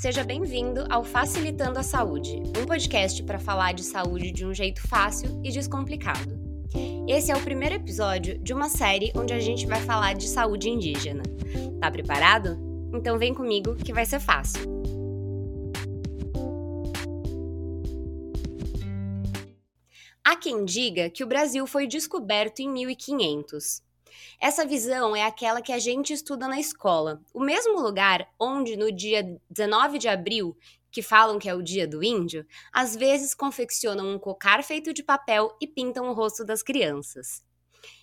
Seja 0.00 0.24
bem-vindo 0.24 0.86
ao 0.88 1.04
Facilitando 1.04 1.78
a 1.78 1.82
Saúde, 1.82 2.42
um 2.58 2.64
podcast 2.64 3.22
para 3.22 3.38
falar 3.38 3.74
de 3.74 3.82
saúde 3.82 4.32
de 4.32 4.46
um 4.46 4.54
jeito 4.54 4.80
fácil 4.88 5.42
e 5.44 5.52
descomplicado. 5.52 6.40
Esse 7.06 7.30
é 7.30 7.36
o 7.36 7.42
primeiro 7.42 7.74
episódio 7.74 8.38
de 8.38 8.54
uma 8.54 8.70
série 8.70 9.12
onde 9.14 9.34
a 9.34 9.38
gente 9.38 9.66
vai 9.66 9.78
falar 9.82 10.14
de 10.14 10.26
saúde 10.26 10.70
indígena. 10.70 11.22
Tá 11.78 11.90
preparado? 11.90 12.56
Então 12.94 13.18
vem 13.18 13.34
comigo 13.34 13.76
que 13.76 13.92
vai 13.92 14.06
ser 14.06 14.20
fácil. 14.20 14.62
Há 20.24 20.34
quem 20.34 20.64
diga 20.64 21.10
que 21.10 21.22
o 21.22 21.26
Brasil 21.26 21.66
foi 21.66 21.86
descoberto 21.86 22.60
em 22.60 22.70
1500. 22.70 23.82
Essa 24.42 24.64
visão 24.64 25.14
é 25.14 25.22
aquela 25.22 25.60
que 25.60 25.70
a 25.70 25.78
gente 25.78 26.14
estuda 26.14 26.48
na 26.48 26.58
escola, 26.58 27.20
o 27.34 27.40
mesmo 27.40 27.78
lugar 27.78 28.26
onde, 28.40 28.74
no 28.74 28.90
dia 28.90 29.22
19 29.50 29.98
de 29.98 30.08
abril, 30.08 30.56
que 30.90 31.02
falam 31.02 31.38
que 31.38 31.46
é 31.46 31.54
o 31.54 31.62
dia 31.62 31.86
do 31.86 32.02
índio, 32.02 32.46
às 32.72 32.96
vezes 32.96 33.34
confeccionam 33.34 34.08
um 34.08 34.18
cocar 34.18 34.64
feito 34.64 34.94
de 34.94 35.02
papel 35.02 35.54
e 35.60 35.66
pintam 35.66 36.08
o 36.08 36.14
rosto 36.14 36.42
das 36.42 36.62
crianças. 36.62 37.44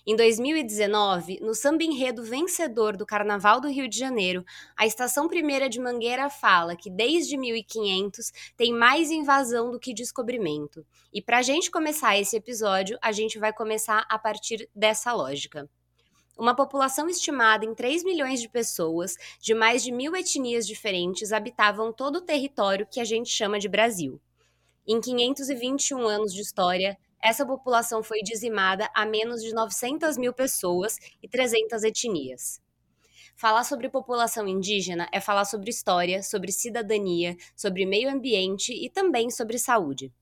Em 0.06 0.14
2019, 0.14 1.40
no 1.40 1.56
samba 1.56 1.82
enredo 1.82 2.22
vencedor 2.22 2.96
do 2.96 3.04
Carnaval 3.04 3.60
do 3.60 3.68
Rio 3.68 3.88
de 3.88 3.98
Janeiro, 3.98 4.44
a 4.76 4.86
Estação 4.86 5.26
Primeira 5.26 5.68
de 5.68 5.80
Mangueira 5.80 6.30
fala 6.30 6.76
que 6.76 6.88
desde 6.88 7.36
1500 7.36 8.30
tem 8.56 8.72
mais 8.72 9.10
invasão 9.10 9.72
do 9.72 9.80
que 9.80 9.92
descobrimento. 9.92 10.86
E 11.12 11.20
para 11.20 11.38
a 11.38 11.42
gente 11.42 11.68
começar 11.68 12.16
esse 12.16 12.36
episódio, 12.36 12.96
a 13.02 13.10
gente 13.10 13.40
vai 13.40 13.52
começar 13.52 14.06
a 14.08 14.16
partir 14.16 14.70
dessa 14.72 15.12
lógica 15.12 15.68
uma 16.38 16.54
população 16.54 17.08
estimada 17.08 17.64
em 17.64 17.74
3 17.74 18.04
milhões 18.04 18.40
de 18.40 18.48
pessoas, 18.48 19.16
de 19.40 19.52
mais 19.54 19.82
de 19.82 19.90
mil 19.90 20.14
etnias 20.14 20.66
diferentes, 20.66 21.32
habitavam 21.32 21.92
todo 21.92 22.16
o 22.16 22.24
território 22.24 22.86
que 22.86 23.00
a 23.00 23.04
gente 23.04 23.28
chama 23.28 23.58
de 23.58 23.68
Brasil. 23.68 24.20
Em 24.86 25.00
521 25.00 26.06
anos 26.06 26.32
de 26.32 26.40
história, 26.40 26.96
essa 27.20 27.44
população 27.44 28.02
foi 28.02 28.22
dizimada 28.22 28.88
a 28.94 29.04
menos 29.04 29.42
de 29.42 29.52
900 29.52 30.16
mil 30.16 30.32
pessoas 30.32 30.96
e 31.20 31.28
300 31.28 31.82
etnias. 31.82 32.60
Falar 33.34 33.64
sobre 33.64 33.88
população 33.88 34.46
indígena 34.46 35.08
é 35.12 35.20
falar 35.20 35.44
sobre 35.44 35.70
história, 35.70 36.22
sobre 36.22 36.52
cidadania, 36.52 37.36
sobre 37.56 37.84
meio 37.84 38.08
ambiente 38.08 38.72
e 38.72 38.88
também 38.88 39.30
sobre 39.30 39.58
saúde. 39.58 40.12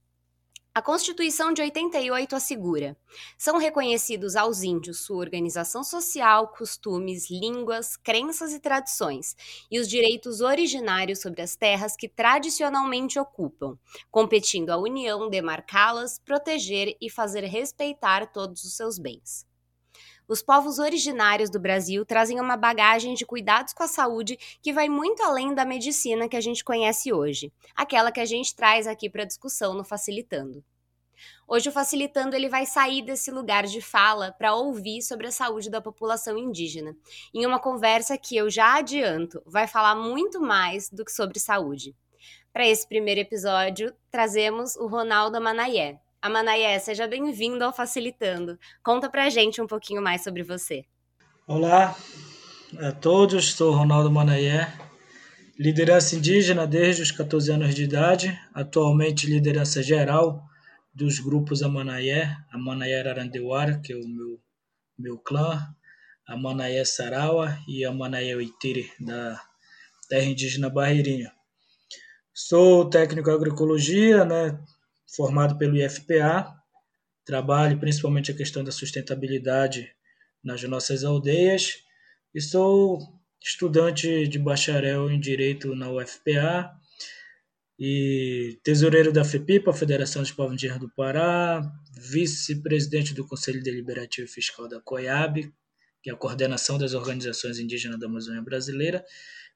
A 0.76 0.82
Constituição 0.82 1.54
de 1.54 1.62
88 1.62 2.36
assegura: 2.36 2.98
são 3.38 3.56
reconhecidos 3.56 4.36
aos 4.36 4.62
índios 4.62 5.00
sua 5.00 5.16
organização 5.16 5.82
social, 5.82 6.48
costumes, 6.48 7.30
línguas, 7.30 7.96
crenças 7.96 8.52
e 8.52 8.60
tradições, 8.60 9.34
e 9.70 9.80
os 9.80 9.88
direitos 9.88 10.42
originários 10.42 11.22
sobre 11.22 11.40
as 11.40 11.56
terras 11.56 11.96
que 11.96 12.10
tradicionalmente 12.10 13.18
ocupam, 13.18 13.78
competindo 14.10 14.68
à 14.68 14.76
União 14.76 15.30
demarcá-las, 15.30 16.18
proteger 16.18 16.94
e 17.00 17.08
fazer 17.08 17.44
respeitar 17.44 18.30
todos 18.30 18.62
os 18.62 18.76
seus 18.76 18.98
bens. 18.98 19.46
Os 20.28 20.42
povos 20.42 20.80
originários 20.80 21.48
do 21.48 21.60
Brasil 21.60 22.04
trazem 22.04 22.40
uma 22.40 22.56
bagagem 22.56 23.14
de 23.14 23.24
cuidados 23.24 23.72
com 23.72 23.84
a 23.84 23.88
saúde 23.88 24.36
que 24.60 24.72
vai 24.72 24.88
muito 24.88 25.22
além 25.22 25.54
da 25.54 25.64
medicina 25.64 26.28
que 26.28 26.36
a 26.36 26.40
gente 26.40 26.64
conhece 26.64 27.12
hoje, 27.12 27.52
aquela 27.76 28.10
que 28.10 28.18
a 28.18 28.24
gente 28.24 28.52
traz 28.52 28.88
aqui 28.88 29.08
para 29.08 29.24
discussão 29.24 29.72
no 29.72 29.84
Facilitando. 29.84 30.64
Hoje 31.46 31.68
o 31.68 31.72
Facilitando 31.72 32.34
ele 32.34 32.48
vai 32.48 32.66
sair 32.66 33.02
desse 33.02 33.30
lugar 33.30 33.66
de 33.66 33.80
fala 33.80 34.32
para 34.32 34.52
ouvir 34.52 35.00
sobre 35.00 35.28
a 35.28 35.32
saúde 35.32 35.70
da 35.70 35.80
população 35.80 36.36
indígena, 36.36 36.96
em 37.32 37.46
uma 37.46 37.60
conversa 37.60 38.18
que 38.18 38.36
eu 38.36 38.50
já 38.50 38.78
adianto, 38.78 39.40
vai 39.46 39.68
falar 39.68 39.94
muito 39.94 40.40
mais 40.40 40.90
do 40.90 41.04
que 41.04 41.12
sobre 41.12 41.38
saúde. 41.38 41.94
Para 42.52 42.66
esse 42.66 42.88
primeiro 42.88 43.20
episódio, 43.20 43.94
trazemos 44.10 44.74
o 44.74 44.88
Ronaldo 44.88 45.40
Manayé, 45.40 46.00
Amanaé, 46.26 46.76
seja 46.80 47.06
bem-vindo 47.06 47.62
ao 47.62 47.72
Facilitando. 47.72 48.58
Conta 48.82 49.08
pra 49.08 49.30
gente 49.30 49.62
um 49.62 49.66
pouquinho 49.66 50.02
mais 50.02 50.24
sobre 50.24 50.42
você. 50.42 50.84
Olá 51.46 51.96
a 52.80 52.90
todos, 52.90 53.52
sou 53.52 53.72
Ronaldo 53.72 54.10
Manaé, 54.10 54.76
liderança 55.56 56.16
indígena 56.16 56.66
desde 56.66 57.02
os 57.02 57.12
14 57.12 57.52
anos 57.52 57.76
de 57.76 57.84
idade, 57.84 58.36
atualmente 58.52 59.28
liderança 59.28 59.80
geral 59.84 60.42
dos 60.92 61.20
grupos 61.20 61.62
Amanaé, 61.62 62.36
Amanaé 62.50 63.08
Arandeuara, 63.08 63.78
que 63.78 63.92
é 63.92 63.96
o 63.96 64.08
meu, 64.08 64.40
meu 64.98 65.18
clã, 65.18 65.64
Amanaé 66.26 66.84
Sarawa 66.84 67.56
e 67.68 67.84
Amanaé 67.84 68.34
Oitiri, 68.34 68.90
da 68.98 69.40
terra 70.08 70.24
indígena 70.24 70.68
Barreirinha. 70.68 71.30
Sou 72.34 72.90
técnico 72.90 73.30
em 73.30 73.32
agroecologia, 73.32 74.24
né? 74.24 74.58
Formado 75.16 75.56
pelo 75.56 75.76
IFPA, 75.76 76.54
trabalho 77.24 77.80
principalmente 77.80 78.30
a 78.30 78.34
questão 78.34 78.62
da 78.62 78.70
sustentabilidade 78.70 79.90
nas 80.44 80.62
nossas 80.64 81.02
aldeias 81.02 81.82
e 82.34 82.40
sou 82.40 83.00
estudante 83.42 84.28
de 84.28 84.38
bacharel 84.38 85.10
em 85.10 85.18
Direito 85.18 85.74
na 85.74 85.90
UFPA 85.90 86.70
e 87.78 88.58
tesoureiro 88.62 89.12
da 89.12 89.24
FEPIPA, 89.24 89.72
Federação 89.72 90.22
dos 90.22 90.32
Povos 90.32 90.54
Indígenas 90.54 90.80
do 90.80 90.90
Pará, 90.94 91.62
vice-presidente 91.92 93.14
do 93.14 93.26
Conselho 93.26 93.62
Deliberativo 93.62 94.28
Fiscal 94.28 94.68
da 94.68 94.80
COIAB, 94.80 95.52
que 96.02 96.10
é 96.10 96.12
a 96.12 96.16
coordenação 96.16 96.78
das 96.78 96.94
organizações 96.94 97.58
indígenas 97.58 97.98
da 97.98 98.06
Amazônia 98.06 98.42
Brasileira. 98.42 99.04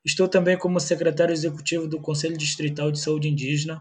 Estou 0.05 0.29
também 0.29 0.59
como 0.59 0.81
secretário 0.81 1.33
executivo 1.33 1.87
do 1.87 2.01
Conselho 2.01 2.37
Distrital 2.37 2.91
de 2.91 2.99
Saúde 2.99 3.29
Indígena, 3.29 3.81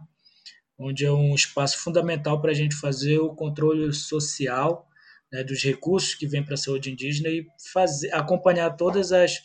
onde 0.79 1.05
é 1.05 1.11
um 1.11 1.35
espaço 1.35 1.77
fundamental 1.79 2.41
para 2.41 2.51
a 2.51 2.55
gente 2.55 2.75
fazer 2.75 3.19
o 3.19 3.35
controle 3.35 3.93
social 3.93 4.87
né, 5.31 5.43
dos 5.43 5.61
recursos 5.61 6.15
que 6.15 6.25
vêm 6.25 6.43
para 6.43 6.53
a 6.53 6.57
saúde 6.57 6.89
indígena 6.89 7.29
e 7.29 7.45
fazer, 7.71 8.11
acompanhar 8.13 8.71
todas 8.71 9.11
as 9.11 9.41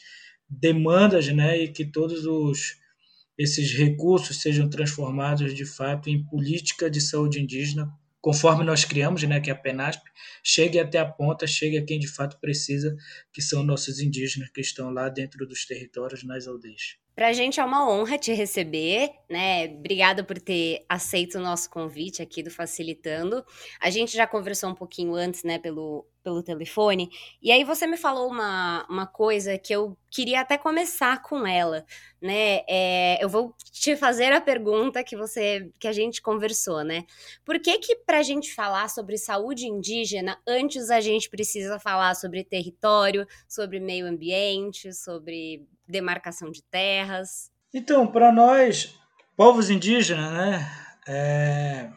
demandas 0.48 1.26
né, 1.28 1.58
e 1.58 1.68
que 1.68 1.84
todos 1.84 2.24
os, 2.24 2.76
esses 3.36 3.72
recursos 3.72 4.40
sejam 4.40 4.70
transformados 4.70 5.54
de 5.54 5.64
fato 5.64 6.08
em 6.08 6.24
política 6.24 6.88
de 6.88 7.00
saúde 7.00 7.40
indígena, 7.40 7.92
conforme 8.20 8.64
nós 8.64 8.84
criamos, 8.84 9.22
né, 9.24 9.40
que 9.40 9.50
é 9.50 9.52
a 9.52 9.56
PENASP, 9.56 10.02
chegue 10.42 10.78
até 10.78 10.98
a 10.98 11.04
ponta, 11.04 11.46
chegue 11.46 11.76
a 11.76 11.84
quem 11.84 11.98
de 11.98 12.08
fato 12.08 12.38
precisa, 12.40 12.96
que 13.32 13.42
são 13.42 13.62
nossos 13.62 14.00
indígenas 14.00 14.48
que 14.50 14.60
estão 14.60 14.90
lá 14.90 15.08
dentro 15.08 15.46
dos 15.46 15.66
territórios, 15.66 16.22
nas 16.22 16.46
aldeias. 16.46 17.03
Para 17.14 17.28
a 17.28 17.32
gente 17.32 17.60
é 17.60 17.64
uma 17.64 17.88
honra 17.88 18.18
te 18.18 18.32
receber, 18.32 19.12
né? 19.30 19.66
Obrigada 19.66 20.24
por 20.24 20.40
ter 20.40 20.84
aceito 20.88 21.38
o 21.38 21.40
nosso 21.40 21.70
convite 21.70 22.20
aqui 22.20 22.42
do 22.42 22.50
Facilitando. 22.50 23.44
A 23.80 23.88
gente 23.88 24.16
já 24.16 24.26
conversou 24.26 24.70
um 24.70 24.74
pouquinho 24.74 25.14
antes, 25.14 25.44
né, 25.44 25.60
pelo, 25.60 26.04
pelo 26.24 26.42
telefone, 26.42 27.08
e 27.40 27.52
aí 27.52 27.62
você 27.62 27.86
me 27.86 27.96
falou 27.96 28.28
uma, 28.28 28.84
uma 28.90 29.06
coisa 29.06 29.56
que 29.56 29.72
eu 29.72 29.96
queria 30.10 30.40
até 30.40 30.58
começar 30.58 31.22
com 31.22 31.46
ela, 31.46 31.86
né? 32.20 32.62
É, 32.68 33.22
eu 33.22 33.28
vou 33.28 33.54
te 33.70 33.94
fazer 33.96 34.32
a 34.32 34.40
pergunta 34.40 35.04
que 35.04 35.16
você 35.16 35.70
que 35.78 35.86
a 35.86 35.92
gente 35.92 36.20
conversou, 36.20 36.82
né? 36.82 37.04
Por 37.44 37.60
que 37.60 37.78
que 37.78 37.94
para 37.96 38.18
a 38.18 38.22
gente 38.24 38.52
falar 38.52 38.88
sobre 38.88 39.18
saúde 39.18 39.68
indígena, 39.68 40.36
antes 40.44 40.90
a 40.90 41.00
gente 41.00 41.30
precisa 41.30 41.78
falar 41.78 42.16
sobre 42.16 42.42
território, 42.42 43.24
sobre 43.48 43.78
meio 43.78 44.04
ambiente, 44.06 44.92
sobre 44.92 45.64
demarcação 45.86 46.50
de 46.50 46.62
terras? 46.62 47.50
Então, 47.72 48.06
para 48.06 48.32
nós, 48.32 48.94
povos 49.36 49.70
indígenas, 49.70 50.32
né, 50.32 50.86
é... 51.06 51.90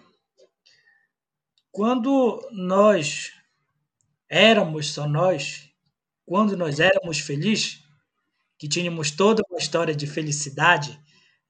quando 1.72 2.42
nós 2.52 3.32
éramos 4.30 4.92
só 4.92 5.08
nós, 5.08 5.70
quando 6.26 6.58
nós 6.58 6.80
éramos 6.80 7.20
felizes, 7.20 7.84
que 8.58 8.68
tínhamos 8.68 9.12
toda 9.12 9.44
uma 9.50 9.60
história 9.60 9.96
de 9.96 10.08
felicidade, 10.08 11.00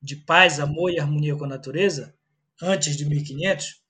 de 0.01 0.15
paz, 0.15 0.59
amor 0.59 0.91
e 0.91 1.00
harmonia 1.00 1.35
com 1.35 1.45
a 1.45 1.47
natureza, 1.47 2.13
antes 2.62 2.95
de 2.95 3.06
1500, 3.06 3.81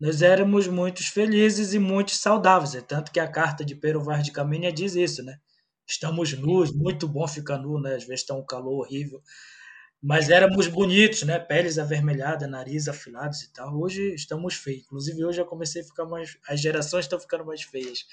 nós 0.00 0.22
éramos 0.22 0.68
muito 0.68 1.02
felizes 1.02 1.74
e 1.74 1.78
muito 1.78 2.12
saudáveis. 2.12 2.74
É 2.74 2.80
tanto 2.80 3.10
que 3.10 3.18
a 3.18 3.26
carta 3.26 3.64
de 3.64 3.74
Pero 3.74 4.02
Vaz 4.02 4.24
de 4.24 4.30
Caminha 4.30 4.72
diz 4.72 4.94
isso, 4.94 5.22
né? 5.24 5.38
Estamos 5.88 6.34
nus, 6.34 6.70
muito 6.70 7.08
bom 7.08 7.26
ficar 7.26 7.56
nu, 7.56 7.80
né? 7.80 7.94
Às 7.94 8.04
vezes 8.04 8.20
está 8.20 8.34
um 8.34 8.44
calor 8.44 8.80
horrível. 8.80 9.22
Mas 10.02 10.28
éramos 10.28 10.66
bonitos, 10.68 11.22
né? 11.22 11.38
Peles 11.38 11.78
avermelhadas, 11.78 12.48
nariz 12.48 12.88
afilados 12.88 13.42
e 13.42 13.52
tal. 13.54 13.74
Hoje 13.80 14.14
estamos 14.14 14.54
feios. 14.54 14.82
Inclusive, 14.82 15.24
hoje 15.24 15.38
já 15.38 15.44
comecei 15.46 15.80
a 15.80 15.84
ficar 15.84 16.04
mais. 16.04 16.36
As 16.46 16.60
gerações 16.60 17.06
estão 17.06 17.18
ficando 17.18 17.46
mais 17.46 17.62
feias. 17.62 18.06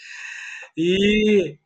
E, 0.77 1.59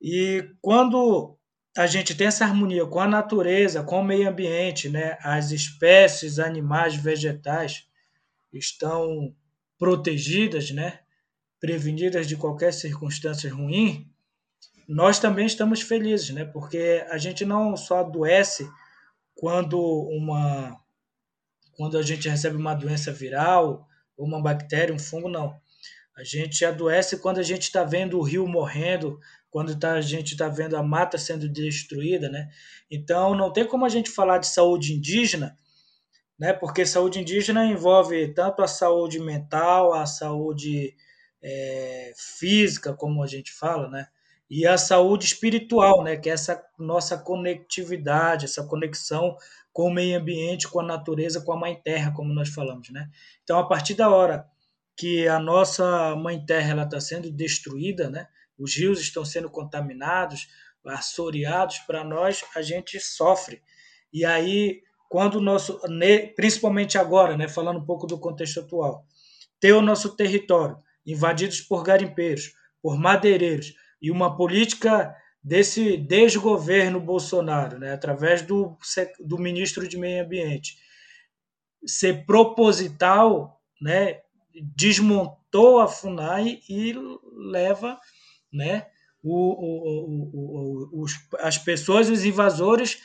e 0.00 0.48
quando 0.60 1.36
a 1.76 1.88
gente 1.88 2.14
tem 2.14 2.28
essa 2.28 2.44
harmonia 2.44 2.86
com 2.86 3.00
a 3.00 3.08
natureza, 3.08 3.82
com 3.82 4.00
o 4.00 4.04
meio 4.04 4.28
ambiente, 4.28 4.88
né? 4.88 5.18
As 5.22 5.50
espécies, 5.50 6.38
animais, 6.38 6.94
vegetais 6.94 7.84
estão 8.52 9.34
protegidas, 9.76 10.70
né? 10.70 11.00
Prevenidas 11.58 12.28
de 12.28 12.36
qualquer 12.36 12.72
circunstância 12.72 13.52
ruim 13.52 14.11
nós 14.88 15.18
também 15.18 15.46
estamos 15.46 15.80
felizes, 15.80 16.30
né? 16.30 16.44
Porque 16.44 17.04
a 17.10 17.18
gente 17.18 17.44
não 17.44 17.76
só 17.76 18.00
adoece 18.00 18.68
quando 19.34 19.80
uma 19.80 20.78
quando 21.76 21.96
a 21.96 22.02
gente 22.02 22.28
recebe 22.28 22.56
uma 22.56 22.74
doença 22.74 23.10
viral, 23.10 23.88
uma 24.16 24.40
bactéria, 24.40 24.94
um 24.94 24.98
fungo, 24.98 25.28
não. 25.28 25.58
A 26.16 26.22
gente 26.22 26.64
adoece 26.64 27.18
quando 27.18 27.38
a 27.38 27.42
gente 27.42 27.62
está 27.62 27.82
vendo 27.82 28.18
o 28.18 28.22
rio 28.22 28.46
morrendo, 28.46 29.18
quando 29.50 29.78
tá, 29.78 29.94
a 29.94 30.00
gente 30.00 30.32
está 30.32 30.48
vendo 30.48 30.76
a 30.76 30.82
mata 30.82 31.16
sendo 31.16 31.48
destruída, 31.48 32.28
né? 32.28 32.48
Então, 32.90 33.34
não 33.34 33.52
tem 33.52 33.66
como 33.66 33.84
a 33.84 33.88
gente 33.88 34.10
falar 34.10 34.38
de 34.38 34.46
saúde 34.46 34.92
indígena, 34.92 35.58
né? 36.38 36.52
Porque 36.52 36.84
saúde 36.84 37.18
indígena 37.20 37.64
envolve 37.64 38.32
tanto 38.34 38.62
a 38.62 38.68
saúde 38.68 39.18
mental, 39.18 39.94
a 39.94 40.06
saúde 40.06 40.94
é, 41.42 42.12
física, 42.16 42.94
como 42.94 43.22
a 43.22 43.26
gente 43.26 43.50
fala, 43.52 43.88
né? 43.88 44.06
E 44.54 44.66
a 44.66 44.76
saúde 44.76 45.24
espiritual, 45.24 46.04
né? 46.04 46.14
Que 46.14 46.28
é 46.28 46.34
essa 46.34 46.62
nossa 46.78 47.16
conectividade, 47.16 48.44
essa 48.44 48.62
conexão 48.62 49.34
com 49.72 49.88
o 49.88 49.90
meio 49.90 50.20
ambiente, 50.20 50.68
com 50.68 50.78
a 50.78 50.82
natureza, 50.82 51.40
com 51.40 51.54
a 51.54 51.56
mãe 51.56 51.74
terra, 51.82 52.12
como 52.12 52.34
nós 52.34 52.50
falamos, 52.50 52.90
né? 52.90 53.08
Então, 53.42 53.58
a 53.58 53.66
partir 53.66 53.94
da 53.94 54.10
hora 54.10 54.46
que 54.94 55.26
a 55.26 55.38
nossa 55.38 56.14
mãe 56.16 56.44
terra 56.44 56.72
ela 56.72 56.82
está 56.82 57.00
sendo 57.00 57.32
destruída, 57.32 58.10
né? 58.10 58.28
Os 58.58 58.76
rios 58.76 59.00
estão 59.00 59.24
sendo 59.24 59.48
contaminados, 59.48 60.48
assoreados, 60.84 61.78
para 61.78 62.04
nós 62.04 62.44
a 62.54 62.60
gente 62.60 63.00
sofre. 63.00 63.62
E 64.12 64.22
aí, 64.22 64.82
quando 65.08 65.36
o 65.36 65.40
nosso, 65.40 65.80
principalmente 66.36 66.98
agora, 66.98 67.38
né, 67.38 67.48
falando 67.48 67.78
um 67.78 67.86
pouco 67.86 68.06
do 68.06 68.20
contexto 68.20 68.60
atual, 68.60 69.06
ter 69.58 69.72
o 69.72 69.80
nosso 69.80 70.14
território 70.14 70.76
invadidos 71.06 71.62
por 71.62 71.82
garimpeiros, 71.82 72.52
por 72.82 72.98
madeireiros 72.98 73.72
e 74.02 74.10
uma 74.10 74.36
política 74.36 75.16
desse 75.42 75.96
desgoverno 75.96 77.00
Bolsonaro, 77.00 77.78
né, 77.78 77.92
através 77.92 78.42
do, 78.42 78.76
do 79.20 79.38
ministro 79.38 79.86
de 79.88 79.96
Meio 79.96 80.24
Ambiente, 80.24 80.76
ser 81.86 82.26
proposital, 82.26 83.60
né, 83.80 84.20
desmontou 84.76 85.80
a 85.80 85.88
FUNAI 85.88 86.60
e 86.68 86.94
leva 87.32 87.98
né, 88.52 88.86
o, 89.22 89.32
o, 89.32 90.30
o, 90.32 91.02
os, 91.02 91.12
as 91.38 91.56
pessoas, 91.56 92.10
os 92.10 92.24
invasores, 92.24 93.00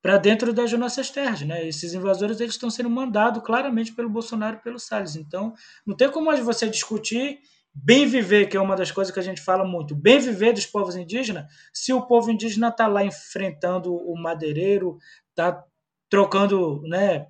para 0.00 0.18
dentro 0.18 0.52
das 0.52 0.70
nossas 0.74 1.08
terras. 1.08 1.40
Né? 1.40 1.66
Esses 1.66 1.94
invasores 1.94 2.38
eles 2.38 2.54
estão 2.54 2.68
sendo 2.68 2.90
mandados 2.90 3.42
claramente 3.42 3.92
pelo 3.92 4.10
Bolsonaro 4.10 4.56
e 4.56 4.62
pelo 4.62 4.78
Salles. 4.78 5.16
Então, 5.16 5.54
não 5.86 5.96
tem 5.96 6.10
como 6.10 6.30
você 6.42 6.68
discutir 6.68 7.40
bem 7.74 8.06
viver, 8.06 8.46
que 8.46 8.56
é 8.56 8.60
uma 8.60 8.76
das 8.76 8.92
coisas 8.92 9.12
que 9.12 9.18
a 9.18 9.22
gente 9.22 9.40
fala 9.40 9.64
muito, 9.64 9.94
bem 9.94 10.20
viver 10.20 10.52
dos 10.52 10.66
povos 10.66 10.94
indígenas, 10.94 11.46
se 11.72 11.92
o 11.92 12.06
povo 12.06 12.30
indígena 12.30 12.68
está 12.68 12.86
lá 12.86 13.04
enfrentando 13.04 13.94
o 13.94 14.14
madeireiro, 14.16 14.98
está 15.30 15.64
trocando 16.08 16.80
né, 16.82 17.26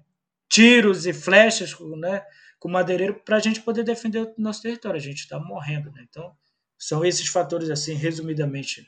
tiros 0.48 1.06
e 1.06 1.12
flechas 1.12 1.74
né, 1.98 2.22
com 2.58 2.68
o 2.68 2.72
madeireiro 2.72 3.20
para 3.24 3.36
a 3.36 3.40
gente 3.40 3.60
poder 3.60 3.82
defender 3.82 4.20
o 4.20 4.34
nosso 4.36 4.62
território. 4.62 4.98
A 4.98 5.02
gente 5.02 5.20
está 5.20 5.38
morrendo. 5.38 5.90
Né? 5.90 6.04
Então, 6.08 6.36
são 6.78 7.04
esses 7.04 7.26
fatores, 7.28 7.70
assim, 7.70 7.94
resumidamente. 7.94 8.86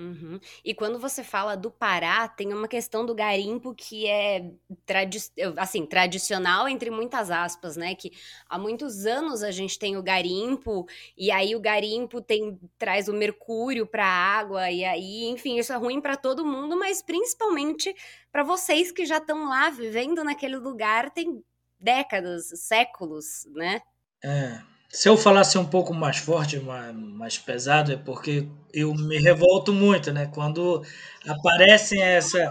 Uhum. 0.00 0.40
E 0.64 0.74
quando 0.74 0.98
você 0.98 1.22
fala 1.22 1.54
do 1.54 1.70
Pará, 1.70 2.26
tem 2.26 2.54
uma 2.54 2.66
questão 2.66 3.04
do 3.04 3.14
garimpo 3.14 3.74
que 3.74 4.06
é 4.06 4.50
tradi 4.86 5.18
assim, 5.58 5.84
tradicional 5.84 6.66
entre 6.66 6.90
muitas 6.90 7.30
aspas, 7.30 7.76
né? 7.76 7.94
Que 7.94 8.10
há 8.48 8.58
muitos 8.58 9.04
anos 9.04 9.42
a 9.42 9.50
gente 9.50 9.78
tem 9.78 9.98
o 9.98 10.02
garimpo, 10.02 10.86
e 11.18 11.30
aí 11.30 11.54
o 11.54 11.60
garimpo 11.60 12.22
tem 12.22 12.58
traz 12.78 13.08
o 13.08 13.12
mercúrio 13.12 13.86
para 13.86 14.06
a 14.06 14.38
água, 14.38 14.70
e 14.70 14.86
aí, 14.86 15.26
enfim, 15.26 15.58
isso 15.58 15.70
é 15.70 15.76
ruim 15.76 16.00
para 16.00 16.16
todo 16.16 16.46
mundo, 16.46 16.78
mas 16.78 17.02
principalmente 17.02 17.94
para 18.32 18.42
vocês 18.42 18.90
que 18.90 19.04
já 19.04 19.18
estão 19.18 19.50
lá 19.50 19.68
vivendo 19.68 20.24
naquele 20.24 20.56
lugar 20.56 21.10
tem 21.10 21.44
décadas, 21.78 22.48
séculos, 22.58 23.46
né? 23.52 23.82
É. 24.24 24.62
Se 24.92 25.08
eu 25.08 25.16
falasse 25.16 25.56
um 25.56 25.64
pouco 25.64 25.94
mais 25.94 26.16
forte, 26.18 26.58
mais, 26.58 26.94
mais 26.94 27.38
pesado, 27.38 27.92
é 27.92 27.96
porque 27.96 28.48
eu 28.72 28.92
me 28.92 29.18
revolto 29.18 29.72
muito, 29.72 30.12
né? 30.12 30.26
Quando 30.34 30.82
aparecem 31.26 32.02
essa. 32.02 32.50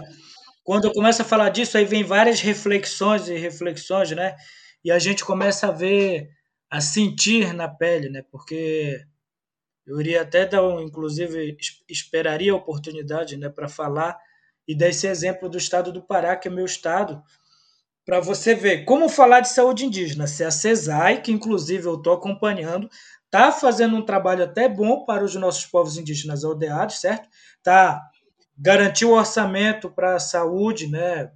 Quando 0.64 0.86
eu 0.86 0.92
começo 0.92 1.20
a 1.22 1.24
falar 1.24 1.50
disso, 1.50 1.76
aí 1.76 1.84
vem 1.84 2.02
várias 2.02 2.40
reflexões 2.40 3.28
e 3.28 3.36
reflexões, 3.36 4.10
né? 4.12 4.36
E 4.82 4.90
a 4.90 4.98
gente 4.98 5.22
começa 5.24 5.68
a 5.68 5.70
ver, 5.70 6.30
a 6.70 6.80
sentir 6.80 7.52
na 7.52 7.68
pele, 7.68 8.08
né? 8.08 8.22
Porque 8.32 9.04
eu 9.86 10.00
iria 10.00 10.22
até 10.22 10.46
dar, 10.46 10.62
um, 10.62 10.80
inclusive, 10.80 11.56
esperaria 11.88 12.52
a 12.52 12.56
oportunidade, 12.56 13.36
né, 13.36 13.48
para 13.48 13.68
falar 13.68 14.16
e 14.68 14.74
dar 14.74 14.88
esse 14.88 15.06
exemplo 15.06 15.48
do 15.48 15.58
estado 15.58 15.92
do 15.92 16.02
Pará, 16.02 16.36
que 16.36 16.48
é 16.48 16.50
meu 16.50 16.64
estado, 16.64 17.22
para 18.04 18.20
você 18.20 18.54
ver 18.54 18.84
como 18.84 19.08
falar 19.08 19.40
de 19.40 19.50
saúde 19.50 19.84
indígena. 19.84 20.26
Se 20.26 20.42
a 20.42 20.50
CESAI, 20.50 21.22
que 21.22 21.32
inclusive 21.32 21.86
eu 21.86 21.94
estou 21.94 22.14
acompanhando, 22.14 22.88
está 23.26 23.52
fazendo 23.52 23.96
um 23.96 24.04
trabalho 24.04 24.44
até 24.44 24.68
bom 24.68 25.04
para 25.04 25.24
os 25.24 25.34
nossos 25.36 25.66
povos 25.66 25.96
indígenas 25.96 26.44
aldeados, 26.44 27.00
certo? 27.00 27.28
Tá 27.62 28.02
garantiu 28.58 29.10
o 29.10 29.14
orçamento 29.14 29.88
para 29.90 30.16
a 30.16 30.20
saúde, 30.20 30.86
né? 30.86 31.30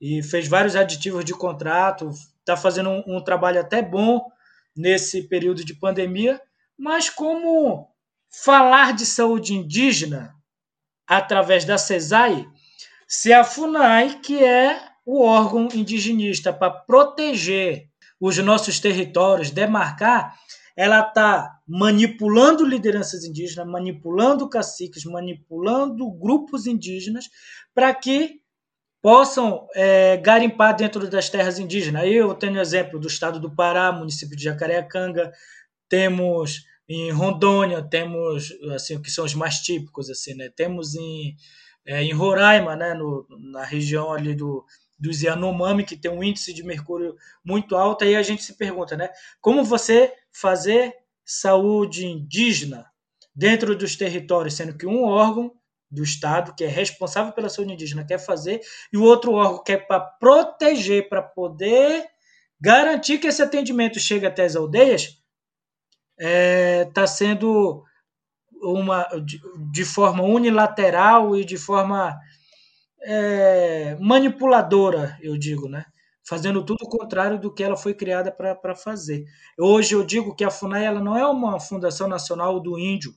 E 0.00 0.22
fez 0.22 0.48
vários 0.48 0.74
aditivos 0.74 1.24
de 1.24 1.34
contrato, 1.34 2.10
está 2.40 2.56
fazendo 2.56 2.90
um, 2.90 3.16
um 3.16 3.20
trabalho 3.22 3.60
até 3.60 3.82
bom 3.82 4.30
nesse 4.74 5.22
período 5.22 5.64
de 5.64 5.74
pandemia, 5.74 6.40
mas 6.78 7.10
como 7.10 7.90
falar 8.30 8.92
de 8.94 9.04
saúde 9.04 9.54
indígena 9.54 10.34
através 11.06 11.64
da 11.64 11.78
CESAI, 11.78 12.46
se 13.06 13.32
a 13.32 13.44
FUNAI, 13.44 14.18
que 14.20 14.42
é 14.42 14.80
o 15.06 15.22
órgão 15.22 15.68
indigenista 15.72 16.52
para 16.52 16.68
proteger 16.68 17.88
os 18.20 18.36
nossos 18.38 18.80
territórios, 18.80 19.52
demarcar, 19.52 20.36
ela 20.76 21.00
está 21.00 21.58
manipulando 21.66 22.66
lideranças 22.66 23.24
indígenas, 23.24 23.66
manipulando 23.66 24.48
caciques, 24.48 25.04
manipulando 25.04 26.10
grupos 26.10 26.66
indígenas 26.66 27.30
para 27.72 27.94
que 27.94 28.40
possam 29.00 29.68
é, 29.74 30.16
garimpar 30.16 30.74
dentro 30.74 31.08
das 31.08 31.30
terras 31.30 31.58
indígenas. 31.58 32.02
Aí 32.02 32.14
eu 32.14 32.34
tenho 32.34 32.60
exemplo 32.60 32.98
do 32.98 33.06
estado 33.06 33.38
do 33.38 33.54
Pará, 33.54 33.92
município 33.92 34.36
de 34.36 34.42
Jacareacanga, 34.42 35.30
temos 35.88 36.64
em 36.88 37.10
Rondônia, 37.10 37.82
temos 37.82 38.52
assim 38.74 39.00
que 39.00 39.10
são 39.10 39.24
os 39.24 39.34
mais 39.34 39.56
típicos 39.56 40.10
assim, 40.10 40.34
né? 40.34 40.50
Temos 40.54 40.94
em, 40.94 41.36
é, 41.86 42.02
em 42.02 42.12
Roraima, 42.12 42.76
né, 42.76 42.94
no, 42.94 43.26
na 43.52 43.64
região 43.64 44.12
ali 44.12 44.34
do 44.34 44.64
dos 44.98 45.22
Yanomami, 45.22 45.84
que 45.84 45.96
tem 45.96 46.10
um 46.10 46.22
índice 46.22 46.52
de 46.52 46.62
mercúrio 46.62 47.16
muito 47.44 47.76
alto, 47.76 48.04
aí 48.04 48.16
a 48.16 48.22
gente 48.22 48.42
se 48.42 48.54
pergunta, 48.54 48.96
né? 48.96 49.10
Como 49.40 49.64
você 49.64 50.12
fazer 50.32 50.94
saúde 51.24 52.06
indígena 52.06 52.86
dentro 53.34 53.76
dos 53.76 53.96
territórios, 53.96 54.54
sendo 54.54 54.76
que 54.76 54.86
um 54.86 55.04
órgão 55.04 55.52
do 55.90 56.02
Estado, 56.02 56.54
que 56.54 56.64
é 56.64 56.68
responsável 56.68 57.32
pela 57.32 57.48
saúde 57.48 57.72
indígena, 57.72 58.06
quer 58.06 58.18
fazer, 58.18 58.60
e 58.92 58.96
o 58.96 59.02
outro 59.02 59.32
órgão 59.32 59.62
que 59.62 59.72
é 59.72 59.76
para 59.76 60.00
proteger, 60.00 61.08
para 61.08 61.22
poder 61.22 62.06
garantir 62.60 63.18
que 63.18 63.26
esse 63.26 63.42
atendimento 63.42 64.00
chegue 64.00 64.26
até 64.26 64.44
as 64.44 64.56
aldeias, 64.56 65.02
está 66.18 66.28
é, 66.28 66.84
tá 66.86 67.06
sendo 67.06 67.84
uma 68.62 69.04
de, 69.24 69.40
de 69.70 69.84
forma 69.84 70.22
unilateral 70.22 71.36
e 71.36 71.44
de 71.44 71.58
forma 71.58 72.18
é, 73.06 73.96
manipuladora, 74.00 75.16
eu 75.22 75.38
digo, 75.38 75.68
né? 75.68 75.84
Fazendo 76.28 76.64
tudo 76.64 76.82
o 76.82 76.88
contrário 76.88 77.38
do 77.38 77.54
que 77.54 77.62
ela 77.62 77.76
foi 77.76 77.94
criada 77.94 78.32
para 78.32 78.74
fazer. 78.74 79.24
Hoje 79.58 79.94
eu 79.94 80.04
digo 80.04 80.34
que 80.34 80.42
a 80.42 80.50
FUNAI 80.50 80.84
ela 80.84 81.00
não 81.00 81.16
é 81.16 81.24
uma 81.24 81.60
Fundação 81.60 82.08
Nacional 82.08 82.58
do 82.58 82.76
Índio, 82.76 83.14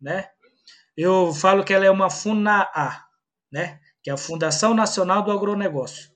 né? 0.00 0.30
Eu 0.96 1.34
falo 1.34 1.62
que 1.62 1.74
ela 1.74 1.84
é 1.84 1.90
uma 1.90 2.08
FUNAA, 2.08 3.04
né? 3.52 3.78
Que 4.02 4.08
é 4.08 4.14
a 4.14 4.16
Fundação 4.16 4.72
Nacional 4.72 5.22
do 5.22 5.30
Agronegócio. 5.30 6.10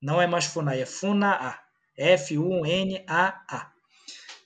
Não 0.00 0.20
é 0.20 0.26
mais 0.26 0.46
FUNAI, 0.46 0.80
é 0.80 0.86
FUNAA. 0.86 1.58
F-U-N-A-A. 2.00 3.72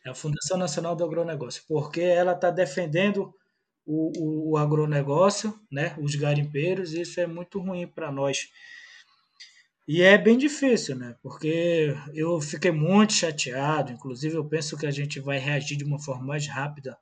É 0.05 0.11
a 0.11 0.15
Fundação 0.15 0.59
Nacional 0.59 0.97
do 0.97 1.05
Agronegócio, 1.05 1.63
porque 1.69 2.01
ela 2.01 2.33
está 2.33 2.51
defendendo 2.51 3.33
o, 3.87 4.13
o, 4.19 4.51
o 4.53 4.57
agronegócio, 4.57 5.59
né, 5.71 5.95
os 6.01 6.15
garimpeiros, 6.15 6.93
isso 6.93 7.21
é 7.21 7.27
muito 7.27 7.59
ruim 7.59 7.87
para 7.87 8.11
nós. 8.11 8.49
E 9.87 10.01
é 10.01 10.17
bem 10.17 10.39
difícil, 10.39 10.97
né? 10.97 11.15
Porque 11.23 11.95
eu 12.15 12.41
fiquei 12.41 12.71
muito 12.71 13.13
chateado. 13.13 13.93
Inclusive, 13.93 14.35
eu 14.35 14.45
penso 14.45 14.79
que 14.79 14.87
a 14.87 14.91
gente 14.91 15.21
vai 15.21 15.39
reagir 15.39 15.77
de 15.77 15.85
uma 15.85 15.99
forma 15.99 16.25
mais 16.25 16.47
rápida 16.47 16.97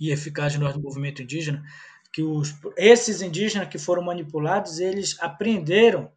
e 0.00 0.10
eficaz 0.10 0.56
no 0.56 0.80
movimento 0.80 1.22
indígena. 1.22 1.62
Que 2.10 2.22
os, 2.22 2.54
esses 2.78 3.20
indígenas 3.20 3.68
que 3.68 3.78
foram 3.78 4.02
manipulados, 4.02 4.78
eles 4.78 5.20
apreenderam, 5.20 6.10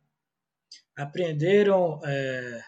apreenderam 0.95 1.99
é, 2.05 2.63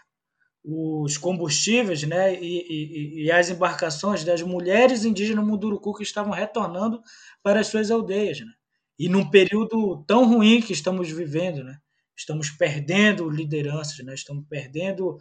os 0.64 1.18
combustíveis 1.18 2.04
né, 2.04 2.40
e, 2.40 2.62
e, 2.70 3.24
e, 3.24 3.32
as 3.32 3.50
embarcações 3.50 4.24
das 4.24 4.42
mulheres 4.44 5.04
indígenas 5.04 5.44
Munduruku 5.44 5.94
que 5.94 6.04
estavam 6.04 6.32
retornando 6.32 7.02
para 7.42 7.60
as 7.60 7.68
suas 7.68 7.90
aldeias. 7.90 8.40
Né? 8.42 8.52
E 9.00 9.10
num 9.10 9.28
período 9.28 10.04
tão 10.06 10.26
ruim 10.26 10.62
que 10.62 10.74
estamos 10.74 11.10
vivendo, 11.10 11.64
né? 11.64 11.80
estamos 12.16 12.52
perdendo 12.52 13.28
lideranças, 13.30 14.06
né? 14.06 14.14
estamos 14.14 14.46
perdendo 14.48 15.18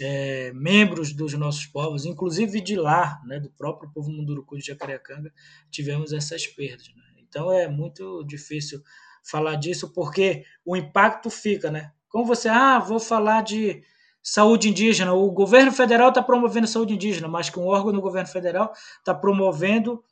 é, 0.00 0.52
membros 0.52 1.12
dos 1.12 1.34
nossos 1.34 1.66
povos, 1.66 2.04
inclusive 2.04 2.60
de 2.60 2.74
lá, 2.74 3.20
né, 3.24 3.38
do 3.38 3.50
próprio 3.50 3.90
povo 3.92 4.10
Munduruku 4.10 4.58
de 4.58 4.66
Jacareacanga, 4.66 5.32
tivemos 5.70 6.12
essas 6.12 6.48
perdas. 6.48 6.88
Né? 6.88 7.02
Então 7.18 7.52
é 7.52 7.68
muito 7.68 8.24
difícil 8.24 8.82
falar 9.22 9.54
disso 9.54 9.92
porque 9.92 10.44
o 10.64 10.76
impacto 10.76 11.30
fica, 11.30 11.70
né? 11.70 11.92
Como 12.08 12.26
você, 12.26 12.48
ah, 12.48 12.78
vou 12.78 13.00
falar 13.00 13.42
de 13.42 13.82
saúde 14.24 14.70
indígena, 14.70 15.12
o 15.12 15.30
governo 15.30 15.70
federal 15.70 16.08
está 16.08 16.22
promovendo 16.22 16.66
saúde 16.66 16.94
indígena, 16.94 17.28
mas 17.28 17.50
que 17.50 17.60
um 17.60 17.66
órgão 17.66 17.92
do 17.92 18.00
governo 18.00 18.28
federal 18.28 18.72
está 18.98 19.14
promovendo 19.14 20.02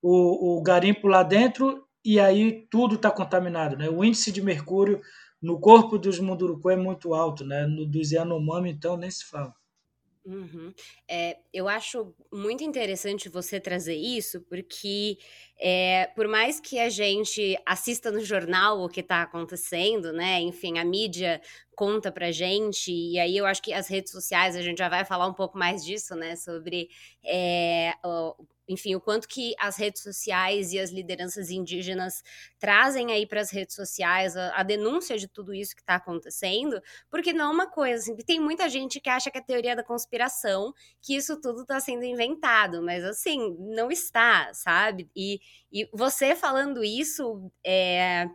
o, 0.00 0.58
o 0.58 0.62
garimpo 0.62 1.08
lá 1.08 1.24
dentro 1.24 1.84
e 2.04 2.20
aí 2.20 2.68
tudo 2.70 2.94
está 2.94 3.10
contaminado, 3.10 3.76
né? 3.76 3.90
O 3.90 4.04
índice 4.04 4.30
de 4.30 4.40
mercúrio 4.40 5.00
no 5.42 5.58
corpo 5.58 5.98
dos 5.98 6.20
Munduruku 6.20 6.70
é 6.70 6.76
muito 6.76 7.12
alto, 7.12 7.44
né? 7.44 7.66
No, 7.66 7.84
dos 7.84 8.12
Yanomami, 8.12 8.70
então, 8.70 8.96
nem 8.96 9.10
se 9.10 9.24
fala. 9.24 9.52
Uhum. 10.26 10.74
É, 11.08 11.38
eu 11.52 11.68
acho 11.68 12.12
muito 12.32 12.64
interessante 12.64 13.28
você 13.28 13.60
trazer 13.60 13.94
isso, 13.94 14.40
porque 14.42 15.18
é, 15.56 16.08
por 16.16 16.26
mais 16.26 16.58
que 16.58 16.80
a 16.80 16.88
gente 16.88 17.56
assista 17.64 18.10
no 18.10 18.20
jornal 18.20 18.80
o 18.82 18.88
que 18.88 19.00
está 19.00 19.22
acontecendo, 19.22 20.12
né? 20.12 20.40
Enfim, 20.40 20.78
a 20.78 20.84
mídia 20.84 21.40
conta 21.76 22.10
pra 22.10 22.32
gente, 22.32 22.90
e 22.90 23.18
aí 23.18 23.36
eu 23.36 23.46
acho 23.46 23.62
que 23.62 23.72
as 23.72 23.86
redes 23.86 24.10
sociais, 24.10 24.56
a 24.56 24.62
gente 24.62 24.78
já 24.78 24.88
vai 24.88 25.04
falar 25.04 25.26
um 25.28 25.34
pouco 25.34 25.58
mais 25.58 25.84
disso, 25.84 26.16
né? 26.16 26.34
Sobre 26.34 26.88
é, 27.24 27.92
enfim, 28.68 28.94
o 28.94 29.00
quanto 29.00 29.28
que 29.28 29.54
as 29.58 29.76
redes 29.76 30.02
sociais 30.02 30.72
e 30.72 30.78
as 30.78 30.90
lideranças 30.90 31.50
indígenas 31.50 32.22
trazem 32.58 33.12
aí 33.12 33.26
para 33.26 33.40
as 33.40 33.50
redes 33.50 33.76
sociais 33.76 34.36
a, 34.36 34.58
a, 34.58 34.62
denúncia 34.62 35.16
de 35.16 35.28
tudo 35.28 35.54
isso 35.54 35.74
que 35.74 35.82
está 35.82 35.94
acontecendo, 35.94 36.80
porque 37.08 37.32
não 37.32 37.46
é 37.46 37.54
uma 37.54 37.70
coisa 37.70 38.02
assim, 38.02 38.16
tem 38.16 38.40
muita 38.40 38.68
gente 38.68 39.00
que 39.00 39.08
acha 39.08 39.30
que 39.30 39.38
é 39.38 39.40
teoria 39.40 39.76
da 39.76 39.84
conspiração, 39.84 40.72
que 41.00 41.14
isso 41.14 41.40
tudo 41.40 41.62
está 41.62 41.78
sendo 41.78 42.04
inventado, 42.04 42.82
mas 42.82 43.04
assim, 43.04 43.56
não 43.58 43.90
está, 43.90 44.52
sabe? 44.52 45.08
E, 45.14 45.38
e 45.72 45.88
você 45.92 46.34
falando 46.34 46.82
isso, 46.82 47.50
é, 47.64 48.28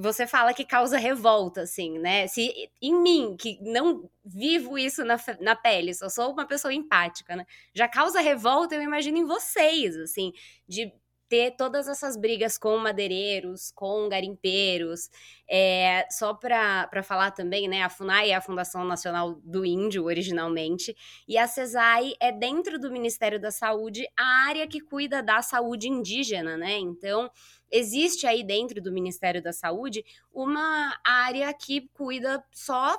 você 0.00 0.26
fala 0.26 0.52
que 0.52 0.64
causa 0.64 0.98
revolta, 0.98 1.62
assim, 1.62 1.98
né? 1.98 2.26
Se 2.26 2.61
em 2.80 2.94
mim, 3.00 3.36
que 3.38 3.58
não 3.60 4.10
vivo 4.24 4.78
isso 4.78 5.04
na, 5.04 5.16
na 5.40 5.56
pele, 5.56 5.94
só 5.94 6.08
sou 6.08 6.32
uma 6.32 6.46
pessoa 6.46 6.72
empática, 6.72 7.36
né? 7.36 7.46
Já 7.74 7.88
causa 7.88 8.20
revolta, 8.20 8.74
eu 8.74 8.82
imagino 8.82 9.18
em 9.18 9.24
vocês, 9.24 9.96
assim, 9.96 10.32
de 10.68 10.92
ter 11.32 11.52
todas 11.52 11.88
essas 11.88 12.14
brigas 12.14 12.58
com 12.58 12.76
madeireiros, 12.76 13.72
com 13.74 14.06
garimpeiros. 14.06 15.08
É, 15.48 16.06
só 16.10 16.34
para 16.34 17.02
falar 17.02 17.30
também, 17.30 17.66
né? 17.68 17.82
A 17.82 17.88
FUNAI 17.88 18.32
é 18.32 18.34
a 18.34 18.40
Fundação 18.42 18.84
Nacional 18.84 19.40
do 19.42 19.64
Índio, 19.64 20.04
originalmente, 20.04 20.94
e 21.26 21.38
a 21.38 21.46
CESAI 21.46 22.12
é 22.20 22.30
dentro 22.30 22.78
do 22.78 22.92
Ministério 22.92 23.40
da 23.40 23.50
Saúde 23.50 24.06
a 24.14 24.46
área 24.46 24.66
que 24.66 24.78
cuida 24.78 25.22
da 25.22 25.40
saúde 25.40 25.88
indígena, 25.88 26.58
né? 26.58 26.76
Então, 26.76 27.30
existe 27.70 28.26
aí 28.26 28.44
dentro 28.44 28.82
do 28.82 28.92
Ministério 28.92 29.42
da 29.42 29.54
Saúde 29.54 30.04
uma 30.30 30.94
área 31.02 31.50
que 31.54 31.88
cuida 31.94 32.44
só 32.52 32.94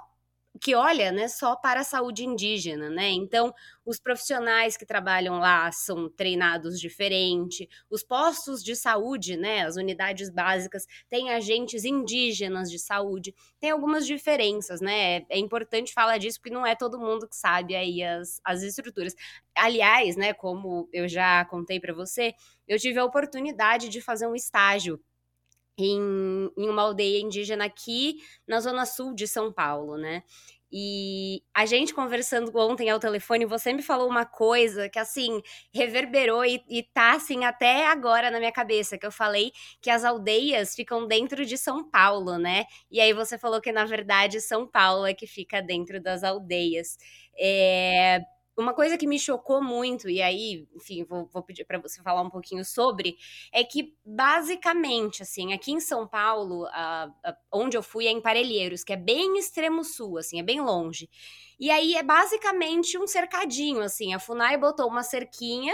que 0.61 0.75
olha, 0.75 1.11
né, 1.11 1.27
só 1.27 1.55
para 1.55 1.79
a 1.81 1.83
saúde 1.83 2.23
indígena, 2.25 2.89
né? 2.89 3.09
Então, 3.09 3.53
os 3.85 3.99
profissionais 3.99 4.77
que 4.77 4.85
trabalham 4.85 5.39
lá 5.39 5.71
são 5.71 6.07
treinados 6.09 6.79
diferente, 6.79 7.67
os 7.89 8.03
postos 8.03 8.63
de 8.63 8.75
saúde, 8.75 9.35
né, 9.35 9.65
as 9.65 9.75
unidades 9.77 10.29
básicas 10.29 10.85
têm 11.09 11.31
agentes 11.31 11.83
indígenas 11.83 12.69
de 12.69 12.77
saúde, 12.79 13.33
tem 13.59 13.71
algumas 13.71 14.05
diferenças, 14.05 14.79
né? 14.79 15.25
É 15.29 15.37
importante 15.39 15.91
falar 15.93 16.17
disso 16.19 16.39
porque 16.39 16.53
não 16.53 16.65
é 16.65 16.75
todo 16.75 16.99
mundo 16.99 17.27
que 17.27 17.35
sabe 17.35 17.75
aí 17.75 18.03
as, 18.03 18.39
as 18.43 18.61
estruturas. 18.61 19.15
Aliás, 19.55 20.15
né, 20.15 20.33
como 20.33 20.87
eu 20.93 21.07
já 21.07 21.43
contei 21.45 21.79
para 21.79 21.93
você, 21.93 22.33
eu 22.67 22.79
tive 22.79 22.99
a 22.99 23.05
oportunidade 23.05 23.89
de 23.89 24.01
fazer 24.01 24.27
um 24.27 24.35
estágio 24.35 24.99
em, 25.77 25.99
em 26.57 26.69
uma 26.69 26.81
aldeia 26.83 27.19
indígena 27.21 27.65
aqui 27.65 28.17
na 28.47 28.59
zona 28.59 28.85
sul 28.85 29.13
de 29.13 29.27
São 29.27 29.51
Paulo, 29.51 29.97
né? 29.97 30.23
E 30.75 31.43
a 31.53 31.67
gente 31.67 31.93
conversando 31.93 32.51
ontem 32.57 32.89
ao 32.89 32.99
telefone, 32.99 33.45
você 33.45 33.71
me 33.71 33.83
falou 33.83 34.09
uma 34.09 34.25
coisa 34.25 34.89
que, 34.89 34.97
assim, 34.97 35.39
reverberou 35.71 36.43
e, 36.43 36.63
e 36.67 36.81
tá, 36.81 37.11
assim, 37.13 37.45
até 37.45 37.85
agora 37.87 38.31
na 38.31 38.39
minha 38.39 38.51
cabeça, 38.51 38.97
que 38.97 39.05
eu 39.05 39.11
falei 39.11 39.51
que 39.79 39.89
as 39.91 40.03
aldeias 40.03 40.73
ficam 40.75 41.07
dentro 41.07 41.45
de 41.45 41.59
São 41.59 41.87
Paulo, 41.87 42.39
né? 42.39 42.65
E 42.89 42.99
aí 42.99 43.13
você 43.13 43.37
falou 43.37 43.61
que, 43.61 43.71
na 43.71 43.85
verdade, 43.85 44.41
São 44.41 44.65
Paulo 44.67 45.05
é 45.05 45.13
que 45.13 45.27
fica 45.27 45.61
dentro 45.61 46.01
das 46.01 46.23
aldeias. 46.23 46.97
É, 47.37 48.21
uma 48.57 48.73
coisa 48.73 48.97
que 48.97 49.07
me 49.07 49.17
chocou 49.17 49.61
muito, 49.61 50.09
e 50.09 50.21
aí, 50.21 50.67
enfim, 50.75 51.03
vou, 51.03 51.25
vou 51.25 51.41
pedir 51.41 51.65
para 51.65 51.79
você 51.79 52.01
falar 52.01 52.21
um 52.21 52.29
pouquinho 52.29 52.63
sobre, 52.63 53.17
é 53.51 53.63
que, 53.63 53.95
basicamente, 54.05 55.23
assim, 55.23 55.53
aqui 55.53 55.71
em 55.71 55.79
São 55.79 56.07
Paulo, 56.07 56.65
a, 56.67 57.09
a, 57.23 57.35
onde 57.51 57.75
eu 57.75 57.81
fui 57.81 58.07
é 58.07 58.11
em 58.11 58.21
Parelheiros, 58.21 58.83
que 58.83 58.93
é 58.93 58.97
bem 58.97 59.37
extremo 59.39 59.83
sul, 59.83 60.17
assim, 60.17 60.39
é 60.39 60.43
bem 60.43 60.61
longe. 60.61 61.09
E 61.59 61.71
aí 61.71 61.95
é 61.95 62.03
basicamente 62.03 62.97
um 62.97 63.07
cercadinho, 63.07 63.81
assim, 63.81 64.13
a 64.13 64.19
FUNAI 64.19 64.57
botou 64.57 64.87
uma 64.87 65.03
cerquinha 65.03 65.73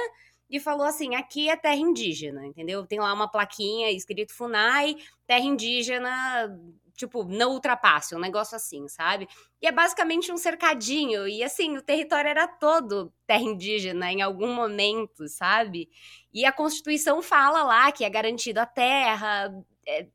e 0.49 0.59
falou 0.59 0.85
assim: 0.85 1.15
aqui 1.15 1.49
é 1.49 1.55
terra 1.55 1.75
indígena, 1.75 2.45
entendeu? 2.45 2.85
Tem 2.85 2.99
lá 2.99 3.13
uma 3.13 3.29
plaquinha 3.29 3.91
escrito 3.91 4.33
FUNAI, 4.33 4.95
terra 5.27 5.45
indígena 5.45 6.59
tipo, 6.99 7.23
não 7.23 7.53
ultrapasse, 7.53 8.13
um 8.13 8.19
negócio 8.19 8.57
assim, 8.57 8.89
sabe? 8.89 9.25
E 9.61 9.67
é 9.67 9.71
basicamente 9.71 10.33
um 10.33 10.37
cercadinho, 10.37 11.25
e 11.25 11.41
assim, 11.41 11.77
o 11.77 11.81
território 11.81 12.29
era 12.29 12.45
todo 12.45 13.13
terra 13.25 13.41
indígena 13.41 14.11
em 14.11 14.21
algum 14.21 14.53
momento, 14.53 15.25
sabe? 15.29 15.89
E 16.33 16.45
a 16.45 16.51
Constituição 16.51 17.21
fala 17.21 17.63
lá 17.63 17.89
que 17.93 18.03
é 18.03 18.09
garantido 18.09 18.59
a 18.59 18.65
terra, 18.65 19.49
é, 19.87 20.07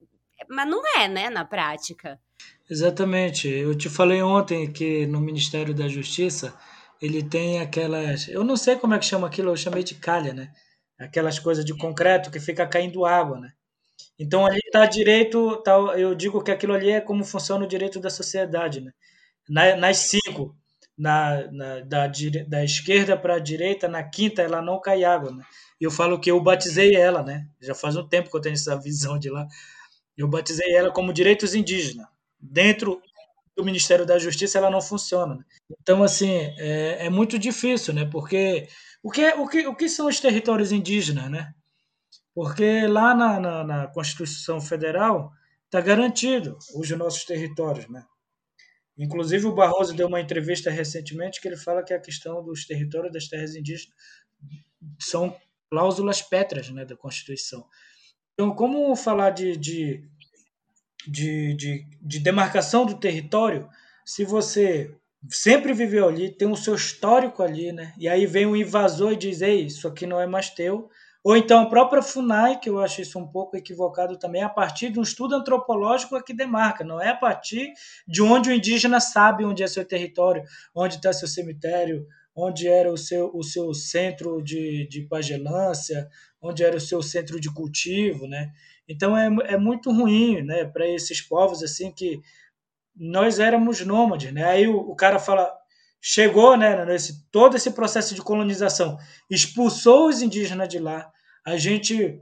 mas 0.50 0.68
não 0.68 0.82
é, 0.98 1.08
né, 1.08 1.30
na 1.30 1.44
prática. 1.44 2.20
Exatamente. 2.68 3.48
Eu 3.48 3.74
te 3.74 3.88
falei 3.88 4.22
ontem 4.22 4.70
que 4.70 5.06
no 5.06 5.20
Ministério 5.20 5.74
da 5.74 5.88
Justiça 5.88 6.54
ele 7.00 7.22
tem 7.22 7.60
aquelas. 7.60 8.28
Eu 8.28 8.44
não 8.44 8.58
sei 8.58 8.76
como 8.76 8.94
é 8.94 8.98
que 8.98 9.06
chama 9.06 9.26
aquilo, 9.26 9.50
eu 9.50 9.56
chamei 9.56 9.82
de 9.82 9.94
calha, 9.94 10.34
né? 10.34 10.52
Aquelas 10.98 11.38
coisas 11.38 11.64
de 11.64 11.74
concreto 11.76 12.30
que 12.30 12.38
fica 12.38 12.66
caindo 12.66 13.06
água, 13.06 13.40
né? 13.40 13.52
Então 14.18 14.46
ali 14.46 14.58
está 14.64 14.86
direito, 14.86 15.56
tá, 15.62 15.72
eu 15.96 16.14
digo 16.14 16.42
que 16.42 16.50
aquilo 16.50 16.72
ali 16.74 16.90
é 16.90 17.00
como 17.00 17.24
funciona 17.24 17.64
o 17.64 17.68
direito 17.68 18.00
da 18.00 18.10
sociedade, 18.10 18.80
né? 18.80 18.92
Na, 19.48 19.76
nas 19.76 19.98
cinco, 19.98 20.56
na, 20.96 21.50
na 21.52 21.80
da, 21.80 22.10
da 22.48 22.64
esquerda 22.64 23.16
para 23.16 23.34
a 23.36 23.38
direita, 23.40 23.88
na 23.88 24.02
quinta 24.02 24.42
ela 24.42 24.62
não 24.62 24.80
cai 24.80 25.04
água, 25.04 25.32
né? 25.32 25.44
Eu 25.80 25.90
falo 25.90 26.18
que 26.20 26.30
eu 26.30 26.40
batizei 26.40 26.94
ela, 26.94 27.22
né? 27.22 27.46
Já 27.60 27.74
faz 27.74 27.96
um 27.96 28.06
tempo 28.08 28.30
que 28.30 28.36
eu 28.36 28.40
tenho 28.40 28.54
essa 28.54 28.76
visão 28.80 29.18
de 29.18 29.30
lá. 29.30 29.46
Eu 30.16 30.28
batizei 30.28 30.74
ela 30.74 30.92
como 30.92 31.12
direitos 31.12 31.54
indígenas. 31.54 32.06
Dentro 32.40 33.02
do 33.56 33.64
Ministério 33.64 34.06
da 34.06 34.18
Justiça 34.18 34.58
ela 34.58 34.70
não 34.70 34.80
funciona. 34.80 35.36
Né? 35.36 35.44
Então 35.82 36.02
assim 36.02 36.30
é, 36.58 37.06
é 37.06 37.10
muito 37.10 37.38
difícil, 37.38 37.92
né? 37.94 38.04
Porque 38.04 38.68
o 39.02 39.10
que, 39.10 39.26
o 39.34 39.48
que 39.48 39.66
o 39.66 39.74
que 39.74 39.88
são 39.88 40.06
os 40.06 40.20
territórios 40.20 40.72
indígenas, 40.72 41.30
né? 41.30 41.52
Porque 42.34 42.86
lá 42.86 43.14
na, 43.14 43.38
na, 43.38 43.64
na 43.64 43.86
Constituição 43.86 44.60
Federal 44.60 45.32
está 45.66 45.80
garantido 45.80 46.58
os 46.74 46.90
nossos 46.90 47.24
territórios, 47.24 47.88
né? 47.88 48.04
Inclusive 48.96 49.46
o 49.46 49.54
Barroso 49.54 49.94
deu 49.94 50.06
uma 50.06 50.20
entrevista 50.20 50.70
recentemente 50.70 51.40
que 51.40 51.48
ele 51.48 51.56
fala 51.56 51.82
que 51.82 51.92
a 51.92 52.00
questão 52.00 52.44
dos 52.44 52.64
territórios 52.64 53.12
das 53.12 53.28
terras 53.28 53.54
indígenas 53.54 53.92
são 55.00 55.36
cláusulas 55.70 56.22
pétreas 56.22 56.70
né, 56.70 56.84
da 56.84 56.96
Constituição. 56.96 57.66
Então, 58.34 58.54
como 58.54 58.94
falar 58.94 59.30
de, 59.30 59.56
de, 59.56 60.08
de, 61.08 61.54
de, 61.54 61.86
de 62.00 62.18
demarcação 62.20 62.86
do 62.86 62.98
território 62.98 63.68
se 64.04 64.24
você 64.24 64.94
sempre 65.30 65.72
viveu 65.72 66.08
ali, 66.08 66.30
tem 66.30 66.48
o 66.48 66.56
seu 66.56 66.74
histórico 66.74 67.42
ali, 67.42 67.72
né? 67.72 67.94
E 67.98 68.08
aí 68.08 68.26
vem 68.26 68.46
um 68.46 68.54
invasor 68.54 69.12
e 69.12 69.16
diz: 69.16 69.40
Ei, 69.40 69.64
isso 69.66 69.88
aqui 69.88 70.06
não 70.06 70.20
é 70.20 70.26
mais 70.26 70.50
teu, 70.50 70.90
ou 71.24 71.36
então 71.36 71.62
a 71.62 71.66
própria 71.70 72.02
FUNAI, 72.02 72.60
que 72.60 72.68
eu 72.68 72.78
acho 72.78 73.00
isso 73.00 73.18
um 73.18 73.26
pouco 73.26 73.56
equivocado 73.56 74.18
também, 74.18 74.42
a 74.42 74.48
partir 74.48 74.90
de 74.90 75.00
um 75.00 75.02
estudo 75.02 75.34
antropológico 75.34 76.14
é 76.16 76.22
que 76.22 76.34
demarca, 76.34 76.84
não 76.84 77.00
é 77.00 77.08
a 77.08 77.16
partir 77.16 77.72
de 78.06 78.20
onde 78.20 78.50
o 78.50 78.52
indígena 78.52 79.00
sabe 79.00 79.42
onde 79.42 79.62
é 79.62 79.66
seu 79.66 79.86
território, 79.86 80.44
onde 80.74 80.96
está 80.96 81.10
seu 81.14 81.26
cemitério, 81.26 82.06
onde 82.36 82.68
era 82.68 82.92
o 82.92 82.98
seu, 82.98 83.30
o 83.34 83.42
seu 83.42 83.72
centro 83.72 84.42
de, 84.42 84.86
de 84.86 85.02
pagelância, 85.02 86.08
onde 86.42 86.62
era 86.62 86.76
o 86.76 86.80
seu 86.80 87.02
centro 87.02 87.40
de 87.40 87.50
cultivo, 87.50 88.26
né? 88.26 88.52
Então 88.86 89.16
é, 89.16 89.54
é 89.54 89.56
muito 89.56 89.90
ruim, 89.90 90.42
né, 90.42 90.66
para 90.66 90.86
esses 90.86 91.22
povos 91.22 91.62
assim 91.62 91.90
que 91.90 92.20
nós 92.94 93.38
éramos 93.38 93.80
nômades, 93.80 94.30
né? 94.30 94.44
Aí 94.44 94.68
o, 94.68 94.76
o 94.76 94.94
cara 94.94 95.18
fala, 95.18 95.50
chegou, 96.02 96.54
né, 96.54 96.84
nesse 96.84 97.26
todo 97.30 97.56
esse 97.56 97.70
processo 97.70 98.14
de 98.14 98.20
colonização, 98.20 98.98
expulsou 99.30 100.08
os 100.08 100.20
indígenas 100.20 100.68
de 100.68 100.78
lá, 100.78 101.10
a 101.44 101.56
gente 101.56 102.20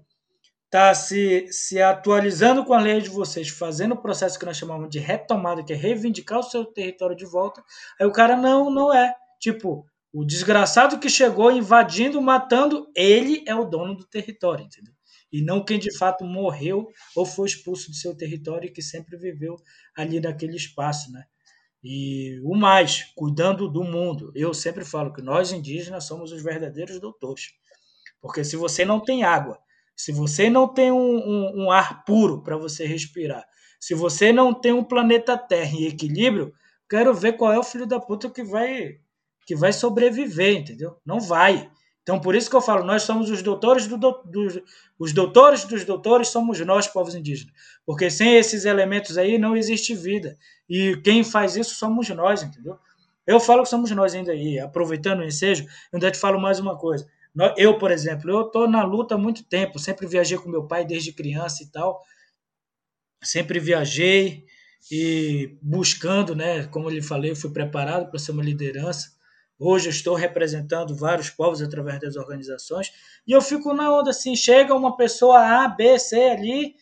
está 0.64 0.94
se, 0.94 1.46
se 1.50 1.80
atualizando 1.82 2.64
com 2.64 2.72
a 2.72 2.80
lei 2.80 3.00
de 3.00 3.10
vocês, 3.10 3.48
fazendo 3.48 3.92
o 3.92 4.00
processo 4.00 4.38
que 4.38 4.46
nós 4.46 4.56
chamamos 4.56 4.88
de 4.88 4.98
retomada, 4.98 5.62
que 5.62 5.72
é 5.72 5.76
reivindicar 5.76 6.38
o 6.38 6.42
seu 6.42 6.64
território 6.64 7.14
de 7.14 7.26
volta, 7.26 7.62
aí 8.00 8.06
o 8.06 8.12
cara 8.12 8.36
não, 8.36 8.70
não 8.70 8.92
é. 8.92 9.14
Tipo, 9.38 9.84
o 10.12 10.24
desgraçado 10.24 10.98
que 10.98 11.10
chegou 11.10 11.50
invadindo, 11.50 12.20
matando, 12.22 12.86
ele 12.96 13.44
é 13.46 13.54
o 13.54 13.64
dono 13.64 13.94
do 13.94 14.06
território, 14.06 14.64
entendeu? 14.64 14.94
E 15.32 15.42
não 15.42 15.64
quem 15.64 15.78
de 15.78 15.96
fato 15.96 16.24
morreu 16.24 16.88
ou 17.16 17.24
foi 17.24 17.48
expulso 17.48 17.90
do 17.90 17.96
seu 17.96 18.14
território 18.14 18.68
e 18.68 18.72
que 18.72 18.82
sempre 18.82 19.16
viveu 19.16 19.56
ali 19.96 20.20
naquele 20.20 20.56
espaço, 20.56 21.10
né? 21.10 21.24
E 21.82 22.38
o 22.44 22.54
mais, 22.54 23.04
cuidando 23.16 23.68
do 23.68 23.82
mundo. 23.82 24.30
Eu 24.34 24.54
sempre 24.54 24.84
falo 24.84 25.12
que 25.12 25.22
nós 25.22 25.50
indígenas 25.50 26.04
somos 26.04 26.30
os 26.30 26.42
verdadeiros 26.42 27.00
doutores. 27.00 27.48
Porque 28.22 28.44
se 28.44 28.56
você 28.56 28.84
não 28.84 29.00
tem 29.00 29.24
água, 29.24 29.58
se 29.94 30.12
você 30.12 30.48
não 30.48 30.66
tem 30.66 30.90
um, 30.92 30.96
um, 30.96 31.64
um 31.64 31.70
ar 31.70 32.04
puro 32.04 32.42
para 32.42 32.56
você 32.56 32.86
respirar, 32.86 33.44
se 33.80 33.94
você 33.94 34.32
não 34.32 34.54
tem 34.54 34.72
um 34.72 34.84
planeta 34.84 35.36
Terra 35.36 35.72
em 35.74 35.86
equilíbrio, 35.86 36.54
quero 36.88 37.12
ver 37.12 37.32
qual 37.32 37.52
é 37.52 37.58
o 37.58 37.64
filho 37.64 37.86
da 37.86 37.98
puta 38.00 38.30
que 38.30 38.44
vai 38.44 39.00
que 39.44 39.56
vai 39.56 39.72
sobreviver, 39.72 40.56
entendeu? 40.56 40.96
Não 41.04 41.20
vai. 41.20 41.68
Então, 42.02 42.20
por 42.20 42.34
isso 42.34 42.50
que 42.50 42.56
eu 42.56 42.60
falo, 42.60 42.84
nós 42.84 43.02
somos 43.02 43.28
os 43.28 43.42
doutores 43.42 43.86
do, 43.86 43.96
do, 43.96 44.64
os 44.98 45.12
doutores 45.12 45.64
dos 45.64 45.84
doutores 45.84 46.28
somos 46.28 46.60
nós, 46.60 46.86
povos 46.86 47.14
indígenas. 47.14 47.52
Porque 47.84 48.10
sem 48.10 48.36
esses 48.36 48.64
elementos 48.64 49.18
aí 49.18 49.38
não 49.38 49.56
existe 49.56 49.94
vida. 49.94 50.36
E 50.68 50.96
quem 51.04 51.22
faz 51.22 51.56
isso 51.56 51.74
somos 51.74 52.08
nós, 52.10 52.42
entendeu? 52.42 52.78
Eu 53.24 53.38
falo 53.38 53.62
que 53.62 53.68
somos 53.68 53.90
nós 53.92 54.14
ainda 54.14 54.32
aí. 54.32 54.58
Aproveitando 54.58 55.20
o 55.20 55.24
ensejo, 55.24 55.64
eu 55.64 55.68
ainda 55.94 56.10
te 56.10 56.18
falo 56.18 56.40
mais 56.40 56.58
uma 56.58 56.76
coisa. 56.76 57.06
Eu, 57.56 57.78
por 57.78 57.90
exemplo, 57.90 58.30
eu 58.30 58.46
estou 58.46 58.68
na 58.68 58.84
luta 58.84 59.14
há 59.14 59.18
muito 59.18 59.44
tempo. 59.44 59.78
Sempre 59.78 60.06
viajei 60.06 60.38
com 60.38 60.50
meu 60.50 60.66
pai 60.66 60.84
desde 60.84 61.12
criança 61.12 61.62
e 61.62 61.70
tal. 61.70 62.02
Sempre 63.22 63.58
viajei 63.58 64.44
e 64.90 65.56
buscando, 65.62 66.34
né? 66.34 66.64
Como 66.66 66.88
eu 66.88 66.94
lhe 66.94 67.02
falei, 67.02 67.30
eu 67.30 67.36
fui 67.36 67.50
preparado 67.50 68.10
para 68.10 68.18
ser 68.18 68.32
uma 68.32 68.42
liderança 68.42 69.12
Hoje 69.64 69.86
eu 69.86 69.90
estou 69.90 70.16
representando 70.16 70.92
vários 70.92 71.30
povos 71.30 71.62
através 71.62 72.00
das 72.00 72.16
organizações 72.16 72.92
e 73.24 73.30
eu 73.30 73.40
fico 73.40 73.72
na 73.72 73.96
onda 73.96 74.10
assim, 74.10 74.34
chega 74.34 74.74
uma 74.74 74.96
pessoa 74.96 75.38
A, 75.38 75.68
B, 75.68 76.00
C 76.00 76.16
ali, 76.20 76.74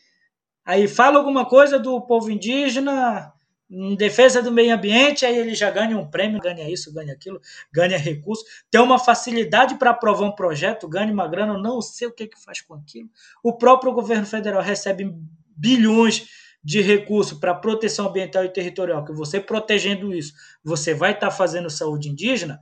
aí 0.64 0.88
fala 0.88 1.19
alguma 1.19 1.47
coisa 1.47 1.78
do 1.78 2.00
povo 2.00 2.30
indígena 2.30 3.35
em 3.71 3.95
defesa 3.95 4.43
do 4.43 4.50
meio 4.50 4.75
ambiente, 4.75 5.25
aí 5.25 5.39
ele 5.39 5.55
já 5.55 5.71
ganha 5.71 5.97
um 5.97 6.11
prêmio, 6.11 6.41
ganha 6.41 6.69
isso, 6.69 6.93
ganha 6.93 7.12
aquilo, 7.12 7.41
ganha 7.73 7.97
recurso, 7.97 8.45
tem 8.69 8.81
uma 8.81 8.99
facilidade 8.99 9.77
para 9.77 9.91
aprovar 9.91 10.27
um 10.27 10.35
projeto, 10.35 10.89
ganha 10.89 11.12
uma 11.12 11.29
grana, 11.29 11.57
não 11.57 11.81
sei 11.81 12.09
o 12.09 12.12
que, 12.12 12.27
que 12.27 12.43
faz 12.43 12.61
com 12.61 12.75
aquilo. 12.75 13.09
O 13.45 13.53
próprio 13.53 13.93
governo 13.93 14.27
federal 14.27 14.61
recebe 14.61 15.15
bilhões 15.57 16.27
de 16.62 16.81
recurso 16.81 17.39
para 17.39 17.55
proteção 17.55 18.09
ambiental 18.09 18.45
e 18.45 18.53
territorial, 18.53 19.05
que 19.05 19.12
você 19.12 19.41
protegendo 19.41 20.12
isso, 20.12 20.35
você 20.65 20.93
vai 20.93 21.12
estar 21.12 21.29
tá 21.29 21.33
fazendo 21.33 21.71
saúde 21.71 22.09
indígena, 22.09 22.61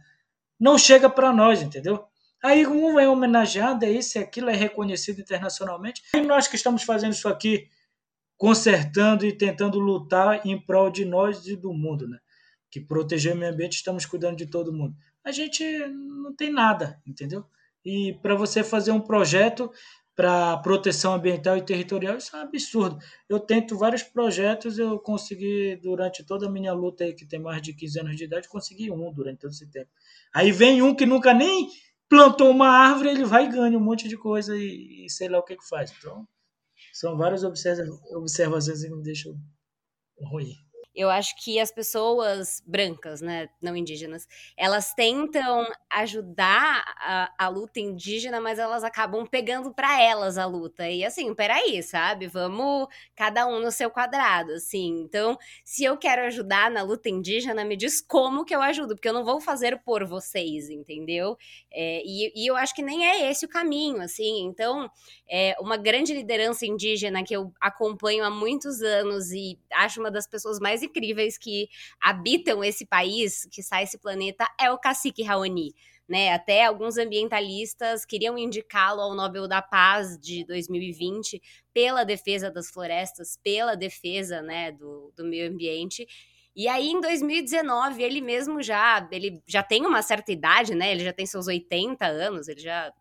não 0.61 0.77
chega 0.77 1.09
para 1.09 1.33
nós, 1.33 1.63
entendeu? 1.63 2.05
Aí 2.43 2.67
um 2.67 3.01
é 3.01 3.09
homenageado, 3.09 3.85
é 3.85 3.91
isso, 3.91 4.19
é 4.19 4.21
aquilo, 4.21 4.51
é 4.51 4.55
reconhecido 4.55 5.21
internacionalmente. 5.21 6.03
E 6.15 6.21
nós 6.21 6.47
que 6.47 6.55
estamos 6.55 6.85
fazendo 6.85 7.13
isso 7.13 7.29
aqui, 7.29 7.69
consertando 8.39 9.27
e 9.27 9.33
tentando 9.33 9.81
lutar 9.81 10.47
em 10.47 10.59
prol 10.59 10.91
de 10.91 11.05
nós 11.05 11.47
e 11.49 11.57
do 11.57 11.75
mundo, 11.75 12.09
né? 12.09 12.19
Que 12.71 12.81
proteger 12.81 13.35
o 13.35 13.37
meio 13.37 13.53
ambiente, 13.53 13.75
estamos 13.75 14.07
cuidando 14.07 14.37
de 14.37 14.47
todo 14.47 14.73
mundo. 14.73 14.95
A 15.25 15.33
gente 15.33 15.65
não 15.89 16.35
tem 16.35 16.51
nada, 16.51 17.03
entendeu? 17.05 17.45
E 17.85 18.15
para 18.23 18.37
você 18.37 18.63
fazer 18.63 18.93
um 18.93 19.01
projeto 19.01 19.71
para 20.15 20.57
proteção 20.59 21.15
ambiental 21.15 21.57
e 21.57 21.63
territorial, 21.63 22.17
isso 22.17 22.35
é 22.35 22.41
um 22.41 22.43
absurdo. 22.43 22.99
Eu 23.29 23.41
tento 23.41 23.77
vários 23.77 24.03
projetos, 24.03 24.79
eu 24.79 24.99
consegui, 24.99 25.77
durante 25.77 26.25
toda 26.25 26.47
a 26.47 26.51
minha 26.51 26.73
luta 26.73 27.05
aí, 27.05 27.15
que 27.15 27.27
tem 27.27 27.41
mais 27.41 27.63
de 27.63 27.73
15 27.73 28.01
anos 28.01 28.17
de 28.17 28.25
idade, 28.25 28.49
consegui 28.49 28.91
um 28.91 29.13
durante 29.13 29.39
todo 29.39 29.51
esse 29.51 29.71
tempo. 29.71 29.91
Aí 30.35 30.51
vem 30.51 30.83
um 30.83 30.95
que 30.95 31.07
nunca 31.07 31.33
nem 31.33 31.69
plantou 32.09 32.51
uma 32.51 32.69
árvore, 32.69 33.11
ele 33.11 33.25
vai 33.25 33.47
e 33.47 33.49
ganha 33.49 33.79
um 33.79 33.81
monte 33.81 34.09
de 34.09 34.17
coisa 34.17 34.57
e, 34.57 35.07
e 35.07 35.11
sei 35.11 35.29
lá 35.29 35.39
o 35.39 35.43
que, 35.45 35.57
que 35.57 35.69
faz. 35.69 35.93
Então, 35.97 36.27
são 36.99 37.17
várias 37.17 37.45
observações 37.45 38.83
que 38.83 38.91
me 38.91 39.03
deixam 39.05 39.33
ruim 40.21 40.53
eu 40.99 41.09
acho 41.09 41.37
que 41.37 41.61
as 41.61 41.71
pessoas 41.71 42.61
brancas, 42.67 43.21
né, 43.21 43.49
não 43.63 43.77
indígenas, 43.77 44.27
elas 44.57 44.93
tentam 44.93 45.65
ajudar 45.89 46.83
a, 46.99 47.33
a 47.39 47.49
luta 47.49 47.79
indígena, 47.79 48.41
mas 48.41 48.59
elas 48.59 48.83
acabam 48.83 49.25
pegando 49.25 49.73
para 49.73 50.03
elas 50.03 50.37
a 50.37 50.45
luta. 50.45 50.89
E 50.89 51.05
assim, 51.05 51.33
peraí, 51.37 51.81
sabe? 51.85 52.27
Vamos 52.27 52.89
cada 53.15 53.47
um 53.47 53.61
no 53.61 53.71
seu 53.71 53.89
quadrado, 53.89 54.51
assim. 54.55 54.89
Então, 54.99 55.39
se 55.65 55.85
eu 55.85 55.97
quero 55.97 56.23
ajudar 56.23 56.69
na 56.69 56.83
luta 56.83 57.09
indígena, 57.09 57.65
me 57.65 57.77
diz 57.77 58.01
como 58.01 58.45
que 58.45 58.55
eu 58.55 58.61
ajudo, 58.61 58.97
porque 58.97 59.09
eu 59.09 59.13
não 59.13 59.25
vou 59.25 59.41
fazer 59.41 59.81
por 59.85 60.05
vocês, 60.05 60.69
entendeu? 60.69 61.39
É, 61.71 62.03
e, 62.05 62.33
e 62.35 62.51
eu 62.51 62.57
acho 62.57 62.75
que 62.75 62.83
nem 62.83 63.07
é 63.07 63.31
esse 63.31 63.47
o 63.47 63.49
caminho, 63.49 64.03
assim. 64.03 64.47
Então, 64.47 64.91
é, 65.31 65.55
uma 65.61 65.77
grande 65.77 66.13
liderança 66.13 66.67
indígena 66.67 67.23
que 67.23 67.37
eu 67.37 67.53
acompanho 67.61 68.25
há 68.25 68.31
muitos 68.31 68.83
anos 68.83 69.31
e 69.31 69.57
acho 69.73 70.01
uma 70.01 70.11
das 70.11 70.27
pessoas 70.27 70.59
mais 70.59 70.83
incríveis 70.89 71.39
que 71.39 71.69
habitam 72.01 72.65
esse 72.65 72.87
país, 72.87 73.47
que 73.51 73.63
sai 73.63 73.85
esse 73.85 73.99
planeta, 73.99 74.47
é 74.61 74.71
o 74.71 74.79
cacique 74.79 75.23
Raoni. 75.23 75.75
Né, 76.09 76.33
até 76.33 76.65
alguns 76.65 76.97
ambientalistas 76.97 78.07
queriam 78.07 78.39
indicá-lo 78.39 79.03
ao 79.03 79.15
Nobel 79.15 79.47
da 79.47 79.61
Paz 79.61 80.19
de 80.19 80.43
2020 80.47 81.39
pela 81.75 82.03
defesa 82.03 82.51
das 82.51 82.71
florestas, 82.71 83.39
pela 83.45 83.75
defesa 83.75 84.41
né, 84.41 84.73
do, 84.73 85.13
do 85.15 85.23
meio 85.23 85.51
ambiente. 85.51 86.07
E 86.57 86.67
aí, 86.67 86.89
em 86.89 87.01
2019, 87.01 88.03
ele 88.03 88.21
mesmo 88.23 88.63
já, 88.63 89.07
ele 89.13 89.43
já 89.47 89.63
tem 89.63 89.87
uma 89.87 90.01
certa 90.01 90.33
idade, 90.33 90.75
né? 90.75 90.91
Ele 90.91 91.05
já 91.05 91.13
tem 91.13 91.25
seus 91.25 91.47
80 91.47 92.05
anos, 92.05 92.49
ele 92.49 92.61
já 92.61 92.93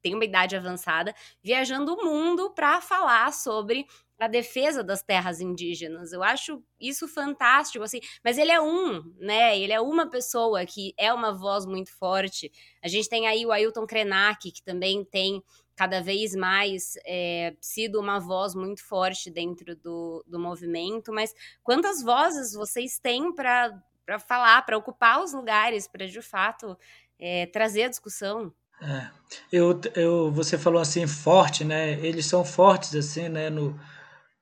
tem 0.00 0.14
uma 0.14 0.24
idade 0.24 0.54
avançada, 0.56 1.14
viajando 1.42 1.92
o 1.94 2.04
mundo 2.04 2.50
para 2.50 2.80
falar 2.80 3.32
sobre 3.32 3.86
a 4.20 4.28
defesa 4.28 4.84
das 4.84 5.02
terras 5.02 5.40
indígenas. 5.40 6.12
Eu 6.12 6.22
acho 6.22 6.62
isso 6.78 7.08
fantástico, 7.08 7.82
assim. 7.82 8.00
Mas 8.22 8.36
ele 8.36 8.52
é 8.52 8.60
um, 8.60 9.02
né? 9.18 9.58
Ele 9.58 9.72
é 9.72 9.80
uma 9.80 10.08
pessoa 10.10 10.64
que 10.66 10.92
é 10.98 11.10
uma 11.12 11.32
voz 11.32 11.64
muito 11.64 11.90
forte. 11.90 12.52
A 12.82 12.88
gente 12.88 13.08
tem 13.08 13.26
aí 13.26 13.46
o 13.46 13.50
Ailton 13.50 13.86
Krenak, 13.86 14.52
que 14.52 14.62
também 14.62 15.02
tem 15.02 15.42
cada 15.74 16.02
vez 16.02 16.36
mais 16.36 16.98
é, 17.06 17.56
sido 17.62 17.98
uma 17.98 18.20
voz 18.20 18.54
muito 18.54 18.84
forte 18.84 19.30
dentro 19.30 19.74
do, 19.74 20.22
do 20.26 20.38
movimento. 20.38 21.10
Mas 21.10 21.34
quantas 21.62 22.02
vozes 22.02 22.52
vocês 22.52 22.98
têm 22.98 23.34
para 23.34 23.82
falar, 24.28 24.60
para 24.66 24.76
ocupar 24.76 25.22
os 25.22 25.32
lugares, 25.32 25.88
para 25.88 26.06
de 26.06 26.20
fato 26.20 26.76
é, 27.18 27.46
trazer 27.46 27.84
a 27.84 27.88
discussão? 27.88 28.52
É. 28.82 29.10
Eu, 29.50 29.80
eu, 29.94 30.30
você 30.30 30.58
falou 30.58 30.80
assim, 30.80 31.06
forte, 31.06 31.64
né? 31.64 31.92
Eles 32.04 32.26
são 32.26 32.44
fortes, 32.44 32.94
assim, 32.94 33.30
né? 33.30 33.48
No, 33.48 33.78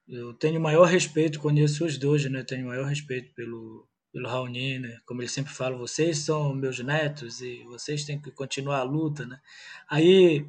eu 0.09 0.33
tenho 0.33 0.61
maior 0.61 0.85
respeito, 0.85 1.39
conheço 1.39 1.85
os 1.85 1.99
dois, 1.99 2.25
né? 2.31 2.43
Tenho 2.43 2.67
maior 2.67 2.87
respeito 2.87 3.35
pelo, 3.35 3.87
pelo 4.11 4.29
Raoni, 4.29 4.79
né? 4.79 4.99
Como 5.05 5.21
ele 5.21 5.29
sempre 5.29 5.53
fala, 5.53 5.77
vocês 5.77 6.19
são 6.19 6.55
meus 6.55 6.79
netos 6.81 7.41
e 7.43 7.63
vocês 7.65 8.05
têm 8.05 8.21
que 8.21 8.31
continuar 8.31 8.79
a 8.79 8.85
luta, 8.85 9.27
né? 9.27 9.39
Aí, 9.89 10.47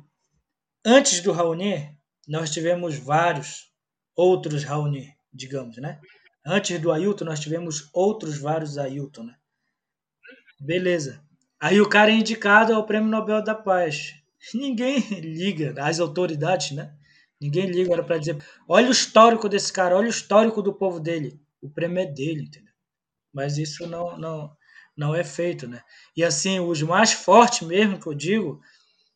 antes 0.85 1.19
do 1.21 1.33
Raoni, 1.33 1.93
nós 2.27 2.51
tivemos 2.51 2.97
vários 2.97 3.69
outros 4.15 4.63
Raoni, 4.63 5.13
digamos, 5.33 5.77
né? 5.77 5.99
Antes 6.45 6.79
do 6.79 6.91
Ailton, 6.91 7.25
nós 7.25 7.39
tivemos 7.39 7.89
outros 7.93 8.37
vários 8.37 8.77
Ailton, 8.77 9.23
né? 9.23 9.35
Beleza. 10.59 11.21
Aí 11.59 11.81
o 11.81 11.89
cara 11.89 12.11
é 12.11 12.15
indicado 12.15 12.73
ao 12.73 12.85
Prêmio 12.85 13.09
Nobel 13.09 13.43
da 13.43 13.53
Paz. 13.53 14.15
Ninguém 14.53 14.99
liga, 15.19 15.73
as 15.77 15.99
autoridades, 15.99 16.71
né? 16.71 16.95
Ninguém 17.39 17.67
liga 17.67 17.93
era 17.93 18.03
para 18.03 18.17
dizer, 18.17 18.37
olha 18.67 18.89
o 18.89 18.91
histórico 18.91 19.47
desse 19.47 19.71
cara, 19.71 19.95
olha 19.95 20.07
o 20.07 20.11
histórico 20.11 20.61
do 20.61 20.73
povo 20.73 20.99
dele. 20.99 21.39
O 21.61 21.69
prêmio 21.69 21.99
é 21.99 22.05
dele, 22.05 22.43
entendeu? 22.43 22.73
Mas 23.31 23.57
isso 23.57 23.87
não, 23.87 24.17
não, 24.17 24.57
não 24.95 25.15
é 25.15 25.23
feito, 25.23 25.67
né? 25.67 25.81
E 26.15 26.23
assim, 26.23 26.59
os 26.59 26.81
mais 26.81 27.13
fortes 27.13 27.65
mesmo 27.65 27.99
que 27.99 28.07
eu 28.07 28.13
digo, 28.13 28.59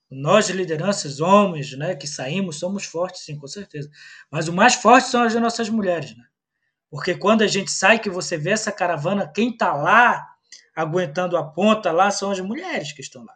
nós 0.09 0.49
lideranças, 0.49 1.19
homens, 1.19 1.75
né, 1.77 1.95
que 1.95 2.07
saímos, 2.07 2.59
somos 2.59 2.85
fortes, 2.85 3.25
sim, 3.25 3.37
com 3.37 3.47
certeza. 3.47 3.89
Mas 4.31 4.47
o 4.47 4.53
mais 4.53 4.75
forte 4.75 5.09
são 5.09 5.23
as 5.23 5.33
nossas 5.35 5.69
mulheres, 5.69 6.15
né? 6.15 6.23
Porque 6.89 7.15
quando 7.15 7.41
a 7.41 7.47
gente 7.47 7.71
sai, 7.71 7.97
que 7.99 8.09
você 8.09 8.37
vê 8.37 8.51
essa 8.51 8.71
caravana, 8.71 9.27
quem 9.27 9.55
tá 9.57 9.73
lá 9.73 10.23
aguentando 10.75 11.35
a 11.35 11.43
ponta 11.43 11.91
lá 11.91 12.11
são 12.11 12.31
as 12.31 12.39
mulheres 12.39 12.91
que 12.93 13.01
estão 13.01 13.23
lá, 13.25 13.33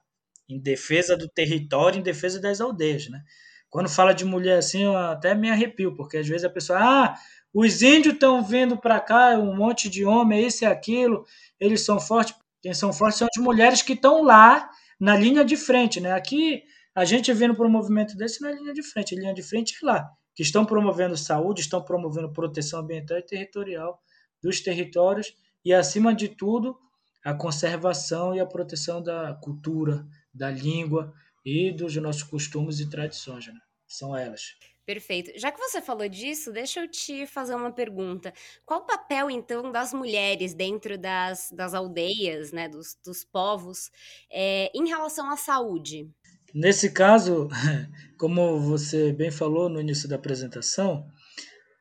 em 0.47 0.59
defesa 0.59 1.17
do 1.17 1.27
território, 1.27 1.99
em 1.99 2.03
defesa 2.03 2.39
das 2.39 2.61
aldeias, 2.61 3.09
né? 3.09 3.23
Quando 3.69 3.89
fala 3.89 4.13
de 4.13 4.25
mulher 4.25 4.57
assim, 4.59 4.83
eu 4.83 4.97
até 4.97 5.35
me 5.35 5.49
arrepio, 5.49 5.95
porque 5.95 6.17
às 6.17 6.27
vezes 6.27 6.45
a 6.45 6.49
pessoa, 6.49 6.79
ah, 6.79 7.15
os 7.53 7.81
índios 7.81 8.13
estão 8.13 8.43
vindo 8.43 8.77
para 8.77 8.99
cá, 8.99 9.37
um 9.37 9.55
monte 9.55 9.89
de 9.89 10.05
homem, 10.05 10.45
esse 10.45 10.63
e 10.63 10.67
aquilo, 10.67 11.25
eles 11.59 11.83
são 11.83 11.99
fortes. 11.99 12.35
Quem 12.61 12.73
são 12.73 12.91
fortes 12.93 13.19
são 13.19 13.27
as 13.35 13.41
mulheres 13.41 13.81
que 13.81 13.93
estão 13.93 14.23
lá 14.23 14.69
na 14.99 15.15
linha 15.15 15.43
de 15.45 15.55
frente, 15.57 15.99
né? 15.99 16.13
Aqui, 16.13 16.63
a 16.95 17.05
gente 17.05 17.31
vindo 17.33 17.55
para 17.55 17.67
um 17.67 17.69
movimento 17.69 18.15
desse 18.17 18.41
na 18.41 18.51
linha 18.51 18.73
de 18.73 18.81
frente, 18.83 19.15
linha 19.15 19.33
de 19.33 19.43
frente 19.43 19.75
é 19.81 19.85
lá. 19.85 20.09
que 20.35 20.43
estão 20.43 20.65
promovendo 20.65 21.15
saúde, 21.17 21.61
estão 21.61 21.81
promovendo 21.83 22.31
proteção 22.31 22.79
ambiental 22.79 23.17
e 23.17 23.23
territorial 23.23 23.99
dos 24.41 24.61
territórios 24.61 25.33
e, 25.63 25.73
acima 25.73 26.13
de 26.13 26.29
tudo, 26.29 26.77
a 27.23 27.33
conservação 27.33 28.35
e 28.35 28.39
a 28.39 28.45
proteção 28.45 29.01
da 29.01 29.33
cultura, 29.41 30.05
da 30.33 30.49
língua 30.49 31.13
e 31.47 31.71
dos 31.71 31.95
nossos 31.95 32.23
costumes 32.23 32.81
e 32.81 32.89
tradições. 32.89 33.47
Né? 33.47 33.53
São 33.87 34.15
elas. 34.15 34.57
Perfeito. 34.85 35.31
Já 35.39 35.49
que 35.49 35.59
você 35.59 35.81
falou 35.81 36.07
disso, 36.09 36.51
deixa 36.51 36.81
eu 36.81 36.89
te 36.89 37.25
fazer 37.25 37.55
uma 37.55 37.71
pergunta. 37.71 38.33
Qual 38.65 38.81
o 38.81 38.85
papel, 38.85 39.31
então, 39.31 39.71
das 39.71 39.93
mulheres 39.93 40.53
dentro 40.53 40.97
das, 40.97 41.49
das 41.51 41.73
aldeias, 41.73 42.51
né, 42.51 42.67
dos, 42.67 42.97
dos 43.03 43.23
povos, 43.23 43.89
é, 44.29 44.69
em 44.75 44.87
relação 44.89 45.29
à 45.29 45.37
saúde? 45.37 46.09
Nesse 46.53 46.91
caso, 46.91 47.47
como 48.19 48.59
você 48.59 49.13
bem 49.13 49.31
falou 49.31 49.69
no 49.69 49.79
início 49.79 50.07
da 50.07 50.15
apresentação, 50.17 51.07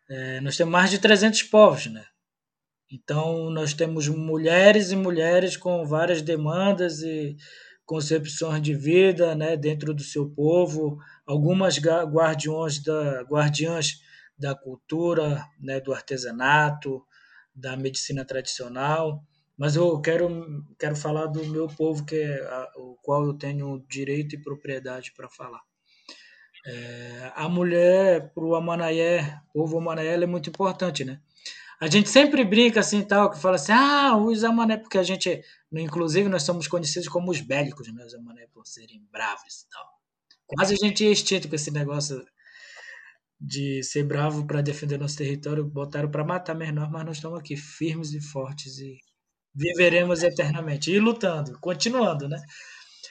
é, 0.08 0.40
nós 0.40 0.56
temos 0.56 0.72
mais 0.72 0.90
de 0.90 1.00
300 1.00 1.42
povos, 1.44 1.86
né? 1.86 2.04
Então, 2.90 3.50
nós 3.50 3.74
temos 3.74 4.06
mulheres 4.08 4.92
e 4.92 4.96
mulheres 4.96 5.56
com 5.56 5.84
várias 5.84 6.22
demandas 6.22 7.02
e 7.02 7.36
concepções 7.86 8.60
de 8.60 8.74
vida 8.74 9.34
né, 9.34 9.56
dentro 9.56 9.94
do 9.94 10.02
seu 10.02 10.28
povo, 10.28 10.98
algumas 11.24 11.78
guardiões 11.78 12.82
da, 12.82 13.22
guardiãs 13.22 14.02
da 14.36 14.54
cultura, 14.54 15.46
né, 15.58 15.80
do 15.80 15.94
artesanato, 15.94 17.02
da 17.54 17.76
medicina 17.76 18.24
tradicional, 18.24 19.24
mas 19.56 19.76
eu 19.76 19.98
quero, 20.00 20.64
quero 20.78 20.96
falar 20.96 21.26
do 21.26 21.46
meu 21.46 21.68
povo, 21.68 22.04
que 22.04 22.16
é 22.16 22.42
a, 22.42 22.72
o 22.76 22.96
qual 23.00 23.24
eu 23.24 23.32
tenho 23.32 23.82
direito 23.88 24.34
e 24.34 24.42
propriedade 24.42 25.12
para 25.16 25.30
falar. 25.30 25.60
É, 26.66 27.32
a 27.34 27.48
mulher, 27.48 28.32
para 28.34 28.44
o 28.44 28.56
Amanaé, 28.56 29.40
povo 29.54 29.78
Amanaé, 29.78 30.14
é 30.14 30.26
muito 30.26 30.50
importante, 30.50 31.04
né? 31.04 31.20
A 31.80 31.86
gente 31.88 32.08
sempre 32.08 32.42
brinca 32.44 32.80
assim 32.80 33.02
tal, 33.02 33.30
que 33.30 33.38
fala 33.38 33.56
assim, 33.56 33.72
ah, 33.72 34.16
os 34.16 34.44
Amané, 34.44 34.78
porque 34.78 34.96
a 34.96 35.02
gente, 35.02 35.42
inclusive, 35.72 36.28
nós 36.28 36.42
somos 36.42 36.66
conhecidos 36.66 37.08
como 37.08 37.30
os 37.30 37.40
bélicos, 37.40 37.92
né? 37.92 38.04
Os 38.04 38.14
Amané 38.14 38.46
por 38.52 38.66
serem 38.66 39.02
bravos 39.12 39.62
e 39.62 39.68
tal. 39.68 39.86
Quase 40.46 40.74
a 40.74 40.76
gente 40.76 41.06
é 41.06 41.10
extinto 41.10 41.48
com 41.48 41.54
esse 41.54 41.70
negócio 41.70 42.24
de 43.38 43.82
ser 43.82 44.04
bravo 44.04 44.46
para 44.46 44.62
defender 44.62 44.98
nosso 44.98 45.18
território, 45.18 45.64
botaram 45.64 46.10
para 46.10 46.24
matar 46.24 46.54
menor, 46.54 46.90
mas 46.90 47.04
nós 47.04 47.16
estamos 47.18 47.38
aqui 47.38 47.56
firmes 47.56 48.12
e 48.14 48.20
fortes 48.20 48.78
e 48.78 48.98
viveremos 49.54 50.22
eternamente. 50.22 50.90
E 50.90 50.98
lutando, 50.98 51.58
continuando, 51.60 52.28
né? 52.28 52.40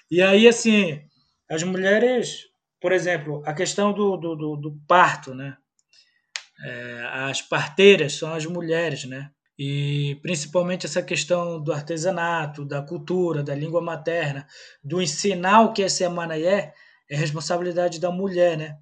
E 0.10 0.21
aí, 0.21 0.47
assim, 0.47 1.01
as 1.49 1.63
mulheres, 1.63 2.47
por 2.82 2.91
exemplo, 2.91 3.43
a 3.45 3.54
questão 3.54 3.93
do, 3.93 4.17
do, 4.17 4.36
do, 4.36 4.56
do 4.58 4.80
parto, 4.88 5.36
né? 5.36 5.58
É, 6.63 7.02
as 7.30 7.41
parteiras 7.41 8.13
são 8.13 8.34
as 8.34 8.46
mulheres, 8.46 9.06
né? 9.06 9.30
E 9.58 10.20
principalmente 10.22 10.86
essa 10.86 11.02
questão 11.02 11.62
do 11.62 11.72
artesanato, 11.72 12.65
da 12.65 12.82
cultura, 12.82 13.44
da 13.44 13.56
língua 13.56 13.82
materna, 13.82 14.46
do 14.84 15.02
ensinar 15.02 15.62
o 15.62 15.74
que 15.74 15.84
é 15.84 15.89
ser 15.89 16.10
manaié, 16.10 16.74
é 17.10 17.15
responsabilidade 17.15 18.00
da 18.00 18.12
mulher, 18.12 18.58
né? 18.58 18.78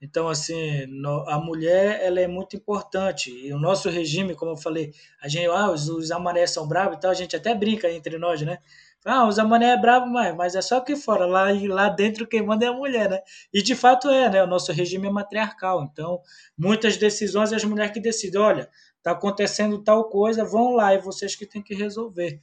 Então, 0.00 0.28
assim, 0.28 0.86
a 1.26 1.38
mulher 1.38 2.00
ela 2.02 2.20
é 2.20 2.26
muito 2.26 2.56
importante. 2.56 3.30
E 3.30 3.52
o 3.52 3.58
nosso 3.58 3.90
regime, 3.90 4.34
como 4.34 4.52
eu 4.52 4.56
falei, 4.56 4.92
a 5.22 5.28
gente, 5.28 5.46
ah, 5.46 5.70
os, 5.70 5.88
os 5.88 6.08
são 6.48 6.66
bravos 6.66 6.96
e 6.96 7.00
tal, 7.00 7.10
a 7.10 7.14
gente 7.14 7.36
até 7.36 7.54
brinca 7.54 7.90
entre 7.90 8.16
nós, 8.18 8.40
né? 8.40 8.58
Ah, 9.04 9.26
os 9.26 9.38
amaré 9.38 9.70
é 9.70 9.76
bravo, 9.78 10.06
mas, 10.06 10.34
mas 10.36 10.54
é 10.54 10.60
só 10.62 10.76
aqui 10.78 10.94
fora, 10.94 11.24
lá, 11.24 11.46
lá 11.68 11.88
dentro 11.88 12.26
quem 12.26 12.42
manda 12.42 12.66
é 12.66 12.68
a 12.68 12.72
mulher, 12.72 13.08
né? 13.08 13.20
E 13.52 13.62
de 13.62 13.74
fato 13.74 14.08
é, 14.10 14.28
né? 14.30 14.42
O 14.42 14.46
nosso 14.46 14.72
regime 14.72 15.08
é 15.08 15.10
matriarcal. 15.10 15.82
Então, 15.84 16.20
muitas 16.56 16.96
decisões 16.96 17.52
é 17.52 17.56
as 17.56 17.64
mulheres 17.64 17.92
que 17.92 18.00
decidem, 18.00 18.40
olha, 18.40 18.68
tá 19.02 19.12
acontecendo 19.12 19.82
tal 19.82 20.08
coisa, 20.08 20.44
vão 20.44 20.72
lá, 20.74 20.94
e 20.94 20.98
vocês 20.98 21.34
que 21.34 21.46
têm 21.46 21.62
que 21.62 21.74
resolver. 21.74 22.40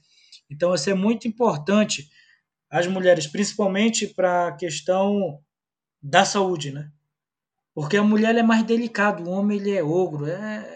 Então, 0.50 0.74
isso 0.74 0.90
é 0.90 0.94
muito 0.94 1.28
importante 1.28 2.10
as 2.70 2.88
mulheres, 2.88 3.28
principalmente 3.28 4.08
para 4.08 4.48
a 4.50 4.52
questão 4.56 5.40
da 6.02 6.26
saúde, 6.26 6.72
né? 6.72 6.92
Porque 7.78 7.96
a 7.96 8.02
mulher 8.02 8.36
é 8.36 8.42
mais 8.42 8.64
delicada, 8.64 9.22
o 9.22 9.30
homem 9.30 9.60
ele 9.60 9.70
é 9.70 9.84
ogro. 9.84 10.26
É... 10.26 10.68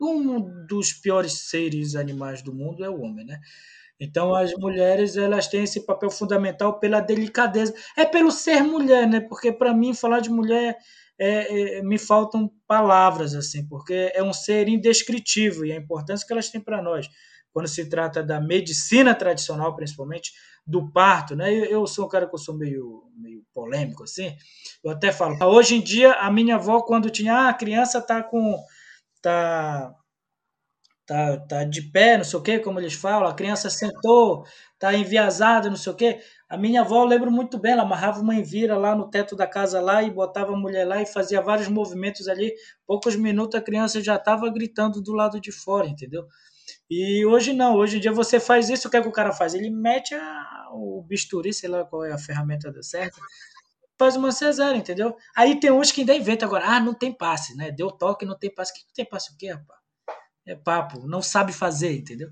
Um 0.00 0.40
dos 0.66 0.90
piores 0.94 1.50
seres 1.50 1.94
animais 1.94 2.40
do 2.40 2.54
mundo 2.54 2.82
é 2.82 2.88
o 2.88 3.02
homem, 3.02 3.26
né? 3.26 3.38
Então 4.00 4.34
as 4.34 4.50
mulheres 4.54 5.18
elas 5.18 5.46
têm 5.46 5.64
esse 5.64 5.84
papel 5.84 6.10
fundamental 6.10 6.80
pela 6.80 7.00
delicadeza. 7.00 7.74
É 7.94 8.06
pelo 8.06 8.30
ser 8.30 8.62
mulher, 8.62 9.06
né? 9.06 9.20
Porque 9.20 9.52
para 9.52 9.74
mim 9.74 9.92
falar 9.92 10.20
de 10.20 10.30
mulher 10.30 10.78
é, 11.18 11.76
é, 11.78 11.82
me 11.82 11.98
faltam 11.98 12.50
palavras 12.66 13.34
assim, 13.34 13.68
porque 13.68 14.10
é 14.14 14.22
um 14.22 14.32
ser 14.32 14.68
indescritível 14.68 15.66
e 15.66 15.72
a 15.72 15.76
importância 15.76 16.26
que 16.26 16.32
elas 16.32 16.48
têm 16.48 16.62
para 16.62 16.80
nós 16.80 17.10
quando 17.52 17.68
se 17.68 17.90
trata 17.90 18.22
da 18.22 18.40
medicina 18.40 19.14
tradicional, 19.14 19.76
principalmente 19.76 20.32
do 20.66 20.90
parto, 20.90 21.36
né? 21.36 21.52
Eu, 21.52 21.64
eu 21.66 21.86
sou 21.86 22.06
um 22.06 22.08
cara 22.08 22.26
que 22.26 22.34
eu 22.34 22.38
sou 22.38 22.56
meio, 22.56 23.02
meio 23.18 23.31
polêmico 23.54 24.04
assim. 24.04 24.34
Eu 24.84 24.90
até 24.92 25.12
falo, 25.12 25.36
hoje 25.46 25.76
em 25.76 25.80
dia 25.80 26.12
a 26.14 26.30
minha 26.30 26.56
avó 26.56 26.80
quando 26.82 27.10
tinha 27.10 27.34
ah, 27.34 27.48
a 27.50 27.54
criança 27.54 28.00
tá 28.00 28.22
com 28.22 28.62
tá 29.22 29.94
tá, 31.06 31.36
tá 31.38 31.64
de 31.64 31.82
pé, 31.90 32.16
não 32.16 32.24
sei 32.24 32.38
o 32.38 32.42
quê, 32.42 32.58
como 32.58 32.78
eles 32.80 32.94
falam, 32.94 33.28
a 33.28 33.34
criança 33.34 33.68
sentou, 33.70 34.44
tá 34.78 34.94
enviesada, 34.94 35.68
não 35.68 35.76
sei 35.76 35.92
o 35.92 35.96
quê. 35.96 36.20
A 36.48 36.56
minha 36.56 36.82
avó, 36.82 37.02
eu 37.02 37.06
lembro 37.06 37.30
muito 37.30 37.58
bem, 37.58 37.72
ela 37.72 37.82
amarrava 37.82 38.20
uma 38.20 38.34
envira 38.34 38.76
lá 38.76 38.94
no 38.94 39.08
teto 39.10 39.34
da 39.36 39.46
casa 39.46 39.80
lá 39.80 40.02
e 40.02 40.10
botava 40.10 40.52
a 40.52 40.56
mulher 40.56 40.86
lá 40.86 41.00
e 41.02 41.06
fazia 41.06 41.40
vários 41.40 41.68
movimentos 41.68 42.28
ali. 42.28 42.52
Poucos 42.86 43.16
minutos 43.16 43.58
a 43.58 43.62
criança 43.62 44.00
já 44.02 44.16
estava 44.16 44.50
gritando 44.50 45.00
do 45.02 45.12
lado 45.12 45.40
de 45.40 45.50
fora, 45.52 45.88
entendeu? 45.88 46.26
E 46.90 47.24
hoje 47.24 47.52
não, 47.52 47.74
hoje 47.76 47.96
em 47.96 48.00
dia 48.00 48.12
você 48.12 48.38
faz 48.38 48.68
isso, 48.68 48.88
o 48.88 48.90
que 48.90 48.96
é 48.96 49.02
que 49.02 49.08
o 49.08 49.12
cara 49.12 49.32
faz? 49.32 49.54
Ele 49.54 49.70
mete 49.70 50.14
a, 50.14 50.68
o 50.72 51.02
bisturi, 51.02 51.52
sei 51.52 51.68
lá 51.68 51.84
qual 51.84 52.04
é 52.04 52.12
a 52.12 52.18
ferramenta 52.18 52.72
certa, 52.82 53.18
faz 53.98 54.16
uma 54.16 54.32
cesárea, 54.32 54.78
entendeu? 54.78 55.16
Aí 55.34 55.58
tem 55.60 55.70
uns 55.70 55.92
que 55.92 56.00
ainda 56.00 56.14
inventam 56.14 56.48
agora, 56.48 56.66
ah, 56.66 56.80
não 56.80 56.94
tem 56.94 57.12
passe, 57.12 57.56
né? 57.56 57.70
Deu 57.70 57.90
toque, 57.90 58.26
não 58.26 58.38
tem 58.38 58.52
passe. 58.52 58.74
Que 58.74 58.84
não 58.84 58.92
tem 58.94 59.04
passe 59.04 59.32
o 59.32 59.36
quê, 59.36 59.52
rapaz? 59.52 59.80
É 60.44 60.56
papo, 60.56 61.06
não 61.06 61.22
sabe 61.22 61.52
fazer, 61.52 61.96
entendeu? 61.96 62.30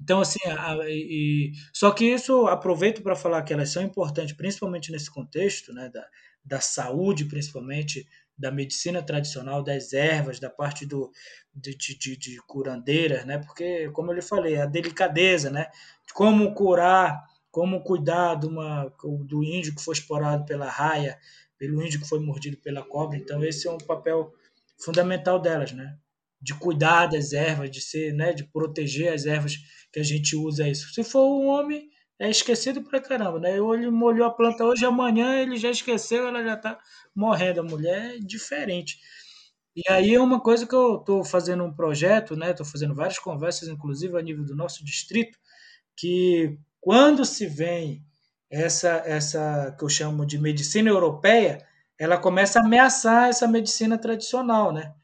Então, 0.00 0.20
assim, 0.20 0.40
a, 0.48 0.76
e, 0.88 1.52
só 1.72 1.90
que 1.92 2.04
isso 2.04 2.46
aproveito 2.46 3.02
para 3.02 3.14
falar 3.14 3.42
que 3.42 3.52
elas 3.52 3.70
são 3.70 3.82
importantes, 3.82 4.36
principalmente 4.36 4.90
nesse 4.90 5.10
contexto, 5.10 5.72
né, 5.72 5.88
da, 5.88 6.04
da 6.44 6.60
saúde, 6.60 7.26
principalmente, 7.26 8.06
da 8.36 8.50
medicina 8.50 9.02
tradicional, 9.02 9.62
das 9.62 9.92
ervas, 9.92 10.40
da 10.40 10.50
parte 10.50 10.84
do, 10.84 11.10
de, 11.54 11.76
de, 11.76 12.16
de 12.16 12.36
curandeiras, 12.46 13.24
né? 13.24 13.38
Porque, 13.38 13.88
como 13.90 14.10
eu 14.10 14.16
lhe 14.16 14.22
falei, 14.22 14.56
a 14.56 14.66
delicadeza, 14.66 15.50
né? 15.50 15.68
Como 16.12 16.52
curar, 16.52 17.24
como 17.50 17.82
cuidar 17.82 18.34
de 18.34 18.46
uma, 18.46 18.92
do 19.24 19.44
índio 19.44 19.74
que 19.74 19.82
foi 19.82 19.94
explorado 19.94 20.44
pela 20.44 20.68
raia, 20.68 21.18
pelo 21.56 21.82
índio 21.82 22.00
que 22.00 22.08
foi 22.08 22.18
mordido 22.18 22.56
pela 22.56 22.82
cobra. 22.82 23.16
Então, 23.16 23.44
esse 23.44 23.68
é 23.68 23.70
um 23.70 23.78
papel 23.78 24.32
fundamental 24.78 25.40
delas, 25.40 25.72
né? 25.72 25.96
De 26.40 26.54
cuidar 26.54 27.06
das 27.06 27.32
ervas, 27.32 27.70
de 27.70 27.80
ser, 27.80 28.12
né? 28.12 28.32
De 28.32 28.44
proteger 28.44 29.12
as 29.12 29.24
ervas 29.26 29.56
que 29.92 30.00
a 30.00 30.02
gente 30.02 30.34
usa 30.34 30.68
isso. 30.68 30.92
Se 30.92 31.04
for 31.04 31.24
um 31.24 31.46
homem, 31.46 31.88
é 32.18 32.30
esquecido 32.30 32.82
pra 32.82 33.00
caramba, 33.00 33.38
né? 33.40 33.56
Ele 33.58 33.90
molhou 33.90 34.26
a 34.26 34.30
planta 34.34 34.64
hoje, 34.64 34.84
amanhã 34.86 35.34
ele 35.40 35.56
já 35.56 35.70
esqueceu, 35.70 36.26
ela 36.28 36.42
já 36.44 36.56
tá 36.56 36.78
morrendo. 37.14 37.60
A 37.60 37.64
mulher 37.64 38.16
é 38.16 38.18
diferente. 38.18 38.98
E 39.76 39.82
aí 39.90 40.14
é 40.14 40.20
uma 40.20 40.40
coisa 40.40 40.66
que 40.66 40.74
eu 40.74 40.98
estou 41.00 41.24
fazendo 41.24 41.64
um 41.64 41.74
projeto, 41.74 42.36
né? 42.36 42.50
Estou 42.52 42.66
fazendo 42.66 42.94
várias 42.94 43.18
conversas, 43.18 43.68
inclusive 43.68 44.16
a 44.18 44.22
nível 44.22 44.44
do 44.44 44.54
nosso 44.56 44.84
distrito, 44.84 45.38
que 45.96 46.58
quando 46.80 47.24
se 47.24 47.46
vem 47.46 48.04
essa 48.50 49.02
essa 49.06 49.74
que 49.78 49.84
eu 49.84 49.88
chamo 49.88 50.26
de 50.26 50.38
medicina 50.38 50.90
europeia, 50.90 51.66
ela 51.98 52.18
começa 52.18 52.60
a 52.60 52.64
ameaçar 52.66 53.28
essa 53.30 53.48
medicina 53.48 53.98
tradicional, 53.98 54.72
né? 54.72 54.94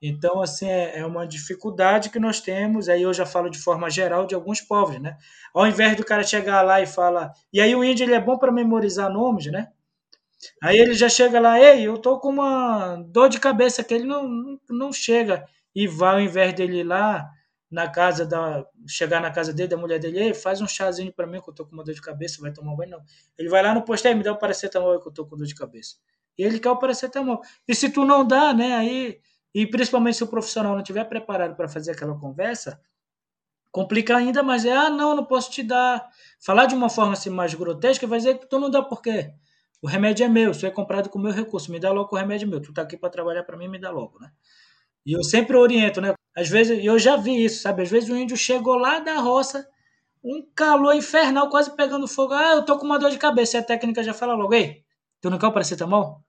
Então, 0.00 0.40
assim, 0.40 0.68
é, 0.68 0.98
é 1.00 1.06
uma 1.06 1.26
dificuldade 1.26 2.10
que 2.10 2.18
nós 2.20 2.40
temos. 2.40 2.88
Aí 2.88 3.02
eu 3.02 3.12
já 3.12 3.26
falo 3.26 3.50
de 3.50 3.58
forma 3.58 3.90
geral 3.90 4.26
de 4.26 4.34
alguns 4.34 4.60
povos, 4.60 5.00
né? 5.00 5.16
Ao 5.52 5.66
invés 5.66 5.96
do 5.96 6.04
cara 6.04 6.22
chegar 6.22 6.62
lá 6.62 6.80
e 6.80 6.86
falar. 6.86 7.32
E 7.52 7.60
aí 7.60 7.74
o 7.74 7.82
índio 7.84 8.04
ele 8.04 8.14
é 8.14 8.20
bom 8.20 8.38
para 8.38 8.52
memorizar 8.52 9.12
nomes, 9.12 9.46
né? 9.46 9.68
Aí 10.62 10.78
ele 10.78 10.94
já 10.94 11.08
chega 11.08 11.40
lá, 11.40 11.60
ei, 11.60 11.86
eu 11.86 11.98
tô 11.98 12.18
com 12.18 12.28
uma 12.30 12.96
dor 13.08 13.28
de 13.28 13.40
cabeça 13.40 13.82
que 13.82 13.94
ele 13.94 14.04
não, 14.04 14.58
não 14.68 14.92
chega 14.92 15.44
e 15.74 15.86
vai 15.88 16.14
ao 16.14 16.20
invés 16.20 16.54
dele 16.54 16.80
ir 16.80 16.84
lá 16.84 17.28
na 17.70 17.88
casa 17.88 18.24
da 18.24 18.64
chegar 18.86 19.20
na 19.20 19.30
casa 19.30 19.52
dele, 19.52 19.68
da 19.68 19.76
mulher 19.76 19.98
dele, 19.98 20.18
ei, 20.18 20.34
faz 20.34 20.60
um 20.60 20.66
chazinho 20.68 21.12
para 21.12 21.26
mim 21.26 21.40
que 21.40 21.50
eu 21.50 21.54
tô 21.54 21.66
com 21.66 21.72
uma 21.74 21.84
dor 21.84 21.94
de 21.94 22.00
cabeça, 22.00 22.40
vai 22.40 22.52
tomar 22.52 22.74
banho 22.76 22.92
não. 22.92 23.02
Ele 23.36 23.48
vai 23.48 23.62
lá 23.62 23.74
no 23.74 23.82
posto, 23.84 24.06
e 24.08 24.14
me 24.14 24.22
dá 24.22 24.32
o 24.32 24.38
paracetamol 24.38 25.00
que 25.00 25.08
eu 25.08 25.12
tô 25.12 25.26
com 25.26 25.36
dor 25.36 25.46
de 25.46 25.54
cabeça. 25.54 25.96
E 26.38 26.44
ele 26.44 26.58
quer 26.60 26.70
o 26.70 26.78
paracetamol. 26.78 27.40
E 27.66 27.74
se 27.74 27.90
tu 27.90 28.04
não 28.04 28.26
dá, 28.26 28.54
né, 28.54 28.74
aí 28.76 29.20
e 29.58 29.66
principalmente 29.66 30.16
se 30.16 30.22
o 30.22 30.28
profissional 30.28 30.72
não 30.74 30.82
estiver 30.82 31.02
preparado 31.02 31.56
para 31.56 31.68
fazer 31.68 31.90
aquela 31.90 32.16
conversa, 32.16 32.80
complica 33.72 34.16
ainda 34.16 34.40
mais. 34.40 34.64
É, 34.64 34.70
ah, 34.70 34.88
não, 34.88 35.16
não 35.16 35.24
posso 35.24 35.50
te 35.50 35.64
dar. 35.64 36.08
Falar 36.38 36.66
de 36.66 36.76
uma 36.76 36.88
forma 36.88 37.14
assim 37.14 37.28
mais 37.28 37.54
grotesca 37.54 38.06
vai 38.06 38.18
dizer 38.18 38.38
que 38.38 38.46
tu 38.46 38.56
não 38.60 38.70
dá 38.70 38.82
por 38.82 39.02
quê? 39.02 39.32
O 39.82 39.88
remédio 39.88 40.24
é 40.24 40.28
meu, 40.28 40.52
isso 40.52 40.64
é 40.64 40.70
comprado 40.70 41.08
com 41.08 41.18
o 41.18 41.22
meu 41.22 41.32
recurso, 41.32 41.72
me 41.72 41.80
dá 41.80 41.90
logo 41.90 42.14
o 42.14 42.16
remédio 42.16 42.46
meu. 42.46 42.60
Tu 42.62 42.72
tá 42.72 42.82
aqui 42.82 42.96
para 42.96 43.10
trabalhar 43.10 43.42
para 43.42 43.56
mim, 43.56 43.66
me 43.66 43.80
dá 43.80 43.90
logo, 43.90 44.20
né? 44.20 44.30
E 45.04 45.12
eu 45.12 45.24
sempre 45.24 45.56
oriento, 45.56 46.00
né? 46.00 46.14
Às 46.36 46.48
vezes, 46.48 46.84
eu 46.84 46.96
já 46.96 47.16
vi 47.16 47.44
isso, 47.44 47.60
sabe? 47.62 47.82
Às 47.82 47.90
vezes 47.90 48.08
o 48.10 48.16
índio 48.16 48.36
chegou 48.36 48.76
lá 48.76 49.00
da 49.00 49.16
roça, 49.18 49.68
um 50.22 50.40
calor 50.54 50.94
infernal, 50.94 51.50
quase 51.50 51.74
pegando 51.74 52.06
fogo. 52.06 52.32
Ah, 52.32 52.54
eu 52.54 52.64
tô 52.64 52.78
com 52.78 52.86
uma 52.86 52.98
dor 52.98 53.10
de 53.10 53.18
cabeça. 53.18 53.56
E 53.56 53.60
a 53.60 53.64
técnica 53.64 54.04
já 54.04 54.14
fala 54.14 54.34
logo, 54.34 54.54
ei, 54.54 54.84
tu 55.20 55.28
não 55.28 55.36
quer 55.38 55.48
o 55.48 55.52
paracetamol? 55.52 56.22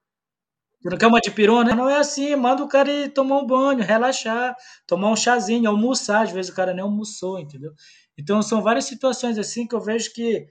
Tu 0.82 0.90
não 0.90 0.98
quer 0.98 1.08
uma 1.08 1.20
dipirona? 1.20 1.76
Não 1.76 1.90
é 1.90 1.98
assim, 1.98 2.36
manda 2.36 2.64
o 2.64 2.68
cara 2.68 2.90
ir 2.90 3.10
tomar 3.10 3.40
um 3.40 3.46
banho, 3.46 3.84
relaxar, 3.84 4.56
tomar 4.88 5.12
um 5.12 5.16
chazinho, 5.16 5.70
almoçar. 5.70 6.24
Às 6.24 6.32
vezes 6.32 6.52
o 6.52 6.56
cara 6.56 6.74
nem 6.74 6.84
almoçou, 6.84 7.40
entendeu? 7.40 7.74
Então 8.18 8.42
são 8.42 8.62
várias 8.62 8.86
situações 8.86 9.38
assim 9.38 9.68
que 9.68 9.76
eu 9.76 9.82
vejo 9.82 10.14
que 10.14 10.48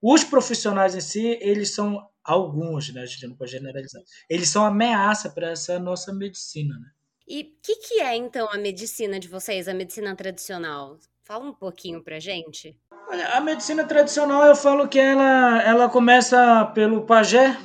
os 0.00 0.22
profissionais 0.22 0.94
em 0.94 1.00
si, 1.00 1.38
eles 1.40 1.74
são 1.74 2.06
alguns, 2.22 2.92
né? 2.92 3.02
A 3.02 3.06
gente 3.06 3.26
não 3.26 3.36
pode 3.36 3.50
generalizar. 3.50 4.02
Eles 4.28 4.48
são 4.48 4.64
ameaça 4.64 5.30
para 5.30 5.50
essa 5.50 5.78
nossa 5.78 6.12
medicina, 6.12 6.74
né? 6.78 6.86
E 7.26 7.40
o 7.40 7.46
que, 7.62 7.76
que 7.76 8.00
é 8.00 8.14
então 8.14 8.48
a 8.52 8.58
medicina 8.58 9.18
de 9.18 9.28
vocês, 9.28 9.66
a 9.66 9.74
medicina 9.74 10.14
tradicional? 10.14 10.98
Fala 11.22 11.44
um 11.44 11.54
pouquinho 11.54 12.02
pra 12.02 12.20
gente. 12.20 12.78
Olha, 13.08 13.28
a 13.28 13.40
medicina 13.40 13.84
tradicional 13.84 14.44
eu 14.44 14.54
falo 14.54 14.86
que 14.88 14.98
ela, 14.98 15.62
ela 15.62 15.88
começa 15.88 16.66
pelo 16.74 17.06
pajé, 17.06 17.56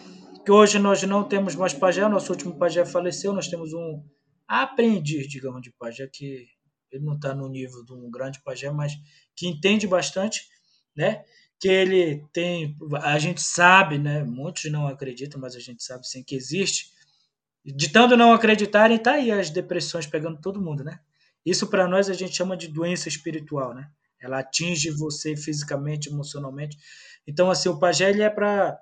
que 0.49 0.53
hoje 0.53 0.79
nós 0.79 1.03
não 1.03 1.23
temos 1.23 1.53
mais 1.53 1.75
pajé, 1.75 2.07
nosso 2.09 2.31
último 2.31 2.57
pajé 2.57 2.83
faleceu, 2.83 3.31
nós 3.31 3.47
temos 3.47 3.71
um 3.71 4.03
aprendiz, 4.47 5.27
digamos, 5.27 5.61
de 5.61 5.71
pajé, 5.71 6.07
que 6.07 6.47
ele 6.91 7.05
não 7.05 7.13
está 7.13 7.35
no 7.35 7.47
nível 7.47 7.85
de 7.85 7.93
um 7.93 8.09
grande 8.09 8.41
pajé, 8.41 8.71
mas 8.71 8.93
que 9.35 9.47
entende 9.47 9.85
bastante, 9.85 10.41
né? 10.95 11.23
Que 11.59 11.67
ele 11.67 12.25
tem, 12.33 12.75
a 13.03 13.19
gente 13.19 13.43
sabe, 13.43 13.99
né? 13.99 14.23
Muitos 14.23 14.71
não 14.71 14.87
acreditam, 14.87 15.39
mas 15.39 15.55
a 15.55 15.59
gente 15.59 15.83
sabe 15.83 16.07
sim 16.07 16.23
que 16.23 16.33
existe 16.33 16.87
de 17.63 17.89
tanto 17.89 18.17
não 18.17 18.33
acreditarem, 18.33 18.97
tá 18.97 19.13
aí 19.13 19.31
as 19.31 19.51
depressões 19.51 20.07
pegando 20.07 20.41
todo 20.41 20.59
mundo, 20.59 20.83
né? 20.83 20.99
Isso 21.45 21.67
para 21.67 21.87
nós 21.87 22.09
a 22.09 22.13
gente 22.13 22.35
chama 22.35 22.57
de 22.57 22.69
doença 22.69 23.07
espiritual, 23.07 23.75
né? 23.75 23.87
Ela 24.19 24.39
atinge 24.39 24.89
você 24.89 25.37
fisicamente, 25.37 26.09
emocionalmente. 26.09 26.75
Então, 27.27 27.51
assim, 27.51 27.69
o 27.69 27.77
pajé 27.77 28.09
ele 28.09 28.23
é 28.23 28.31
para 28.31 28.79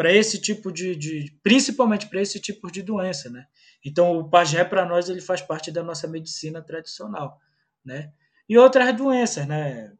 para 0.00 0.14
esse 0.14 0.40
tipo 0.40 0.72
de, 0.72 0.96
de 0.96 1.30
principalmente 1.42 2.06
para 2.06 2.22
esse 2.22 2.40
tipo 2.40 2.72
de 2.72 2.80
doença, 2.80 3.28
né? 3.28 3.44
Então, 3.84 4.16
o 4.16 4.30
pajé 4.30 4.64
para 4.64 4.86
nós 4.86 5.10
ele 5.10 5.20
faz 5.20 5.42
parte 5.42 5.70
da 5.70 5.82
nossa 5.82 6.08
medicina 6.08 6.62
tradicional, 6.62 7.38
né? 7.84 8.10
E 8.48 8.56
outras 8.56 8.96
doenças, 8.96 9.46
né? 9.46 9.92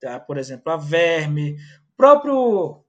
Tá, 0.00 0.18
por 0.18 0.38
exemplo, 0.38 0.72
a 0.72 0.76
verme, 0.76 1.56
próprio 1.96 2.84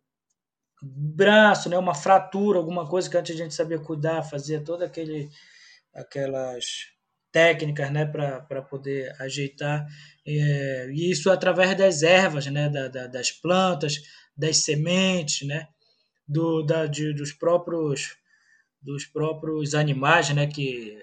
braço, 0.82 1.69
né, 1.69 1.78
uma 1.78 1.93
fratura, 1.93 2.58
alguma 2.58 2.89
coisa 2.89 3.08
que 3.12 3.15
antes 3.15 3.36
a 3.36 3.38
gente 3.38 3.54
sabia 3.54 3.78
cuidar, 3.78 4.23
fazia 4.23 4.60
toda 4.60 4.86
aquele 4.86 5.30
aquelas 5.93 6.65
técnicas, 7.32 7.91
né, 7.91 8.06
para 8.08 8.63
poder 8.63 9.15
ajeitar 9.21 9.86
é, 10.25 10.89
e 10.91 11.12
isso 11.12 11.30
através 11.30 11.78
das 11.78 12.01
ervas, 12.01 12.47
né, 12.47 12.69
da, 12.69 12.88
da, 12.88 13.06
das 13.06 13.32
plantas, 13.32 14.01
das 14.36 14.58
sementes, 14.63 15.47
né, 15.47 15.67
do, 16.27 16.63
da, 16.63 16.85
de, 16.85 17.13
dos 17.13 17.31
próprios 17.31 18.17
dos 18.81 19.03
próprios 19.05 19.73
animais, 19.73 20.29
né, 20.29 20.45
que 20.45 20.95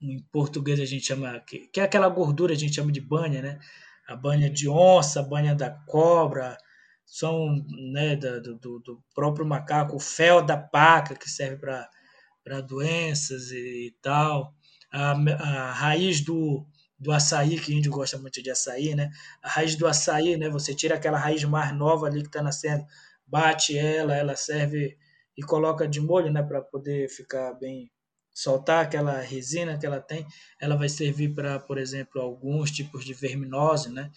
em 0.00 0.22
português 0.30 0.78
a 0.78 0.84
gente 0.84 1.04
chama 1.04 1.40
que, 1.40 1.66
que 1.68 1.80
é 1.80 1.82
aquela 1.82 2.08
gordura 2.08 2.52
a 2.52 2.56
gente 2.56 2.74
chama 2.74 2.92
de 2.92 3.00
banha, 3.00 3.42
né, 3.42 3.58
a 4.06 4.14
banha 4.14 4.48
de 4.48 4.68
onça, 4.68 5.20
a 5.20 5.24
banha 5.24 5.54
da 5.54 5.70
cobra, 5.70 6.56
são 7.04 7.62
né, 7.92 8.16
do, 8.16 8.56
do, 8.56 8.78
do, 8.80 9.04
próprio 9.14 9.44
macaco, 9.44 9.96
o 9.96 10.00
fel 10.00 10.42
da 10.42 10.56
paca, 10.56 11.14
que 11.14 11.28
serve 11.28 11.56
para 11.56 12.60
doenças 12.60 13.50
e, 13.50 13.88
e 13.88 13.96
tal, 14.00 14.54
a, 14.90 15.12
a, 15.12 15.72
raiz 15.72 16.20
do, 16.20 16.66
do 16.98 17.12
açaí, 17.12 17.58
que 17.58 17.74
índio 17.74 17.92
gosta 17.92 18.18
muito 18.18 18.42
de 18.42 18.50
açaí, 18.50 18.94
né? 18.94 19.10
A 19.42 19.48
raiz 19.48 19.76
do 19.76 19.86
açaí, 19.86 20.36
né? 20.36 20.48
Você 20.48 20.74
tira 20.74 20.94
aquela 20.94 21.18
raiz 21.18 21.44
mais 21.44 21.74
nova 21.74 22.06
ali 22.06 22.22
que 22.22 22.28
está 22.28 22.42
nascendo, 22.42 22.84
bate 23.32 23.78
ela, 23.78 24.14
ela 24.14 24.36
serve 24.36 24.98
e 25.34 25.42
coloca 25.42 25.88
de 25.88 26.00
molho, 26.00 26.30
né? 26.30 26.42
Para 26.42 26.60
poder 26.60 27.08
ficar 27.08 27.54
bem, 27.54 27.90
soltar 28.34 28.84
aquela 28.84 29.18
resina 29.20 29.78
que 29.78 29.86
ela 29.86 30.00
tem. 30.00 30.26
Ela 30.60 30.76
vai 30.76 30.90
servir 30.90 31.34
para, 31.34 31.58
por 31.58 31.78
exemplo, 31.78 32.20
alguns 32.20 32.70
tipos 32.70 33.06
de 33.06 33.14
verminose, 33.14 33.90
né? 33.90 34.10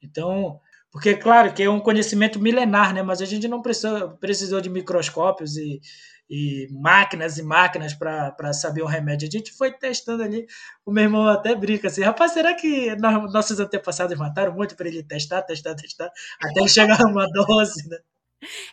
Então, 0.00 0.60
porque, 0.92 1.16
claro, 1.16 1.52
que 1.52 1.64
é 1.64 1.70
um 1.70 1.80
conhecimento 1.80 2.40
milenar, 2.40 2.94
né? 2.94 3.02
mas 3.02 3.20
a 3.20 3.24
gente 3.24 3.46
não 3.48 3.62
precisou, 3.62 4.10
precisou 4.18 4.60
de 4.60 4.70
microscópios 4.70 5.56
e, 5.56 5.80
e 6.28 6.68
máquinas 6.72 7.38
e 7.38 7.42
máquinas 7.42 7.92
para 7.94 8.52
saber 8.52 8.82
o 8.82 8.86
remédio. 8.86 9.28
A 9.28 9.30
gente 9.30 9.52
foi 9.52 9.72
testando 9.72 10.22
ali. 10.22 10.46
O 10.86 10.92
meu 10.92 11.04
irmão 11.04 11.26
até 11.28 11.54
brinca 11.54 11.88
assim: 11.88 12.02
rapaz, 12.02 12.32
será 12.32 12.54
que 12.54 12.94
nossos 12.96 13.60
antepassados 13.60 14.16
mataram 14.18 14.54
muito 14.54 14.76
para 14.76 14.88
ele 14.88 15.02
testar, 15.02 15.42
testar, 15.42 15.74
testar, 15.74 16.10
até 16.40 16.66
chegar 16.68 17.00
uma 17.04 17.26
dose, 17.32 17.88
né? 17.88 17.98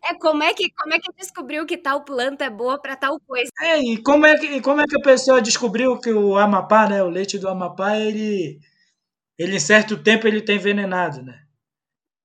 É 0.03 0.13
como 0.15 0.43
é 0.43 0.53
que 0.53 0.69
como 0.71 0.93
é 0.93 0.99
que 0.99 1.11
descobriu 1.17 1.65
que 1.65 1.77
tal 1.77 2.03
planta 2.03 2.45
é 2.45 2.49
boa 2.49 2.79
para 2.81 2.95
tal 2.95 3.19
coisa? 3.21 3.51
É, 3.61 3.79
e 3.79 3.97
como 4.01 4.25
é 4.25 4.37
que 4.37 4.61
como 4.61 4.81
é 4.81 4.85
que 4.87 4.97
a 4.97 5.01
pessoa 5.01 5.41
descobriu 5.41 5.99
que 5.99 6.11
o 6.11 6.37
Amapá, 6.37 6.87
né, 6.89 7.03
o 7.03 7.09
leite 7.09 7.37
do 7.39 7.47
Amapá, 7.49 7.97
ele 7.97 8.59
ele 9.37 9.55
em 9.57 9.59
certo 9.59 9.97
tempo 10.01 10.27
ele 10.27 10.41
tem 10.41 10.57
envenenado, 10.57 11.23
né? 11.23 11.41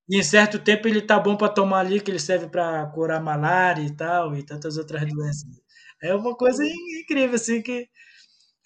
E 0.08 0.18
em 0.18 0.22
certo 0.22 0.58
tempo 0.58 0.88
ele 0.88 1.02
tá 1.02 1.18
bom 1.20 1.36
para 1.36 1.48
tomar 1.52 1.80
ali, 1.80 2.00
que 2.00 2.10
ele 2.10 2.18
serve 2.20 2.48
para 2.48 2.86
curar 2.88 3.22
malária 3.22 3.82
e 3.82 3.90
tal, 3.96 4.36
e 4.36 4.42
tantas 4.44 4.76
outras 4.78 5.06
doenças. 5.08 5.48
É 6.02 6.14
uma 6.14 6.36
coisa 6.36 6.62
incrível, 7.02 7.36
assim, 7.36 7.62
que. 7.62 7.88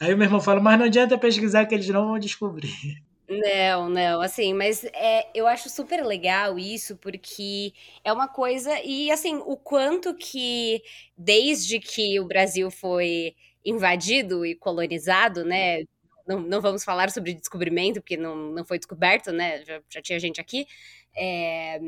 Aí 0.01 0.15
o 0.15 0.19
meu 0.19 0.27
irmão 0.27 0.41
fala, 0.41 0.61
mas 0.61 0.79
não 0.79 0.87
adianta 0.87 1.19
pesquisar 1.19 1.67
que 1.67 1.75
eles 1.75 1.89
não 1.89 2.09
vão 2.09 2.19
descobrir. 2.21 2.73
Não, 3.29 3.89
não, 3.89 4.21
assim, 4.21 4.55
mas 4.55 4.85
é, 4.85 5.29
eu 5.35 5.49
acho 5.49 5.69
super 5.69 6.05
legal 6.07 6.57
isso, 6.61 6.97
porque 6.99 7.73
é 8.05 8.13
uma 8.13 8.29
coisa, 8.29 8.71
e 8.85 9.11
assim, 9.11 9.35
o 9.45 9.57
quanto 9.57 10.15
que, 10.15 10.81
desde 11.19 11.81
que 11.81 12.21
o 12.21 12.25
Brasil 12.25 12.71
foi 12.71 13.35
invadido 13.65 14.47
e 14.47 14.55
colonizado, 14.55 15.45
né, 15.45 15.83
não, 16.25 16.39
não 16.41 16.61
vamos 16.61 16.85
falar 16.85 17.11
sobre 17.11 17.35
descobrimento, 17.35 18.01
porque 18.01 18.17
não, 18.17 18.37
não 18.37 18.65
foi 18.65 18.79
descoberto, 18.79 19.33
né, 19.33 19.65
já, 19.65 19.83
já 19.91 20.01
tinha 20.01 20.21
gente 20.21 20.41
aqui, 20.41 20.65
é, 21.17 21.81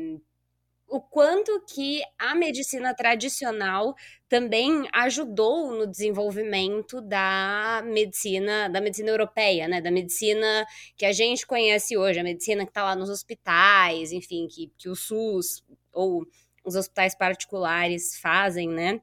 o 0.89 0.99
quanto 1.01 1.63
que 1.67 2.01
a 2.17 2.33
medicina 2.35 2.93
tradicional 2.93 3.95
também 4.27 4.87
ajudou 4.93 5.71
no 5.71 5.87
desenvolvimento 5.87 7.01
da 7.01 7.81
medicina 7.85 8.67
da 8.69 8.81
medicina 8.81 9.09
europeia, 9.09 9.67
né? 9.67 9.81
Da 9.81 9.91
medicina 9.91 10.65
que 10.97 11.05
a 11.05 11.11
gente 11.11 11.45
conhece 11.45 11.97
hoje, 11.97 12.19
a 12.19 12.23
medicina 12.23 12.63
que 12.65 12.71
está 12.71 12.83
lá 12.83 12.95
nos 12.95 13.09
hospitais, 13.09 14.11
enfim, 14.11 14.47
que, 14.47 14.71
que 14.77 14.89
o 14.89 14.95
SUS 14.95 15.63
ou 15.93 16.25
os 16.65 16.75
hospitais 16.75 17.15
particulares 17.15 18.17
fazem, 18.19 18.67
né? 18.69 19.01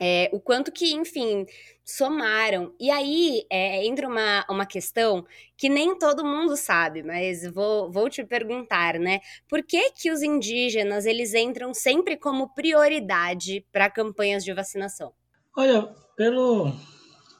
É, 0.00 0.30
o 0.32 0.40
quanto 0.40 0.72
que, 0.72 0.94
enfim, 0.94 1.44
somaram. 1.84 2.72
E 2.80 2.90
aí 2.90 3.44
é, 3.50 3.84
entra 3.84 4.08
uma, 4.08 4.46
uma 4.48 4.64
questão 4.64 5.26
que 5.56 5.68
nem 5.68 5.98
todo 5.98 6.24
mundo 6.24 6.56
sabe, 6.56 7.02
mas 7.02 7.46
vou, 7.52 7.90
vou 7.92 8.08
te 8.08 8.24
perguntar, 8.24 8.98
né? 8.98 9.20
Por 9.48 9.62
que 9.62 9.90
que 9.92 10.10
os 10.10 10.22
indígenas, 10.22 11.04
eles 11.04 11.34
entram 11.34 11.74
sempre 11.74 12.16
como 12.16 12.54
prioridade 12.54 13.66
para 13.70 13.90
campanhas 13.90 14.42
de 14.44 14.54
vacinação? 14.54 15.12
Olha, 15.56 15.82
pelo, 16.16 16.72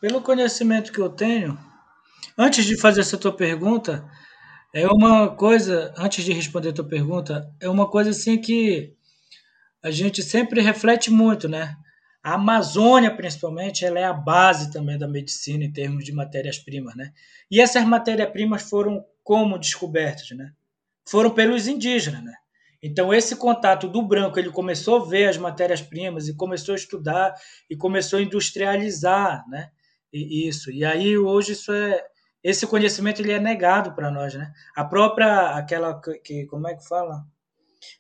pelo 0.00 0.20
conhecimento 0.20 0.92
que 0.92 1.00
eu 1.00 1.08
tenho, 1.08 1.58
antes 2.36 2.64
de 2.64 2.78
fazer 2.78 3.00
essa 3.00 3.16
tua 3.16 3.34
pergunta, 3.34 4.04
é 4.74 4.86
uma 4.86 5.34
coisa, 5.34 5.94
antes 5.96 6.24
de 6.24 6.32
responder 6.32 6.70
a 6.70 6.72
tua 6.72 6.88
pergunta, 6.88 7.50
é 7.60 7.68
uma 7.68 7.88
coisa 7.88 8.10
assim 8.10 8.38
que 8.38 8.94
a 9.82 9.90
gente 9.90 10.22
sempre 10.22 10.60
reflete 10.60 11.10
muito, 11.10 11.48
né? 11.48 11.76
A 12.22 12.35
Amazônia, 12.35 13.14
principalmente, 13.14 13.85
ela 13.85 13.98
é 13.98 14.04
a 14.04 14.12
base 14.12 14.70
também 14.70 14.98
da 14.98 15.09
medicina 15.09 15.64
em 15.64 15.72
termos 15.72 16.04
de 16.04 16.12
matérias-primas, 16.12 16.94
né? 16.94 17.12
E 17.50 17.61
essas 17.61 17.85
matérias-primas 17.85 18.62
foram 18.62 19.04
como 19.24 19.59
descobertas, 19.59 20.30
né? 20.37 20.52
Foram 21.09 21.30
pelos 21.30 21.66
indígenas, 21.66 22.22
né? 22.22 22.35
Então 22.83 23.12
esse 23.12 23.37
contato 23.37 23.88
do 23.88 24.02
branco, 24.02 24.38
ele 24.38 24.50
começou 24.50 25.02
a 25.02 25.09
ver 25.09 25.28
as 25.28 25.37
matérias-primas 25.37 26.28
e 26.28 26.35
começou 26.35 26.72
a 26.72 26.76
estudar 26.76 27.35
e 27.68 27.76
começou 27.76 28.18
a 28.18 28.22
industrializar, 28.22 29.46
né? 29.48 29.70
E 30.12 30.48
isso. 30.48 30.70
E 30.70 30.85
aí 30.85 31.16
hoje 31.16 31.52
isso 31.52 31.72
é 31.72 32.02
esse 32.42 32.66
conhecimento 32.66 33.20
ele 33.20 33.33
é 33.33 33.40
negado 33.40 33.94
para 33.94 34.11
nós, 34.11 34.35
né? 34.35 34.50
A 34.74 34.85
própria 34.85 35.50
aquela 35.50 36.00
que 36.24 36.46
como 36.46 36.68
é 36.68 36.74
que 36.74 36.87
fala? 36.88 37.24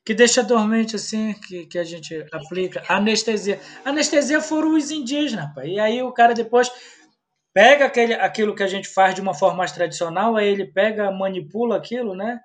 Que 0.04 0.14
deixa 0.14 0.42
dormente 0.42 0.96
assim, 0.96 1.32
que, 1.34 1.66
que 1.66 1.78
a 1.78 1.84
gente 1.84 2.26
aplica. 2.32 2.82
Anestesia. 2.88 3.60
Anestesia 3.84 4.40
foram 4.40 4.74
os 4.74 4.90
indígenas, 4.90 5.52
pá. 5.54 5.64
E 5.64 5.78
aí 5.78 6.02
o 6.02 6.12
cara 6.12 6.34
depois 6.34 6.70
pega 7.52 7.86
aquele, 7.86 8.14
aquilo 8.14 8.54
que 8.54 8.62
a 8.62 8.68
gente 8.68 8.88
faz 8.88 9.14
de 9.14 9.20
uma 9.20 9.34
forma 9.34 9.58
mais 9.58 9.72
tradicional, 9.72 10.36
aí 10.36 10.48
ele 10.48 10.66
pega, 10.66 11.10
manipula 11.10 11.76
aquilo, 11.76 12.14
né? 12.14 12.40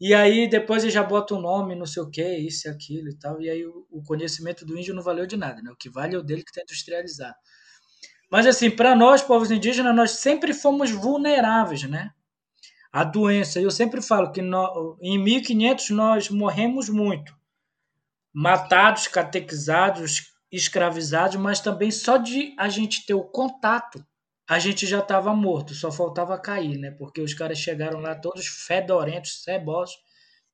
E 0.00 0.12
aí 0.12 0.48
depois 0.48 0.82
ele 0.82 0.92
já 0.92 1.02
bota 1.02 1.34
o 1.34 1.38
um 1.38 1.40
nome, 1.40 1.74
não 1.74 1.86
sei 1.86 2.02
o 2.02 2.10
que, 2.10 2.36
isso 2.36 2.68
e 2.68 2.70
aquilo 2.70 3.08
e 3.08 3.18
tal. 3.18 3.40
E 3.40 3.48
aí 3.48 3.64
o, 3.64 3.86
o, 3.90 4.02
conhecimento 4.02 4.66
do 4.66 4.76
índio 4.76 4.94
não 4.94 5.02
valeu 5.02 5.26
de 5.26 5.36
nada, 5.36 5.62
né? 5.62 5.70
O 5.70 5.76
que 5.76 5.88
vale 5.88 6.14
é 6.14 6.18
o 6.18 6.22
dele 6.22 6.42
que 6.42 6.50
está 6.50 6.62
industrializado. 6.62 7.36
Mas 8.30 8.46
assim, 8.46 8.70
para 8.70 8.96
nós, 8.96 9.22
povos 9.22 9.50
indígenas, 9.50 9.94
nós 9.94 10.12
sempre 10.12 10.52
fomos 10.52 10.90
vulneráveis, 10.90 11.84
né? 11.84 12.10
A 12.94 13.02
doença. 13.02 13.60
Eu 13.60 13.72
sempre 13.72 14.00
falo 14.00 14.30
que 14.30 14.40
no, 14.40 14.96
em 15.02 15.18
1500 15.18 15.90
nós 15.90 16.28
morremos 16.30 16.88
muito. 16.88 17.36
Matados, 18.32 19.08
catequizados, 19.08 20.32
escravizados, 20.50 21.36
mas 21.36 21.58
também 21.58 21.90
só 21.90 22.16
de 22.16 22.54
a 22.56 22.68
gente 22.68 23.04
ter 23.04 23.14
o 23.14 23.24
contato 23.24 24.04
a 24.46 24.58
gente 24.58 24.86
já 24.86 24.98
estava 24.98 25.34
morto, 25.34 25.74
só 25.74 25.90
faltava 25.90 26.38
cair, 26.38 26.78
né? 26.78 26.90
Porque 26.90 27.20
os 27.20 27.32
caras 27.32 27.58
chegaram 27.58 28.00
lá 28.00 28.14
todos 28.14 28.46
fedorentos, 28.46 29.42
cebosos, 29.42 29.96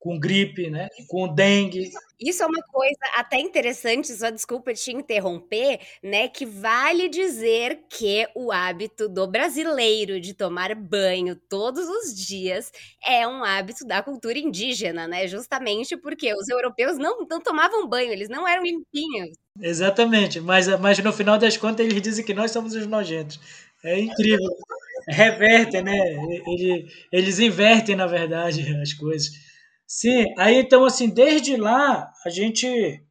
com 0.01 0.19
gripe, 0.19 0.71
né? 0.71 0.89
Com 1.07 1.33
dengue. 1.33 1.91
Isso 2.19 2.43
é 2.43 2.47
uma 2.47 2.63
coisa 2.63 2.99
até 3.17 3.39
interessante, 3.39 4.13
só 4.13 4.31
desculpa 4.31 4.73
te 4.73 4.91
interromper, 4.93 5.79
né? 6.03 6.27
Que 6.27 6.47
vale 6.47 7.09
dizer 7.09 7.83
que 7.89 8.27
o 8.35 8.51
hábito 8.51 9.09
do 9.09 9.27
brasileiro 9.27 10.19
de 10.19 10.33
tomar 10.33 10.75
banho 10.75 11.37
todos 11.37 11.87
os 11.87 12.15
dias 12.15 12.73
é 13.07 13.29
um 13.29 13.45
hábito 13.45 13.87
da 13.87 14.03
cultura 14.03 14.39
indígena, 14.39 15.07
né? 15.07 15.29
Justamente 15.29 15.97
porque 15.99 16.33
os 16.35 16.49
europeus 16.49 16.97
não, 16.97 17.27
não 17.31 17.41
tomavam 17.41 17.87
banho, 17.87 18.11
eles 18.11 18.29
não 18.31 18.49
eram 18.49 18.63
limpinhos. 18.63 19.37
Exatamente, 19.61 20.41
mas, 20.41 20.67
mas 20.81 20.99
no 20.99 21.13
final 21.13 21.37
das 21.37 21.59
contas 21.59 21.85
eles 21.85 22.01
dizem 22.01 22.25
que 22.25 22.33
nós 22.33 22.51
somos 22.51 22.75
os 22.75 22.87
nojentos. 22.87 23.39
É 23.85 23.99
incrível. 23.99 24.51
Revertem, 25.09 25.83
né? 25.83 25.97
eles 27.11 27.39
invertem, 27.39 27.97
na 27.97 28.07
verdade, 28.07 28.63
as 28.77 28.93
coisas. 28.93 29.50
Sim, 29.93 30.25
aí 30.39 30.55
então 30.61 30.85
assim, 30.85 31.09
desde 31.11 31.57
lá 31.57 32.13
a 32.25 32.31
gente 32.31 33.05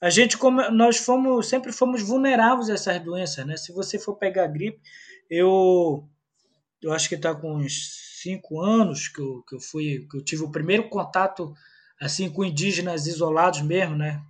a 0.00 0.10
gente 0.10 0.38
como 0.38 0.62
nós 0.70 0.98
fomos 0.98 1.48
sempre 1.48 1.72
fomos 1.72 2.02
vulneráveis 2.02 2.70
a 2.70 2.74
essas 2.74 3.00
doenças, 3.02 3.46
né? 3.46 3.56
Se 3.56 3.72
você 3.72 3.98
for 3.98 4.16
pegar 4.16 4.46
gripe, 4.48 4.80
eu 5.30 6.08
eu 6.82 6.92
acho 6.92 7.08
que 7.08 7.16
está 7.16 7.34
com 7.34 7.56
uns 7.56 8.20
cinco 8.22 8.60
anos 8.60 9.08
que 9.08 9.20
eu, 9.22 9.42
que 9.48 9.56
eu 9.56 9.60
fui 9.60 10.06
que 10.10 10.18
eu 10.18 10.24
tive 10.24 10.44
o 10.44 10.52
primeiro 10.52 10.88
contato 10.90 11.54
assim 12.00 12.30
com 12.30 12.44
indígenas 12.44 13.06
isolados 13.06 13.62
mesmo, 13.62 13.96
né? 13.96 14.22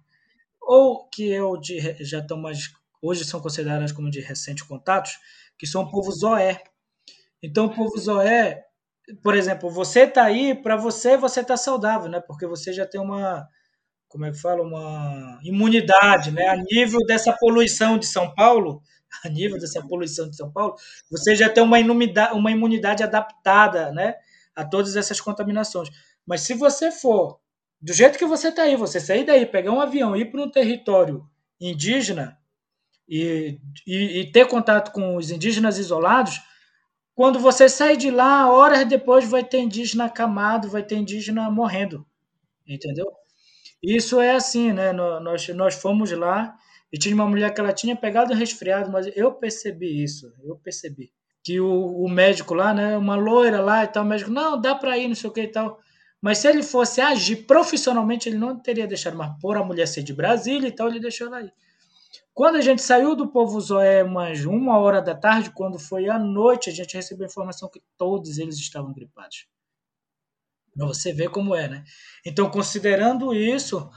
Ou 0.61 1.09
que 1.09 1.29
eu 1.31 1.57
de, 1.59 1.81
já 2.05 2.21
estão 2.21 2.39
mais 2.39 2.71
hoje 3.03 3.25
são 3.25 3.41
consideradas 3.41 3.93
como 3.93 4.11
de 4.11 4.21
recente 4.21 4.65
contatos, 4.65 5.19
que 5.59 5.67
são 5.67 5.83
o 5.85 5.91
povo 5.91 6.13
Zoé. 6.13 6.63
Então, 7.43 7.67
o 7.67 7.75
povo 7.75 7.99
Zoé, 7.99 8.65
por 9.23 9.35
exemplo, 9.35 9.71
você 9.71 10.07
tá 10.07 10.25
aí, 10.25 10.55
para 10.55 10.77
você, 10.77 11.17
você 11.17 11.43
tá 11.45 11.57
saudável, 11.57 12.09
né? 12.09 12.21
Porque 12.21 12.47
você 12.47 12.73
já 12.73 12.87
tem 12.87 13.01
uma, 13.01 13.47
como 14.09 14.25
é 14.27 14.31
que 14.31 14.39
fala, 14.39 14.63
uma 14.63 15.41
imunidade, 15.43 16.31
né? 16.31 16.49
A 16.49 16.57
nível 16.57 17.01
dessa 17.07 17.33
poluição 17.33 17.99
de 17.99 18.07
São 18.07 18.35
Paulo, 18.35 18.83
a 19.25 19.29
nível 19.29 19.59
dessa 19.59 19.83
poluição 19.87 20.29
de 20.29 20.37
São 20.37 20.51
Paulo, 20.53 20.75
você 21.11 21.35
já 21.35 21.49
tem 21.49 21.63
uma 21.63 21.81
imunidade, 21.81 22.35
uma 22.35 22.51
imunidade 22.51 23.03
adaptada, 23.03 23.93
né? 23.93 24.17
A 24.55 24.65
todas 24.65 24.97
essas 24.97 25.21
contaminações. 25.21 25.89
Mas 26.27 26.43
se 26.43 26.55
você 26.55 26.91
for 26.91 27.41
do 27.81 27.93
jeito 27.93 28.19
que 28.19 28.27
você 28.27 28.49
está 28.49 28.63
aí, 28.63 28.77
você 28.77 29.01
sair 29.01 29.25
daí, 29.25 29.45
pegar 29.45 29.73
um 29.73 29.81
avião, 29.81 30.17
ir 30.17 30.31
para 30.31 30.41
um 30.41 30.51
território 30.51 31.29
indígena, 31.61 32.39
e, 33.09 33.59
e, 33.87 34.21
e 34.21 34.33
ter 34.33 34.47
contato 34.47 34.91
com 34.93 35.17
os 35.17 35.31
indígenas 35.31 35.79
isolados, 35.79 36.41
quando 37.15 37.39
você 37.39 37.69
sai 37.69 37.97
de 37.97 38.11
lá, 38.11 38.51
horas 38.51 38.87
depois 38.87 39.29
vai 39.29 39.45
ter 39.45 39.61
indígena 39.61 40.07
acamado, 40.07 40.69
vai 40.69 40.83
ter 40.83 40.97
indígena 40.97 41.51
morrendo, 41.51 42.07
entendeu? 42.67 43.07
Isso 43.83 44.21
é 44.21 44.35
assim, 44.35 44.73
né? 44.73 44.93
Nós, 44.93 45.49
nós 45.49 45.75
fomos 45.75 46.11
lá 46.13 46.55
e 46.93 46.99
tinha 46.99 47.15
uma 47.15 47.27
mulher 47.27 47.53
que 47.53 47.61
ela 47.61 47.73
tinha 47.73 47.97
pegado 47.97 48.33
resfriado, 48.35 48.91
mas 48.91 49.11
eu 49.17 49.33
percebi 49.33 50.03
isso, 50.03 50.33
eu 50.45 50.57
percebi. 50.57 51.13
Que 51.43 51.61
o, 51.61 52.05
o 52.05 52.09
médico 52.09 52.55
lá, 52.55 52.73
né, 52.73 52.97
uma 52.97 53.17
loira 53.17 53.61
lá 53.61 53.83
e 53.83 53.89
tal, 53.89 54.05
o 54.05 54.07
médico, 54.07 54.31
não, 54.31 54.61
dá 54.61 54.75
para 54.75 54.97
ir, 54.97 55.09
não 55.09 55.15
sei 55.15 55.29
o 55.29 55.33
que 55.33 55.43
e 55.43 55.49
tal. 55.49 55.81
Mas 56.21 56.39
se 56.39 56.49
ele 56.49 56.63
fosse 56.63 57.01
agir 57.01 57.47
profissionalmente, 57.47 58.29
ele 58.29 58.39
não 58.39 58.57
teria 58.57 58.87
deixado, 58.87 59.17
mas 59.17 59.37
por 59.41 59.57
a 59.57 59.65
mulher 59.65 59.89
ser 59.89 60.05
de 60.05 60.13
Brasília 60.15 60.69
e 60.69 60.73
tal, 60.73 60.89
ele 60.89 61.01
deixou 61.01 61.27
ela 61.27 61.43
ir. 61.43 61.53
Quando 62.35 62.57
a 62.57 62.61
gente 62.61 62.81
saiu 62.81 63.15
do 63.15 63.29
Povo 63.29 63.61
Zoé, 63.61 64.03
umas 64.03 64.45
uma 64.45 64.79
hora 64.79 65.03
da 65.03 65.15
tarde, 65.15 65.51
quando 65.51 65.79
foi 65.79 66.09
à 66.09 66.19
noite, 66.19 66.71
a 66.71 66.73
gente 66.73 66.97
recebeu 66.97 67.27
a 67.27 67.31
informação 67.31 67.69
que 67.69 67.83
todos 67.97 68.39
eles 68.39 68.57
estavam 68.57 68.93
gripados. 68.93 69.47
Para 70.75 70.87
você 70.87 71.13
ver 71.13 71.29
como 71.29 71.55
é, 71.55 71.69
né? 71.69 71.85
Então, 72.25 72.51
considerando 72.51 73.35
isso, 73.35 73.91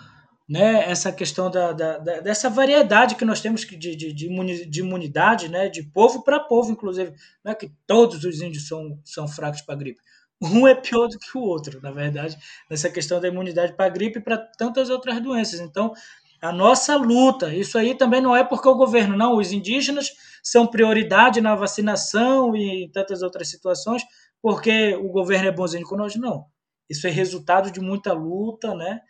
né, 0.47 0.89
essa 0.89 1.11
questão 1.13 1.49
da, 1.49 1.71
da, 1.71 1.97
da 1.97 2.19
dessa 2.19 2.49
variedade 2.49 3.15
que 3.15 3.23
nós 3.23 3.39
temos 3.39 3.61
de, 3.61 3.95
de, 3.95 4.13
de 4.13 4.79
imunidade, 4.81 5.47
né, 5.47 5.69
de 5.69 5.83
povo 5.83 6.21
para 6.21 6.37
povo, 6.39 6.71
inclusive, 6.71 7.13
não 7.41 7.53
é 7.53 7.55
que 7.55 7.71
todos 7.87 8.25
os 8.25 8.41
índios 8.41 8.67
são, 8.67 8.99
são 9.05 9.27
fracos 9.27 9.61
para 9.61 9.75
gripe. 9.75 10.01
Um 10.41 10.67
é 10.67 10.75
pior 10.75 11.07
do 11.07 11.17
que 11.17 11.37
o 11.37 11.41
outro, 11.41 11.81
na 11.81 11.91
verdade, 11.91 12.37
nessa 12.69 12.89
questão 12.89 13.21
da 13.21 13.29
imunidade 13.29 13.73
para 13.73 13.89
gripe 13.89 14.19
e 14.19 14.21
para 14.21 14.37
tantas 14.37 14.89
outras 14.89 15.21
doenças. 15.21 15.61
Então, 15.61 15.93
a 16.45 16.51
nossa 16.51 16.95
luta. 16.95 17.53
Isso 17.53 17.77
aí 17.77 17.95
também 17.95 18.21
não 18.21 18.35
é 18.35 18.43
porque 18.43 18.67
o 18.67 18.75
governo, 18.75 19.17
não. 19.17 19.37
Os 19.37 19.51
indígenas 19.51 20.11
são 20.43 20.67
prioridade 20.67 21.41
na 21.41 21.55
vacinação 21.55 22.55
e 22.55 22.85
em 22.85 22.91
tantas 22.91 23.21
outras 23.21 23.49
situações, 23.49 24.03
porque 24.41 24.95
o 24.95 25.09
governo 25.09 25.47
é 25.47 25.51
bonzinho 25.51 25.85
nós, 25.91 26.15
não. 26.15 26.45
Isso 26.89 27.07
é 27.07 27.09
resultado 27.09 27.71
de 27.71 27.79
muita 27.79 28.13
luta, 28.13 28.75
né? 28.75 29.01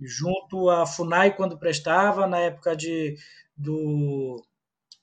Junto 0.00 0.70
à 0.70 0.86
FUNAI, 0.86 1.36
quando 1.36 1.58
prestava, 1.58 2.26
na 2.26 2.38
época 2.38 2.74
de, 2.74 3.14
do, 3.54 4.42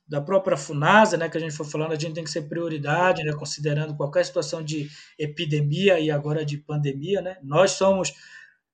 da 0.08 0.22
própria 0.22 0.58
FUNASA, 0.58 1.18
né, 1.18 1.30
que 1.30 1.38
a 1.38 1.40
gente 1.40 1.56
foi 1.56 1.66
falando, 1.68 1.92
a 1.92 1.96
gente 1.96 2.16
tem 2.16 2.24
que 2.24 2.32
ser 2.32 2.44
prioridade, 2.44 3.24
né, 3.24 3.34
considerando 3.34 3.96
qualquer 3.96 4.26
situação 4.26 4.64
de 4.64 4.90
epidemia 5.20 6.00
e 6.00 6.10
agora 6.10 6.44
de 6.44 6.58
pandemia. 6.58 7.22
Né? 7.22 7.38
Nós 7.44 7.72
somos 7.72 8.14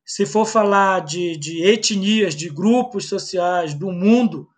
se 0.06 0.26
for 0.26 0.46
falar 0.46 1.02
de, 1.02 1.38
de 1.38 1.64
etnias, 1.64 2.36
de 2.36 2.50
grupos 2.50 3.08
sociais 3.08 3.74
do 3.74 3.92
mundo, 3.92 4.50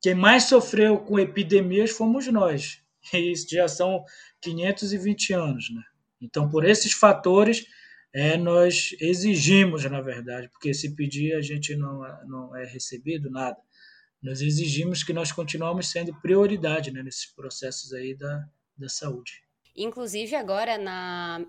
quem 0.00 0.14
mais 0.14 0.44
sofreu 0.44 0.98
com 0.98 1.18
epidemias 1.18 1.90
fomos 1.90 2.26
nós. 2.28 2.80
E 3.14 3.30
isso 3.30 3.46
já 3.48 3.68
são 3.68 4.04
520 4.40 5.32
anos. 5.32 5.70
Né? 5.70 5.80
Então, 6.20 6.48
por 6.48 6.64
esses 6.64 6.92
fatores, 6.92 7.64
é, 8.12 8.36
nós 8.36 8.96
exigimos, 9.00 9.84
na 9.84 10.00
verdade, 10.00 10.48
porque 10.48 10.74
se 10.74 10.96
pedir 10.96 11.34
a 11.34 11.40
gente 11.40 11.76
não, 11.76 12.00
não 12.26 12.56
é 12.56 12.64
recebido 12.64 13.30
nada. 13.30 13.56
Nós 14.22 14.40
exigimos 14.40 15.04
que 15.04 15.12
nós 15.12 15.30
continuamos 15.30 15.88
sendo 15.88 16.12
prioridade 16.20 16.90
né, 16.90 17.02
nesses 17.02 17.26
processos 17.26 17.92
aí 17.92 18.12
da, 18.12 18.48
da 18.76 18.88
saúde. 18.88 19.46
Inclusive 19.76 20.34
agora 20.34 20.78
na, 20.78 21.44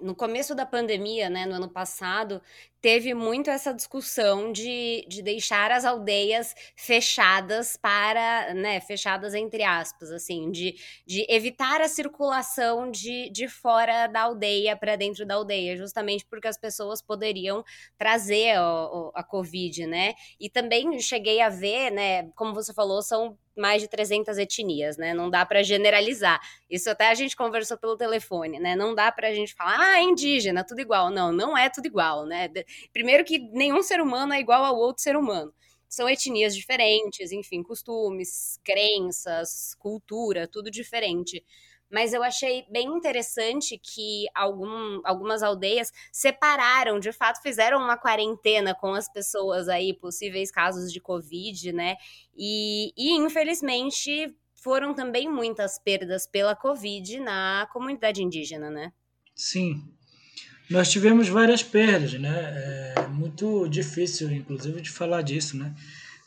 no 0.00 0.14
começo 0.14 0.54
da 0.54 0.64
pandemia, 0.64 1.28
né, 1.28 1.44
no 1.44 1.54
ano 1.54 1.68
passado, 1.68 2.40
teve 2.80 3.14
muito 3.14 3.50
essa 3.50 3.72
discussão 3.74 4.52
de, 4.52 5.04
de 5.08 5.22
deixar 5.22 5.70
as 5.72 5.84
aldeias 5.84 6.54
fechadas 6.76 7.76
para, 7.76 8.54
né, 8.54 8.80
fechadas 8.80 9.34
entre 9.34 9.62
aspas, 9.62 10.10
assim, 10.10 10.50
de, 10.50 10.74
de 11.06 11.26
evitar 11.28 11.80
a 11.80 11.88
circulação 11.88 12.90
de, 12.90 13.30
de 13.30 13.48
fora 13.48 14.06
da 14.06 14.22
aldeia 14.22 14.76
para 14.76 14.96
dentro 14.96 15.26
da 15.26 15.34
aldeia, 15.34 15.76
justamente 15.76 16.24
porque 16.26 16.48
as 16.48 16.58
pessoas 16.58 17.02
poderiam 17.02 17.64
trazer 17.98 18.56
a, 18.56 18.86
a 19.14 19.24
Covid, 19.24 19.86
né? 19.86 20.14
E 20.38 20.48
também 20.48 20.98
cheguei 21.00 21.40
a 21.40 21.48
ver, 21.48 21.90
né, 21.90 22.30
como 22.34 22.54
você 22.54 22.72
falou, 22.72 23.02
são 23.02 23.36
mais 23.56 23.80
de 23.80 23.88
300 23.88 24.36
etnias, 24.36 24.96
né? 24.98 25.14
Não 25.14 25.30
dá 25.30 25.44
para 25.46 25.62
generalizar. 25.62 26.38
Isso 26.68 26.90
até 26.90 27.08
a 27.08 27.14
gente 27.14 27.34
conversou 27.34 27.78
pelo 27.78 27.96
telefone, 27.96 28.58
né? 28.60 28.76
Não 28.76 28.94
dá 28.94 29.10
para 29.10 29.28
a 29.28 29.34
gente 29.34 29.54
falar, 29.54 29.78
ah, 29.80 30.00
indígena, 30.02 30.62
tudo 30.62 30.80
igual. 30.80 31.08
Não, 31.10 31.32
não 31.32 31.56
é 31.56 31.70
tudo 31.70 31.86
igual, 31.86 32.26
né? 32.26 32.48
Primeiro 32.92 33.24
que 33.24 33.38
nenhum 33.38 33.82
ser 33.82 34.00
humano 34.00 34.32
é 34.32 34.40
igual 34.40 34.64
ao 34.64 34.76
outro 34.76 35.02
ser 35.02 35.16
humano. 35.16 35.52
São 35.88 36.08
etnias 36.08 36.54
diferentes, 36.54 37.32
enfim, 37.32 37.62
costumes, 37.62 38.58
crenças, 38.64 39.74
cultura, 39.78 40.48
tudo 40.48 40.70
diferente. 40.70 41.44
Mas 41.88 42.12
eu 42.12 42.22
achei 42.22 42.64
bem 42.68 42.88
interessante 42.88 43.78
que 43.78 44.26
algum, 44.34 45.00
algumas 45.04 45.42
aldeias 45.42 45.92
separaram, 46.10 46.98
de 46.98 47.12
fato, 47.12 47.40
fizeram 47.40 47.78
uma 47.78 47.96
quarentena 47.96 48.74
com 48.74 48.92
as 48.92 49.08
pessoas 49.08 49.68
aí, 49.68 49.94
possíveis 49.94 50.50
casos 50.50 50.92
de 50.92 51.00
Covid, 51.00 51.72
né? 51.72 51.96
E, 52.36 52.92
e 52.96 53.12
infelizmente 53.12 54.34
foram 54.54 54.94
também 54.94 55.30
muitas 55.30 55.78
perdas 55.78 56.26
pela 56.26 56.56
Covid 56.56 57.20
na 57.20 57.68
comunidade 57.72 58.22
indígena, 58.22 58.68
né? 58.68 58.92
Sim, 59.34 59.94
nós 60.70 60.90
tivemos 60.90 61.28
várias 61.28 61.62
perdas, 61.62 62.14
né? 62.14 62.94
É 62.96 63.06
muito 63.08 63.68
difícil, 63.68 64.30
inclusive, 64.32 64.80
de 64.80 64.90
falar 64.90 65.22
disso, 65.22 65.56
né? 65.56 65.74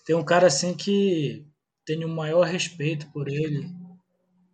Tem 0.06 0.16
um 0.16 0.24
cara 0.24 0.48
assim 0.48 0.74
que 0.74 1.46
tenho 1.86 2.08
o 2.08 2.12
maior 2.12 2.44
respeito 2.46 3.08
por 3.12 3.28
ele. 3.28 3.70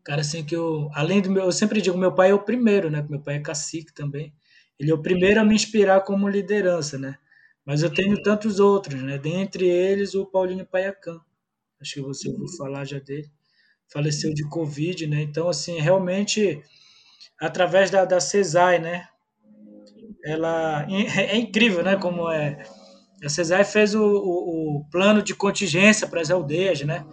Cara 0.03 0.21
assim 0.21 0.43
que 0.43 0.55
eu, 0.55 0.89
além 0.93 1.21
do 1.21 1.31
meu, 1.31 1.45
eu 1.45 1.51
sempre 1.51 1.81
digo, 1.81 1.97
meu 1.97 2.13
pai 2.13 2.31
é 2.31 2.33
o 2.33 2.43
primeiro, 2.43 2.89
né? 2.89 3.05
Meu 3.09 3.21
pai 3.21 3.35
é 3.35 3.39
cacique 3.39 3.93
também. 3.93 4.33
ele 4.79 4.91
é 4.91 4.93
o 4.93 5.01
primeiro 5.01 5.39
a 5.41 5.45
me 5.45 5.55
inspirar 5.55 6.01
como 6.01 6.29
liderança, 6.29 6.97
né? 6.97 7.17
Mas 7.65 7.81
eu 7.83 7.89
tenho 7.93 8.21
tantos 8.21 8.59
outros, 8.59 9.01
né? 9.01 9.17
Dentre 9.17 9.67
eles 9.67 10.13
o 10.15 10.25
Paulinho 10.25 10.65
Paiacan. 10.65 11.19
Acho 11.81 11.95
que 11.95 12.01
você 12.01 12.29
ouviu 12.29 12.47
falar 12.57 12.85
já 12.85 12.99
dele. 12.99 13.29
Faleceu 13.91 14.33
de 14.33 14.47
Covid, 14.49 15.07
né? 15.07 15.21
Então, 15.21 15.49
assim, 15.49 15.79
realmente, 15.79 16.61
através 17.39 17.89
da, 17.91 18.05
da 18.05 18.19
CESAI, 18.19 18.79
né? 18.79 19.07
Ela 20.25 20.87
é, 20.89 21.35
é 21.35 21.37
incrível, 21.37 21.83
né? 21.83 21.95
Como 21.95 22.29
é. 22.29 22.63
A 23.23 23.29
CESAI 23.29 23.63
fez 23.63 23.93
o, 23.93 24.03
o, 24.03 24.77
o 24.77 24.89
plano 24.89 25.21
de 25.21 25.35
contingência 25.35 26.07
para 26.07 26.19
as 26.19 26.31
aldeias, 26.31 26.81
né? 26.81 27.05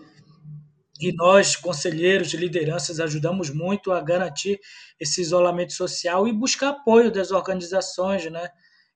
E 0.99 1.13
nós, 1.13 1.57
conselheiros 1.57 2.31
de 2.31 2.37
lideranças, 2.37 3.01
ajudamos 3.01 3.51
muito 3.51 3.93
a 3.93 4.01
garantir 4.01 4.59
esse 4.99 5.21
isolamento 5.21 5.73
social 5.73 6.27
e 6.27 6.33
buscar 6.33 6.71
apoio 6.71 7.11
das 7.11 7.33
organizações 7.33 8.31
né, 8.31 8.49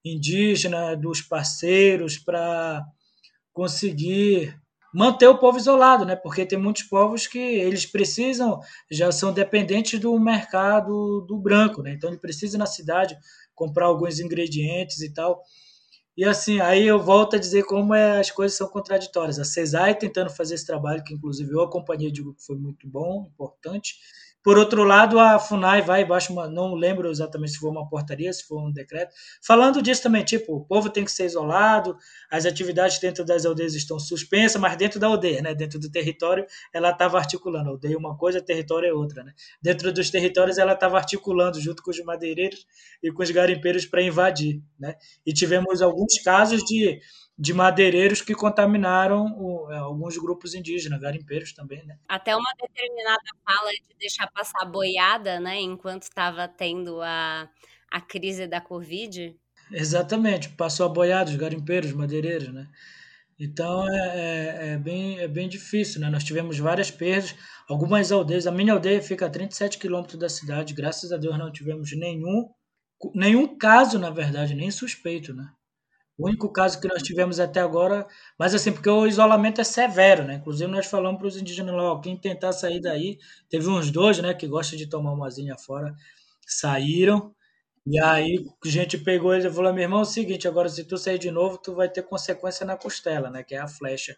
indígenas, 0.04 0.98
dos 1.00 1.20
parceiros, 1.20 2.16
para 2.16 2.84
conseguir 3.52 4.56
manter 4.94 5.26
o 5.26 5.36
povo 5.36 5.58
isolado, 5.58 6.04
né? 6.04 6.14
Porque 6.16 6.46
tem 6.46 6.58
muitos 6.58 6.84
povos 6.84 7.26
que 7.26 7.38
eles 7.38 7.84
precisam, 7.84 8.60
já 8.90 9.10
são 9.10 9.32
dependentes 9.32 9.98
do 9.98 10.18
mercado 10.18 11.22
do 11.22 11.36
branco, 11.36 11.82
né? 11.82 11.92
Então 11.92 12.08
ele 12.08 12.20
precisa 12.20 12.56
na 12.56 12.66
cidade 12.66 13.16
comprar 13.56 13.86
alguns 13.86 14.20
ingredientes 14.20 15.00
e 15.00 15.12
tal. 15.12 15.42
E 16.16 16.24
assim, 16.24 16.60
aí 16.60 16.86
eu 16.86 16.98
volto 17.02 17.36
a 17.36 17.38
dizer 17.38 17.64
como 17.64 17.92
é, 17.92 18.20
as 18.20 18.30
coisas 18.30 18.56
são 18.56 18.68
contraditórias. 18.68 19.38
A 19.38 19.44
CESAI 19.44 19.98
tentando 19.98 20.30
fazer 20.30 20.54
esse 20.54 20.64
trabalho, 20.64 21.04
que 21.04 21.12
inclusive 21.12 21.52
eu 21.52 21.60
acompanhei, 21.60 22.10
digo 22.10 22.34
que 22.34 22.44
foi 22.44 22.56
muito 22.56 22.88
bom, 22.88 23.26
importante, 23.34 23.96
por 24.46 24.58
outro 24.58 24.84
lado, 24.84 25.18
a 25.18 25.40
FUNAI 25.40 25.82
vai 25.82 26.04
baixa 26.04 26.32
uma, 26.32 26.46
não 26.46 26.72
lembro 26.72 27.10
exatamente 27.10 27.54
se 27.54 27.58
foi 27.58 27.68
uma 27.68 27.88
portaria, 27.88 28.32
se 28.32 28.46
foi 28.46 28.58
um 28.58 28.70
decreto, 28.70 29.12
falando 29.44 29.82
disso 29.82 30.04
também, 30.04 30.22
tipo, 30.22 30.54
o 30.54 30.64
povo 30.64 30.88
tem 30.88 31.04
que 31.04 31.10
ser 31.10 31.24
isolado, 31.24 31.96
as 32.30 32.46
atividades 32.46 33.00
dentro 33.00 33.24
das 33.24 33.44
aldeias 33.44 33.74
estão 33.74 33.98
suspensas, 33.98 34.60
mas 34.60 34.76
dentro 34.76 35.00
da 35.00 35.08
aldeia, 35.08 35.42
né, 35.42 35.52
dentro 35.52 35.80
do 35.80 35.90
território, 35.90 36.46
ela 36.72 36.90
estava 36.90 37.18
articulando, 37.18 37.70
aldeia 37.70 37.94
é 37.94 37.98
uma 37.98 38.16
coisa, 38.16 38.40
território 38.40 38.88
é 38.88 38.92
outra, 38.92 39.24
né? 39.24 39.32
Dentro 39.60 39.92
dos 39.92 40.10
territórios 40.10 40.58
ela 40.58 40.74
estava 40.74 40.96
articulando 40.96 41.60
junto 41.60 41.82
com 41.82 41.90
os 41.90 41.98
madeireiros 42.04 42.64
e 43.02 43.10
com 43.10 43.24
os 43.24 43.30
garimpeiros 43.32 43.84
para 43.84 44.00
invadir, 44.00 44.62
né? 44.78 44.94
E 45.26 45.32
tivemos 45.32 45.82
alguns 45.82 46.22
casos 46.22 46.62
de 46.62 47.00
de 47.38 47.52
madeireiros 47.52 48.22
que 48.22 48.34
contaminaram 48.34 49.26
o, 49.38 49.70
é, 49.70 49.76
alguns 49.76 50.16
grupos 50.16 50.54
indígenas, 50.54 51.00
garimpeiros 51.00 51.52
também, 51.52 51.84
né? 51.84 51.98
Até 52.08 52.34
uma 52.34 52.52
determinada 52.58 53.22
fala 53.44 53.70
de 53.72 53.94
deixar 53.98 54.26
passar 54.28 54.62
a 54.62 54.64
boiada, 54.64 55.38
né, 55.38 55.60
enquanto 55.60 56.04
estava 56.04 56.48
tendo 56.48 57.00
a, 57.02 57.48
a 57.90 58.00
crise 58.00 58.46
da 58.46 58.60
Covid. 58.60 59.36
Exatamente, 59.70 60.48
passou 60.50 60.86
a 60.86 60.88
boiada, 60.88 61.30
os 61.30 61.36
garimpeiros, 61.36 61.92
madeireiros, 61.92 62.52
né? 62.52 62.68
Então 63.38 63.86
é, 63.86 63.98
é, 63.98 64.72
é, 64.72 64.78
bem, 64.78 65.18
é 65.18 65.28
bem 65.28 65.46
difícil, 65.46 66.00
né? 66.00 66.08
Nós 66.08 66.24
tivemos 66.24 66.58
várias 66.58 66.90
perdas, 66.90 67.34
algumas 67.68 68.10
aldeias, 68.10 68.46
a 68.46 68.52
minha 68.52 68.72
aldeia 68.72 69.02
fica 69.02 69.26
a 69.26 69.30
37 69.30 69.76
quilômetros 69.76 70.18
da 70.18 70.28
cidade, 70.30 70.72
graças 70.72 71.12
a 71.12 71.18
Deus 71.18 71.36
não 71.38 71.52
tivemos 71.52 71.92
nenhum, 71.92 72.48
nenhum 73.14 73.58
caso, 73.58 73.98
na 73.98 74.08
verdade, 74.08 74.54
nem 74.54 74.70
suspeito, 74.70 75.34
né? 75.34 75.46
O 76.18 76.26
único 76.26 76.50
caso 76.50 76.80
que 76.80 76.88
nós 76.88 77.02
tivemos 77.02 77.38
até 77.38 77.60
agora, 77.60 78.06
mas 78.38 78.54
assim, 78.54 78.72
porque 78.72 78.88
o 78.88 79.06
isolamento 79.06 79.60
é 79.60 79.64
severo, 79.64 80.24
né? 80.24 80.36
Inclusive 80.36 80.70
nós 80.70 80.86
falamos 80.86 81.18
para 81.18 81.28
os 81.28 81.36
indígenas 81.36 81.74
lá, 81.74 82.00
quem 82.00 82.16
tentar 82.16 82.52
sair 82.52 82.80
daí, 82.80 83.18
teve 83.50 83.68
uns 83.68 83.90
dois, 83.90 84.18
né, 84.20 84.32
que 84.34 84.46
gostam 84.46 84.78
de 84.78 84.86
tomar 84.86 85.12
uma 85.12 85.28
zinha 85.30 85.56
fora, 85.58 85.94
saíram, 86.46 87.34
e 87.86 88.00
aí 88.00 88.44
a 88.64 88.68
gente 88.68 88.98
pegou 88.98 89.32
eles 89.34 89.44
e 89.46 89.50
falou, 89.54 89.72
meu 89.72 89.82
irmão, 89.82 90.00
é 90.00 90.02
o 90.02 90.04
seguinte, 90.06 90.48
agora 90.48 90.68
se 90.68 90.84
tu 90.84 90.98
sair 90.98 91.18
de 91.18 91.30
novo, 91.30 91.58
tu 91.58 91.74
vai 91.74 91.88
ter 91.88 92.02
consequência 92.02 92.66
na 92.66 92.76
costela, 92.76 93.30
né, 93.30 93.42
que 93.44 93.54
é 93.54 93.58
a 93.58 93.68
flecha 93.68 94.16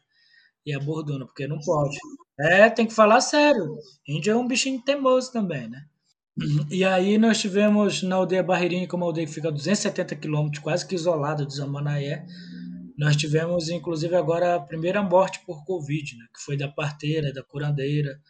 e 0.67 0.75
a 0.75 0.81
bordona, 0.81 1.27
porque 1.27 1.47
não 1.49 1.59
pode. 1.61 1.97
É, 2.41 2.71
tem 2.71 2.87
que 2.87 2.95
falar 2.95 3.21
sério. 3.21 3.77
Índio 4.07 4.33
é 4.33 4.37
um 4.37 4.47
bichinho 4.47 4.83
teimoso 4.83 5.33
também, 5.33 5.69
né? 5.69 5.87
E 6.71 6.85
aí 6.85 7.19
nós 7.19 7.41
tivemos 7.41 8.03
na 8.03 8.17
aldeia 8.17 8.43
Barreirinha, 8.43 8.87
como 8.87 9.05
a 9.05 9.09
aldeia 9.09 9.27
que 9.27 9.33
fica 9.33 9.49
a 9.49 9.53
270 9.53 10.15
quilômetros, 10.17 10.63
quase 10.63 10.87
que 10.87 10.95
isolada 10.95 11.45
de 11.45 11.55
Zamanaé, 11.55 12.25
nós 12.97 13.17
tivemos 13.17 13.69
inclusive 13.69 14.15
agora 14.15 14.57
a 14.57 14.61
primeira 14.61 15.03
morte 15.03 15.41
por 15.47 15.65
Covid, 15.65 16.17
né, 16.17 16.27
que 16.35 16.43
foi 16.43 16.57
da 16.57 16.69
parteira, 16.69 17.33
da 17.33 17.43
curandeira, 17.43 18.21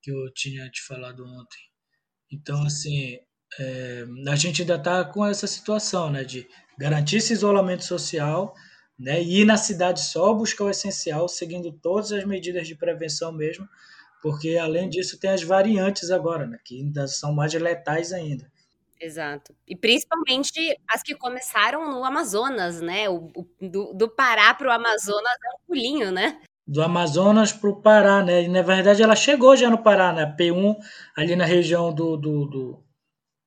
que 0.00 0.10
eu 0.10 0.32
tinha 0.32 0.68
te 0.70 0.82
falado 0.82 1.24
ontem. 1.24 1.60
Então, 2.30 2.62
assim, 2.64 3.18
é, 3.58 4.04
a 4.28 4.36
gente 4.36 4.62
ainda 4.62 4.76
está 4.76 5.04
com 5.04 5.26
essa 5.26 5.46
situação 5.46 6.10
né, 6.10 6.24
de 6.24 6.46
garantir 6.78 7.16
esse 7.16 7.32
isolamento 7.32 7.84
social 7.84 8.54
né, 8.98 9.22
e 9.22 9.40
ir 9.40 9.44
na 9.44 9.56
cidade 9.56 10.00
só 10.00 10.32
buscar 10.32 10.64
o 10.64 10.70
essencial, 10.70 11.28
seguindo 11.28 11.72
todas 11.72 12.12
as 12.12 12.24
medidas 12.24 12.66
de 12.66 12.74
prevenção 12.74 13.32
mesmo, 13.32 13.68
porque 14.22 14.56
além 14.56 14.88
disso 14.88 15.18
tem 15.18 15.30
as 15.30 15.42
variantes 15.42 16.10
agora, 16.10 16.46
né, 16.46 16.58
que 16.64 16.80
ainda 16.80 17.08
são 17.08 17.34
mais 17.34 17.52
letais 17.52 18.12
ainda. 18.12 18.50
Exato. 19.00 19.52
E 19.66 19.74
principalmente 19.74 20.78
as 20.88 21.02
que 21.02 21.16
começaram 21.16 21.90
no 21.90 22.04
Amazonas, 22.04 22.80
né? 22.80 23.08
O, 23.08 23.32
o 23.34 23.46
do, 23.60 23.92
do 23.92 24.08
Pará 24.08 24.54
para 24.54 24.68
o 24.68 24.70
Amazonas 24.70 25.32
é 25.44 25.56
um 25.56 25.66
pulinho, 25.66 26.12
né? 26.12 26.40
Do 26.64 26.80
Amazonas 26.80 27.52
para 27.52 27.68
o 27.68 27.82
Pará, 27.82 28.22
né? 28.22 28.44
E 28.44 28.48
na 28.48 28.62
verdade 28.62 29.02
ela 29.02 29.16
chegou 29.16 29.56
já 29.56 29.68
no 29.68 29.82
Pará, 29.82 30.12
né? 30.12 30.36
P1, 30.38 30.76
ali 31.16 31.34
na 31.34 31.44
região 31.44 31.92
do, 31.92 32.16
do, 32.16 32.46
do 32.46 32.84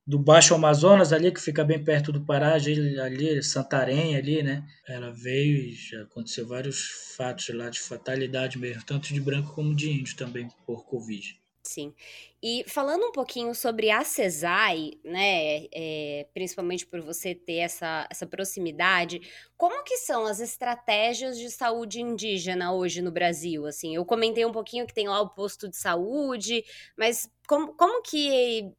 do 0.07 0.19
Baixo 0.19 0.53
Amazonas, 0.53 1.11
ali 1.11 1.31
que 1.31 1.41
fica 1.41 1.63
bem 1.63 1.83
perto 1.83 2.11
do 2.11 2.23
Pará, 2.23 2.53
ali, 2.53 3.41
Santarém, 3.41 4.15
ali, 4.15 4.43
né? 4.43 4.63
Ela 4.87 5.11
veio 5.11 5.57
e 5.57 5.73
já 5.73 6.03
aconteceu 6.03 6.47
vários 6.47 7.15
fatos 7.17 7.49
lá 7.49 7.69
de 7.69 7.79
fatalidade 7.79 8.59
mesmo, 8.59 8.83
tanto 8.83 9.13
de 9.13 9.19
branco 9.19 9.53
como 9.53 9.75
de 9.75 9.89
índio 9.89 10.15
também 10.15 10.47
por 10.65 10.85
Covid. 10.85 11.39
Sim. 11.63 11.95
E 12.43 12.63
falando 12.67 13.07
um 13.07 13.11
pouquinho 13.11 13.55
sobre 13.55 13.89
a 13.89 14.03
CESAI, 14.03 14.91
né, 15.03 15.65
é, 15.73 16.27
principalmente 16.31 16.85
por 16.85 17.01
você 17.01 17.33
ter 17.33 17.55
essa, 17.55 18.07
essa 18.07 18.27
proximidade, 18.27 19.19
como 19.57 19.83
que 19.83 19.97
são 19.97 20.27
as 20.27 20.39
estratégias 20.39 21.39
de 21.39 21.49
saúde 21.49 21.99
indígena 21.99 22.71
hoje 22.71 23.01
no 23.01 23.11
Brasil? 23.11 23.65
Assim, 23.65 23.95
eu 23.95 24.05
comentei 24.05 24.45
um 24.45 24.51
pouquinho 24.51 24.85
que 24.85 24.93
tem 24.93 25.07
lá 25.07 25.19
o 25.19 25.29
posto 25.29 25.67
de 25.67 25.75
saúde, 25.75 26.63
mas 26.95 27.27
como, 27.47 27.73
como 27.73 28.03
que 28.03 28.71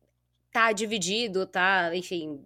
tá 0.52 0.72
dividido, 0.72 1.46
tá, 1.46 1.94
enfim, 1.94 2.40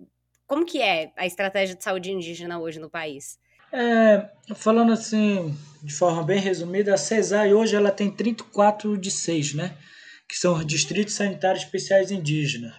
como 0.47 0.67
que 0.67 0.83
é 0.83 1.13
a 1.17 1.27
estratégia 1.27 1.77
de 1.77 1.85
saúde 1.85 2.11
indígena 2.11 2.59
hoje 2.59 2.81
no 2.81 2.91
país? 2.91 3.39
É, 3.73 4.29
falando 4.57 4.93
assim, 4.93 5.57
de 5.81 5.93
forma 5.93 6.25
bem 6.25 6.41
resumida, 6.41 6.93
a 6.93 6.99
CESAI 6.99 7.55
hoje 7.55 7.77
ela 7.77 7.93
tem 7.93 8.11
34 8.11 8.99
de 8.99 9.11
6, 9.11 9.55
né? 9.55 9.77
Que 10.29 10.37
são 10.37 10.55
os 10.55 10.67
Distritos 10.67 11.15
Sanitários 11.15 11.63
Especiais 11.63 12.11
Indígenas. 12.11 12.75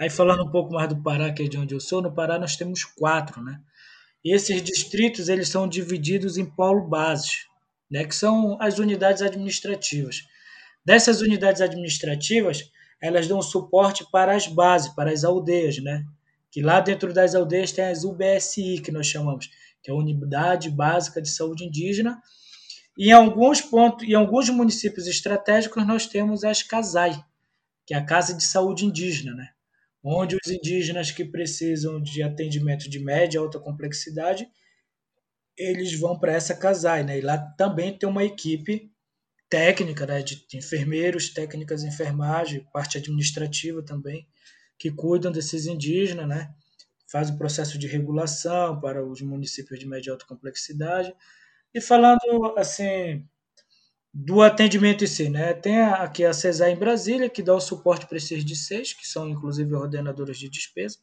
Aí 0.00 0.10
falando 0.10 0.42
um 0.44 0.50
pouco 0.50 0.74
mais 0.74 0.88
do 0.88 1.00
Pará, 1.00 1.32
que 1.32 1.44
é 1.44 1.46
de 1.48 1.56
onde 1.56 1.74
eu 1.74 1.80
sou, 1.80 2.02
no 2.02 2.12
Pará 2.12 2.38
nós 2.38 2.56
temos 2.56 2.84
quatro, 2.84 3.42
né? 3.42 3.60
E 4.24 4.34
esses 4.34 4.60
distritos 4.60 5.28
eles 5.28 5.48
são 5.48 5.68
divididos 5.68 6.36
em 6.36 6.44
polo 6.44 6.88
bases, 6.88 7.46
né? 7.88 8.04
Que 8.04 8.14
são 8.14 8.58
as 8.60 8.80
unidades 8.80 9.22
administrativas. 9.22 10.22
Dessas 10.84 11.20
unidades 11.20 11.60
administrativas, 11.60 12.64
elas 13.00 13.26
dão 13.26 13.40
suporte 13.42 14.04
para 14.10 14.34
as 14.34 14.46
bases, 14.46 14.88
para 14.94 15.10
as 15.10 15.24
aldeias, 15.24 15.78
né? 15.78 16.04
Que 16.50 16.62
lá 16.62 16.80
dentro 16.80 17.12
das 17.12 17.34
aldeias 17.34 17.72
tem 17.72 17.84
as 17.84 18.04
UBSI, 18.04 18.80
que 18.80 18.90
nós 18.90 19.06
chamamos, 19.06 19.50
que 19.82 19.90
é 19.90 19.94
a 19.94 19.96
Unidade 19.96 20.70
Básica 20.70 21.20
de 21.20 21.28
Saúde 21.28 21.64
Indígena. 21.64 22.20
E 22.96 23.08
em 23.08 23.12
alguns 23.12 23.60
pontos, 23.60 24.08
em 24.08 24.14
alguns 24.14 24.48
municípios 24.48 25.06
estratégicos, 25.06 25.86
nós 25.86 26.06
temos 26.06 26.44
as 26.44 26.62
CASAI, 26.62 27.22
que 27.86 27.92
é 27.92 27.98
a 27.98 28.04
Casa 28.04 28.32
de 28.34 28.42
Saúde 28.42 28.86
Indígena, 28.86 29.34
né? 29.34 29.50
Onde 30.02 30.36
os 30.36 30.50
indígenas 30.50 31.10
que 31.10 31.24
precisam 31.24 32.00
de 32.00 32.22
atendimento 32.22 32.88
de 32.88 32.98
média 32.98 33.40
alta 33.40 33.58
complexidade, 33.58 34.48
eles 35.58 35.98
vão 35.98 36.18
para 36.18 36.32
essa 36.32 36.54
CASAI, 36.54 37.02
né? 37.02 37.18
E 37.18 37.20
lá 37.20 37.36
também 37.36 37.96
tem 37.96 38.08
uma 38.08 38.24
equipe 38.24 38.90
técnica, 39.48 40.06
né, 40.06 40.22
de 40.22 40.44
enfermeiros, 40.54 41.30
técnicas 41.30 41.82
de 41.82 41.88
enfermagem, 41.88 42.66
parte 42.72 42.98
administrativa 42.98 43.82
também, 43.82 44.26
que 44.78 44.90
cuidam 44.90 45.32
desses 45.32 45.66
indígenas, 45.66 46.28
né, 46.28 46.50
faz 47.10 47.30
o 47.30 47.38
processo 47.38 47.78
de 47.78 47.86
regulação 47.86 48.80
para 48.80 49.04
os 49.04 49.20
municípios 49.22 49.78
de 49.78 49.86
média 49.86 50.10
e 50.10 50.12
alta 50.12 50.26
complexidade. 50.26 51.14
E 51.72 51.80
falando 51.80 52.20
assim 52.56 53.24
do 54.12 54.40
atendimento 54.40 55.04
em 55.04 55.06
si, 55.06 55.28
né, 55.28 55.52
tem 55.52 55.78
aqui 55.82 56.24
a 56.24 56.32
CESAR 56.32 56.70
em 56.70 56.76
Brasília, 56.76 57.28
que 57.28 57.42
dá 57.42 57.54
o 57.54 57.60
suporte 57.60 58.06
para 58.06 58.16
esses 58.16 58.66
seis, 58.66 58.92
que 58.94 59.06
são 59.06 59.28
inclusive 59.28 59.74
ordenadores 59.74 60.38
de 60.38 60.48
despesa. 60.48 60.98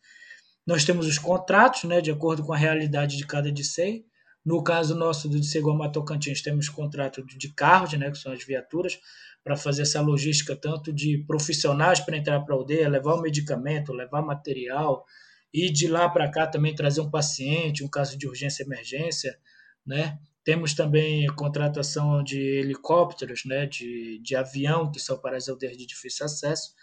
Nós 0.66 0.84
temos 0.84 1.06
os 1.06 1.20
contratos, 1.20 1.84
né, 1.84 2.02
de 2.02 2.12
acordo 2.12 2.44
com 2.44 2.54
a 2.54 2.58
realidade 2.58 3.18
de 3.18 3.28
cada 3.28 3.52
DCEI, 3.52 4.06
no 4.46 4.64
caso 4.64 4.96
nosso 4.96 5.30
do 5.30 5.42
Seguama 5.44 5.92
Tocantins, 5.92 6.42
temos 6.42 6.70
contrato 6.70 7.26
de 7.26 7.50
carros, 7.54 7.94
né, 7.94 8.12
que 8.12 8.18
são 8.18 8.32
as 8.32 8.44
viaturas, 8.44 9.00
para 9.44 9.56
fazer 9.56 9.84
essa 9.84 10.02
logística 10.02 10.56
tanto 10.56 10.92
de 10.92 11.24
profissionais 11.28 12.00
para 12.00 12.18
entrar 12.18 12.40
para 12.42 12.56
a 12.56 12.58
aldeia, 12.58 12.90
levar 12.90 13.16
o 13.16 13.22
medicamento, 13.22 13.94
levar 13.94 14.22
material 14.22 15.06
e 15.54 15.70
de 15.70 15.88
lá 15.88 16.10
para 16.10 16.30
cá 16.32 16.48
também 16.48 16.74
trazer 16.74 17.02
um 17.02 17.10
paciente, 17.10 17.84
um 17.84 17.90
caso 17.90 18.18
de 18.18 18.28
urgência 18.28 18.64
emergência, 18.64 19.38
né? 19.86 20.18
Temos 20.44 20.74
também 20.74 21.26
contratação 21.36 22.24
de 22.24 22.38
helicópteros, 22.38 23.44
né, 23.46 23.66
de, 23.66 24.20
de 24.22 24.36
avião, 24.36 24.92
que 24.92 25.00
são 25.00 25.18
para 25.18 25.38
as 25.38 25.48
aldeias 25.48 25.78
de 25.78 25.86
difícil 25.86 26.26
acesso. 26.26 26.74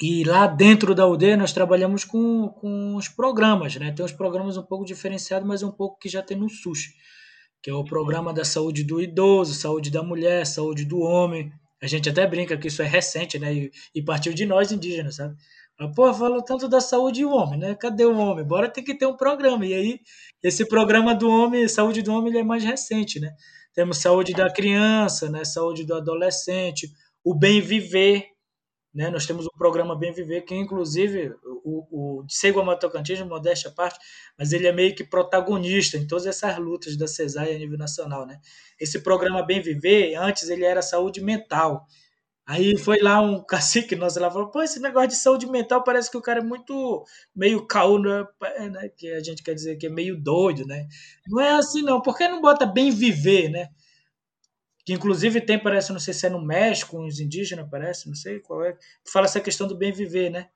E 0.00 0.22
lá 0.22 0.46
dentro 0.46 0.94
da 0.94 1.02
aldeia 1.02 1.36
nós 1.36 1.52
trabalhamos 1.52 2.04
com, 2.04 2.48
com 2.48 2.94
os 2.94 3.08
programas, 3.08 3.74
né? 3.74 3.90
Tem 3.90 4.04
uns 4.04 4.12
programas 4.12 4.56
um 4.56 4.62
pouco 4.62 4.84
diferenciados, 4.84 5.46
mas 5.46 5.64
um 5.64 5.72
pouco 5.72 5.98
que 5.98 6.08
já 6.08 6.22
tem 6.22 6.36
no 6.36 6.48
SUS, 6.48 6.90
que 7.60 7.68
é 7.68 7.74
o 7.74 7.84
programa 7.84 8.32
da 8.32 8.44
saúde 8.44 8.84
do 8.84 9.00
idoso, 9.00 9.54
saúde 9.54 9.90
da 9.90 10.02
mulher, 10.02 10.46
saúde 10.46 10.84
do 10.84 11.00
homem. 11.00 11.52
A 11.82 11.88
gente 11.88 12.08
até 12.08 12.24
brinca 12.28 12.56
que 12.56 12.68
isso 12.68 12.80
é 12.80 12.86
recente, 12.86 13.40
né? 13.40 13.52
E, 13.52 13.72
e 13.92 14.00
partiu 14.00 14.32
de 14.32 14.46
nós 14.46 14.70
indígenas, 14.70 15.16
sabe? 15.16 15.34
Pô, 15.94 16.12
falou 16.12 16.42
tanto 16.42 16.68
da 16.68 16.80
saúde 16.80 17.22
do 17.22 17.30
homem, 17.30 17.58
né? 17.58 17.74
Cadê 17.74 18.04
o 18.04 18.16
homem? 18.16 18.44
Bora 18.44 18.68
ter 18.68 18.82
que 18.82 18.96
ter 18.96 19.06
um 19.06 19.16
programa. 19.16 19.64
E 19.64 19.74
aí, 19.74 20.00
esse 20.42 20.66
programa 20.66 21.14
do 21.14 21.28
homem, 21.28 21.68
saúde 21.68 22.02
do 22.02 22.12
homem, 22.12 22.30
ele 22.30 22.38
é 22.38 22.44
mais 22.44 22.64
recente, 22.64 23.20
né? 23.20 23.34
Temos 23.74 23.98
saúde 23.98 24.32
da 24.32 24.52
criança, 24.52 25.30
né? 25.30 25.44
Saúde 25.44 25.84
do 25.84 25.94
adolescente, 25.94 26.90
o 27.22 27.32
bem 27.32 27.60
viver, 27.60 28.26
né? 28.98 29.10
Nós 29.10 29.26
temos 29.26 29.46
o 29.46 29.52
programa 29.56 29.96
Bem 29.96 30.12
Viver, 30.12 30.42
que 30.42 30.54
inclusive 30.54 31.32
o, 31.64 32.20
o 32.22 32.24
Segua 32.28 32.64
Matocantins, 32.64 33.20
modéstia 33.20 33.70
à 33.70 33.72
parte, 33.72 33.98
mas 34.36 34.52
ele 34.52 34.66
é 34.66 34.72
meio 34.72 34.94
que 34.94 35.04
protagonista 35.04 35.96
em 35.96 36.06
todas 36.06 36.26
essas 36.26 36.58
lutas 36.58 36.96
da 36.96 37.06
CESAI 37.06 37.54
a 37.54 37.58
nível 37.58 37.78
nacional. 37.78 38.26
Né? 38.26 38.40
Esse 38.80 39.00
programa 39.00 39.44
Bem 39.44 39.60
Viver, 39.60 40.16
antes 40.16 40.48
ele 40.48 40.64
era 40.64 40.82
saúde 40.82 41.20
mental. 41.20 41.86
Aí 42.48 42.78
foi 42.78 42.98
lá 42.98 43.20
um 43.20 43.44
cacique 43.46 43.94
nosso 43.94 44.18
lá 44.18 44.30
falou: 44.30 44.50
pô, 44.50 44.62
esse 44.62 44.80
negócio 44.80 45.10
de 45.10 45.16
saúde 45.16 45.46
mental 45.46 45.84
parece 45.84 46.10
que 46.10 46.16
o 46.16 46.22
cara 46.22 46.40
é 46.40 46.42
muito 46.42 47.04
meio 47.36 47.66
caô, 47.66 47.98
né? 47.98 48.24
que 48.96 49.12
a 49.12 49.22
gente 49.22 49.42
quer 49.42 49.54
dizer 49.54 49.76
que 49.76 49.86
é 49.86 49.90
meio 49.90 50.16
doido, 50.18 50.66
né? 50.66 50.88
Não 51.26 51.40
é 51.40 51.50
assim, 51.50 51.82
não. 51.82 52.00
Por 52.00 52.16
que 52.16 52.26
não 52.26 52.40
bota 52.40 52.64
bem 52.64 52.90
viver, 52.90 53.50
né? 53.50 53.68
que 54.88 54.94
inclusive 54.94 55.42
tem, 55.42 55.62
parece, 55.62 55.92
não 55.92 56.00
sei 56.00 56.14
se 56.14 56.24
é 56.24 56.30
no 56.30 56.40
México, 56.40 56.98
uns 56.98 57.20
indígenas, 57.20 57.68
parece, 57.70 58.08
não 58.08 58.14
sei 58.14 58.40
qual 58.40 58.64
é, 58.64 58.74
fala 59.04 59.26
essa 59.26 59.38
questão 59.38 59.68
do 59.68 59.76
bem 59.76 59.92
viver, 59.92 60.30
né? 60.30 60.48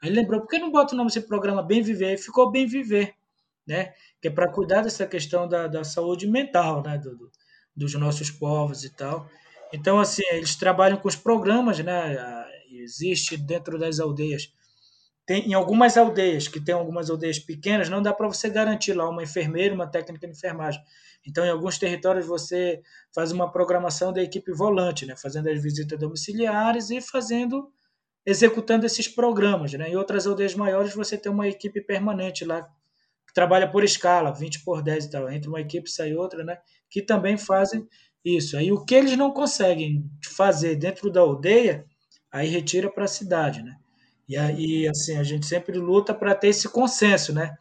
Aí 0.00 0.08
lembrou, 0.10 0.40
por 0.42 0.48
que 0.48 0.60
não 0.60 0.70
bota 0.70 0.94
o 0.94 0.96
nome 0.96 1.08
desse 1.08 1.26
programa 1.26 1.60
Bem 1.60 1.82
Viver? 1.82 2.06
Aí 2.06 2.16
ficou 2.16 2.52
Bem 2.52 2.68
Viver, 2.68 3.14
né? 3.66 3.92
Que 4.22 4.28
é 4.28 4.30
para 4.30 4.48
cuidar 4.48 4.82
dessa 4.82 5.04
questão 5.08 5.48
da, 5.48 5.66
da 5.66 5.82
saúde 5.82 6.28
mental, 6.28 6.84
né? 6.84 6.98
Do, 6.98 7.16
do, 7.16 7.32
dos 7.74 7.92
nossos 7.94 8.30
povos 8.30 8.84
e 8.84 8.90
tal. 8.90 9.28
Então, 9.72 9.98
assim, 10.00 10.22
eles 10.32 10.54
trabalham 10.56 10.96
com 10.96 11.08
os 11.08 11.16
programas, 11.16 11.78
né? 11.78 12.16
Existe 12.70 13.36
dentro 13.36 13.78
das 13.78 14.00
aldeias. 14.00 14.52
Tem, 15.26 15.48
em 15.48 15.54
algumas 15.54 15.96
aldeias, 15.96 16.48
que 16.48 16.60
tem 16.60 16.74
algumas 16.74 17.08
aldeias 17.08 17.38
pequenas, 17.38 17.88
não 17.88 18.02
dá 18.02 18.12
para 18.12 18.26
você 18.26 18.48
garantir 18.48 18.94
lá 18.94 19.08
uma 19.08 19.22
enfermeira, 19.22 19.74
uma 19.74 19.86
técnica 19.86 20.26
de 20.26 20.32
enfermagem. 20.32 20.82
Então, 21.26 21.44
em 21.44 21.50
alguns 21.50 21.78
territórios, 21.78 22.26
você 22.26 22.82
faz 23.14 23.30
uma 23.30 23.50
programação 23.50 24.12
da 24.12 24.22
equipe 24.22 24.52
volante, 24.52 25.06
né? 25.06 25.14
fazendo 25.16 25.48
as 25.48 25.62
visitas 25.62 25.98
domiciliares 25.98 26.90
e 26.90 27.00
fazendo, 27.00 27.70
executando 28.26 28.86
esses 28.86 29.06
programas. 29.06 29.72
Né? 29.74 29.90
Em 29.90 29.96
outras 29.96 30.26
aldeias 30.26 30.54
maiores, 30.54 30.94
você 30.94 31.16
tem 31.16 31.30
uma 31.30 31.46
equipe 31.46 31.80
permanente 31.80 32.44
lá, 32.44 32.62
que 33.26 33.34
trabalha 33.34 33.70
por 33.70 33.84
escala, 33.84 34.32
20 34.32 34.64
por 34.64 34.82
10 34.82 35.04
e 35.04 35.10
tal. 35.10 35.30
Entre 35.30 35.48
uma 35.48 35.60
equipe 35.60 35.88
sai 35.88 36.14
outra, 36.14 36.42
né? 36.42 36.58
que 36.88 37.02
também 37.02 37.36
fazem 37.38 37.86
isso. 38.24 38.56
Aí 38.56 38.70
o 38.72 38.84
que 38.84 38.94
eles 38.94 39.16
não 39.16 39.32
conseguem 39.32 40.04
fazer 40.34 40.76
dentro 40.76 41.10
da 41.10 41.20
aldeia, 41.20 41.84
aí 42.30 42.48
retira 42.48 42.90
para 42.90 43.04
a 43.04 43.08
cidade. 43.08 43.62
Né? 43.62 43.76
E 44.28 44.36
aí, 44.36 44.88
assim, 44.88 45.16
a 45.16 45.22
gente 45.22 45.46
sempre 45.46 45.78
luta 45.78 46.14
para 46.14 46.34
ter 46.34 46.48
esse 46.48 46.68
consenso, 46.68 47.32
né? 47.32 47.54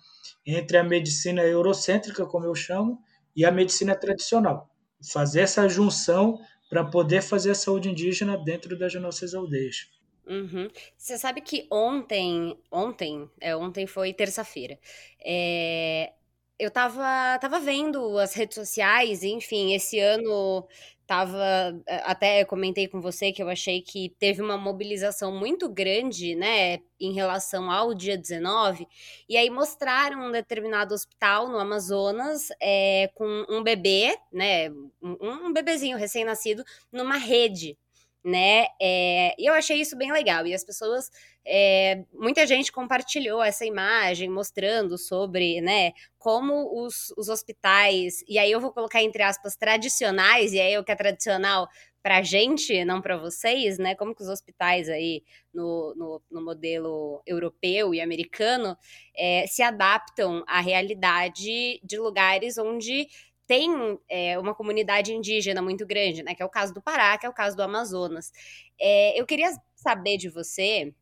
Entre 0.46 0.78
a 0.78 0.84
medicina 0.84 1.42
eurocêntrica, 1.42 2.26
como 2.26 2.46
eu 2.46 2.56
chamo, 2.56 3.00
e 3.36 3.46
a 3.46 3.52
medicina 3.52 3.96
tradicional. 3.96 4.70
Fazer 5.12 5.42
essa 5.42 5.68
junção 5.68 6.40
para 6.70 6.84
poder 6.86 7.22
fazer 7.22 7.52
a 7.52 7.56
saúde 7.56 7.90
indígena 7.90 8.38
dentro 8.38 8.78
das 8.78 8.94
nossas 8.96 9.34
aldeias. 9.34 9.88
Uhum. 10.28 10.70
Você 10.96 11.18
sabe 11.18 11.42
que 11.42 11.66
ontem, 11.72 12.56
ontem, 12.72 13.28
é, 13.42 13.56
ontem 13.56 13.88
foi 13.88 14.14
terça-feira, 14.14 14.78
é, 15.26 16.14
eu 16.60 16.70
tava, 16.70 17.38
tava 17.40 17.60
vendo 17.60 18.18
as 18.18 18.34
redes 18.34 18.56
sociais, 18.56 19.24
enfim, 19.24 19.74
esse 19.74 20.00
ano 20.00 20.68
tava 21.08 21.40
eh, 21.88 22.04
até 22.06 22.46
comentei 22.46 22.88
com 22.88 23.02
você 23.02 23.32
que 23.32 23.42
eu 23.42 23.50
achei 23.50 23.82
que 23.82 24.10
teve 24.20 24.42
uma 24.44 24.58
mobilização 24.58 25.32
muito 25.32 25.68
grande, 25.70 26.36
né, 26.36 26.80
em 27.00 27.14
relação 27.14 27.72
ao 27.72 27.96
dia 27.96 28.18
19, 28.18 28.88
e 29.28 29.38
aí 29.38 29.50
mostraram 29.50 30.28
um 30.28 30.32
determinado 30.32 30.94
hospital 30.94 31.48
no 31.48 31.58
Amazonas 31.58 32.50
é, 32.62 33.10
com 33.16 33.46
um 33.50 33.64
bebê, 33.64 34.16
né, 34.32 34.70
um, 35.02 35.48
um 35.48 35.54
bebezinho 35.54 35.98
recém-nascido 35.98 36.64
numa 36.92 37.18
rede, 37.18 37.78
né? 38.24 38.66
É, 38.82 39.34
e 39.40 39.46
eu 39.50 39.54
achei 39.54 39.80
isso 39.80 39.98
bem 39.98 40.12
legal. 40.12 40.46
E 40.46 40.54
as 40.54 40.64
pessoas, 40.64 41.10
é, 41.46 42.04
muita 42.14 42.46
gente 42.46 42.72
compartilhou 42.72 43.42
essa 43.42 43.66
imagem 43.66 44.30
mostrando 44.30 44.98
sobre, 44.98 45.62
né, 45.62 45.94
como 46.18 46.84
os, 46.84 47.14
os 47.18 47.30
hospitais, 47.30 48.24
e 48.28 48.38
aí 48.38 48.52
eu 48.52 48.60
vou 48.60 48.72
colocar 48.72 49.02
entre 49.02 49.24
aspas 49.24 49.56
tradicionais, 49.56 50.54
e 50.54 50.60
aí 50.60 50.78
o 50.78 50.84
que 50.84 50.92
é 50.92 50.96
tradicional 50.96 51.68
para 52.02 52.22
gente, 52.22 52.84
não 52.86 53.02
para 53.02 53.18
vocês, 53.18 53.78
né? 53.78 53.94
Como 53.94 54.16
que 54.16 54.22
os 54.24 54.30
hospitais 54.30 54.88
aí 54.88 55.22
no, 55.54 55.94
no, 55.96 56.22
no 56.32 56.44
modelo 56.44 57.22
europeu 57.26 57.94
e 57.94 58.00
americano 58.00 58.78
é, 59.16 59.46
se 59.48 59.62
adaptam 59.62 60.44
à 60.48 60.62
realidade 60.62 61.80
de 61.84 61.98
lugares 61.98 62.58
onde 62.58 63.08
tem 63.46 64.00
é, 64.08 64.38
uma 64.40 64.54
comunidade 64.56 65.14
indígena 65.14 65.62
muito 65.62 65.86
grande, 65.86 66.24
né? 66.24 66.36
Que 66.36 66.44
é 66.44 66.46
o 66.46 66.50
caso 66.50 66.74
do 66.74 66.82
Pará, 66.82 67.18
que 67.18 67.26
é 67.26 67.30
o 67.30 67.34
caso 67.34 67.58
do 67.58 67.64
Amazonas. 67.64 68.32
É, 68.80 69.20
eu 69.20 69.26
queria 69.26 69.52
saber 69.76 70.18
de 70.18 70.30
você 70.30 70.94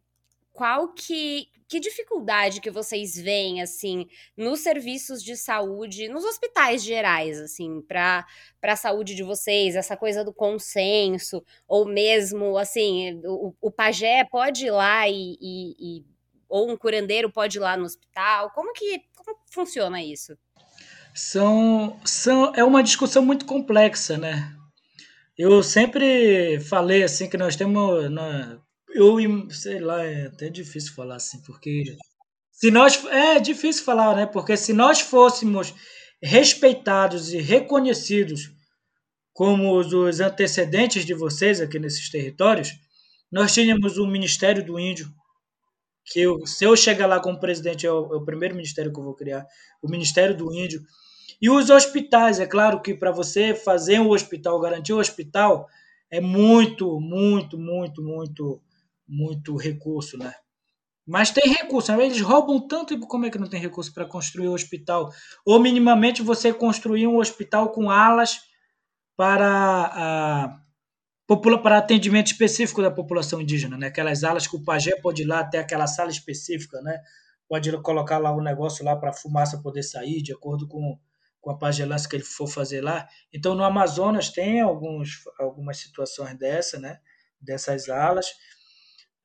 qual 0.57 0.87
que, 0.91 1.47
que 1.67 1.79
dificuldade 1.79 2.59
que 2.59 2.71
vocês 2.71 3.15
veem, 3.15 3.61
assim, 3.61 4.07
nos 4.35 4.61
serviços 4.61 5.23
de 5.23 5.37
saúde, 5.37 6.09
nos 6.09 6.25
hospitais 6.25 6.83
gerais, 6.83 7.39
assim, 7.39 7.79
para 7.81 8.25
a 8.63 8.75
saúde 8.75 9.13
de 9.13 9.21
vocês, 9.21 9.75
essa 9.75 9.95
coisa 9.95 10.25
do 10.25 10.33
consenso, 10.33 11.43
ou 11.67 11.85
mesmo, 11.85 12.57
assim, 12.57 13.21
o, 13.23 13.53
o 13.61 13.71
pajé 13.71 14.25
pode 14.25 14.65
ir 14.65 14.71
lá 14.71 15.07
e, 15.07 15.37
e, 15.39 15.75
e, 15.99 16.05
ou 16.49 16.71
um 16.71 16.75
curandeiro 16.75 17.31
pode 17.31 17.59
ir 17.59 17.61
lá 17.61 17.77
no 17.77 17.85
hospital, 17.85 18.49
como 18.49 18.73
que, 18.73 19.03
como 19.15 19.37
funciona 19.51 20.03
isso? 20.03 20.35
são, 21.13 21.99
são 22.03 22.53
é 22.55 22.63
uma 22.63 22.83
discussão 22.83 23.23
muito 23.23 23.45
complexa, 23.45 24.17
né? 24.17 24.53
Eu 25.37 25.61
sempre 25.61 26.59
falei 26.59 27.03
assim 27.03 27.29
que 27.29 27.37
nós 27.37 27.55
temos, 27.55 28.09
na, 28.09 28.59
eu 28.89 29.17
sei 29.51 29.79
lá, 29.79 30.03
é 30.03 30.27
até 30.27 30.49
difícil 30.49 30.93
falar 30.93 31.15
assim, 31.15 31.41
porque 31.43 31.83
se 32.51 32.71
nós 32.71 33.03
é 33.05 33.39
difícil 33.39 33.83
falar, 33.83 34.15
né? 34.15 34.25
Porque 34.25 34.57
se 34.57 34.73
nós 34.73 34.99
fôssemos 34.99 35.73
respeitados 36.21 37.33
e 37.33 37.37
reconhecidos 37.37 38.51
como 39.33 39.77
os 39.77 40.19
antecedentes 40.19 41.05
de 41.05 41.13
vocês 41.13 41.61
aqui 41.61 41.77
nesses 41.77 42.09
territórios, 42.09 42.71
nós 43.31 43.53
tínhamos 43.53 43.97
o 43.97 44.07
Ministério 44.07 44.65
do 44.65 44.79
Índio, 44.79 45.13
que 46.03 46.21
eu, 46.21 46.45
se 46.47 46.63
eu 46.65 46.75
chegar 46.75 47.05
lá 47.05 47.19
como 47.19 47.39
presidente, 47.39 47.85
é 47.85 47.91
o, 47.91 48.13
é 48.13 48.17
o 48.17 48.25
primeiro 48.25 48.55
ministério 48.55 48.91
que 48.91 48.99
eu 48.99 49.03
vou 49.03 49.13
criar, 49.13 49.45
o 49.81 49.89
Ministério 49.89 50.35
do 50.35 50.51
Índio, 50.51 50.81
e 51.39 51.49
os 51.49 51.69
hospitais, 51.69 52.39
é 52.39 52.47
claro 52.47 52.81
que 52.81 52.95
para 52.95 53.11
você 53.11 53.53
fazer 53.53 53.99
um 53.99 54.09
hospital, 54.09 54.59
garantir 54.59 54.93
um 54.93 54.99
hospital, 54.99 55.67
é 56.09 56.19
muito, 56.19 56.99
muito, 56.99 57.59
muito, 57.59 58.01
muito, 58.01 58.61
muito 59.07 59.55
recurso, 59.55 60.17
né? 60.17 60.33
Mas 61.05 61.31
tem 61.31 61.53
recurso, 61.53 61.95
né? 61.95 62.05
eles 62.05 62.19
roubam 62.19 62.67
tanto 62.67 62.99
como 62.99 63.25
é 63.25 63.29
que 63.29 63.39
não 63.39 63.47
tem 63.47 63.61
recurso 63.61 63.93
para 63.93 64.05
construir 64.05 64.49
um 64.49 64.53
hospital? 64.53 65.09
Ou 65.45 65.57
minimamente 65.57 66.21
você 66.21 66.53
construir 66.53 67.07
um 67.07 67.17
hospital 67.17 67.71
com 67.71 67.89
alas 67.89 68.41
para 69.15 69.91
a 69.93 70.63
para 71.61 71.77
atendimento 71.77 72.27
específico 72.27 72.81
da 72.81 72.89
população 72.89 73.41
indígena, 73.41 73.77
né? 73.77 73.87
Aquelas 73.87 74.23
alas 74.23 74.47
que 74.47 74.55
o 74.55 74.63
pajé 74.63 74.95
pode 75.01 75.23
ir 75.23 75.25
lá 75.25 75.39
até 75.39 75.59
aquela 75.59 75.85
sala 75.85 76.09
específica, 76.09 76.81
né? 76.81 76.97
Pode 77.49 77.69
colocar 77.81 78.17
lá 78.17 78.33
um 78.33 78.41
negócio 78.41 78.83
lá 78.85 78.95
para 78.95 79.09
a 79.09 79.13
fumaça 79.13 79.61
poder 79.61 79.83
sair 79.83 80.21
de 80.21 80.31
acordo 80.31 80.67
com 80.67 80.97
com 81.47 81.51
a 81.51 81.57
pagelança 81.57 82.09
que 82.09 82.15
ele 82.17 82.25
for 82.25 82.47
fazer 82.47 82.81
lá. 82.81 83.07
Então, 83.31 83.55
no 83.55 83.63
Amazonas 83.63 84.29
tem 84.29 84.59
alguns, 84.59 85.21
algumas 85.39 85.77
situações 85.77 86.37
dessa, 86.37 86.77
né? 86.77 86.99
dessas 87.39 87.87
alas. 87.87 88.27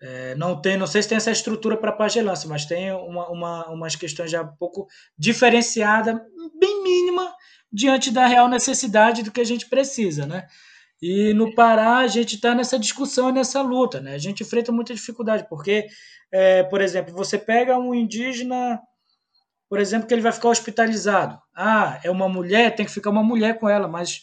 É, 0.05 0.35
não 0.35 0.61
tem, 0.61 0.77
não 0.77 0.87
sei 0.87 1.01
se 1.01 1.09
tem 1.09 1.17
essa 1.17 1.31
estrutura 1.31 1.77
para 1.77 1.93
pagelança, 1.93 2.49
mas 2.49 2.67
tem 2.67 2.91
uma, 2.93 3.29
uma, 3.29 3.69
umas 3.69 3.95
questões 3.95 4.33
já 4.33 4.43
um 4.43 4.57
pouco 4.57 4.89
diferenciadas, 5.17 6.17
bem 6.59 6.83
mínima, 6.83 7.33
diante 7.73 8.11
da 8.11 8.27
real 8.27 8.49
necessidade 8.49 9.23
do 9.23 9.31
que 9.31 9.41
a 9.41 9.45
gente 9.45 9.69
precisa, 9.69 10.27
né? 10.27 10.47
E 11.01 11.33
no 11.35 11.55
Pará 11.55 11.99
a 11.99 12.07
gente 12.09 12.35
está 12.35 12.55
nessa 12.55 12.79
discussão 12.79 13.31
e 13.31 13.33
nessa 13.33 13.63
luta, 13.63 14.01
né? 14.01 14.15
A 14.15 14.19
gente 14.19 14.43
enfrenta 14.43 14.73
muita 14.73 14.93
dificuldade, 14.93 15.47
porque, 15.49 15.87
é, 16.33 16.65
por 16.65 16.81
exemplo, 16.81 17.15
você 17.15 17.39
pega 17.39 17.79
um 17.79 17.95
indígena 17.95 18.81
por 19.73 19.81
exemplo, 19.81 20.07
que 20.07 20.13
ele 20.13 20.21
vai 20.21 20.33
ficar 20.33 20.51
hospitalizado. 20.51 21.41
Ah, 21.57 21.99
é 22.05 22.11
uma 22.11 22.29
mulher, 22.29 22.75
tem 22.75 22.85
que 22.85 22.93
ficar 22.93 23.09
uma 23.09 23.23
mulher 23.23 23.59
com 23.59 23.67
ela, 23.67 23.89
mas 23.89 24.21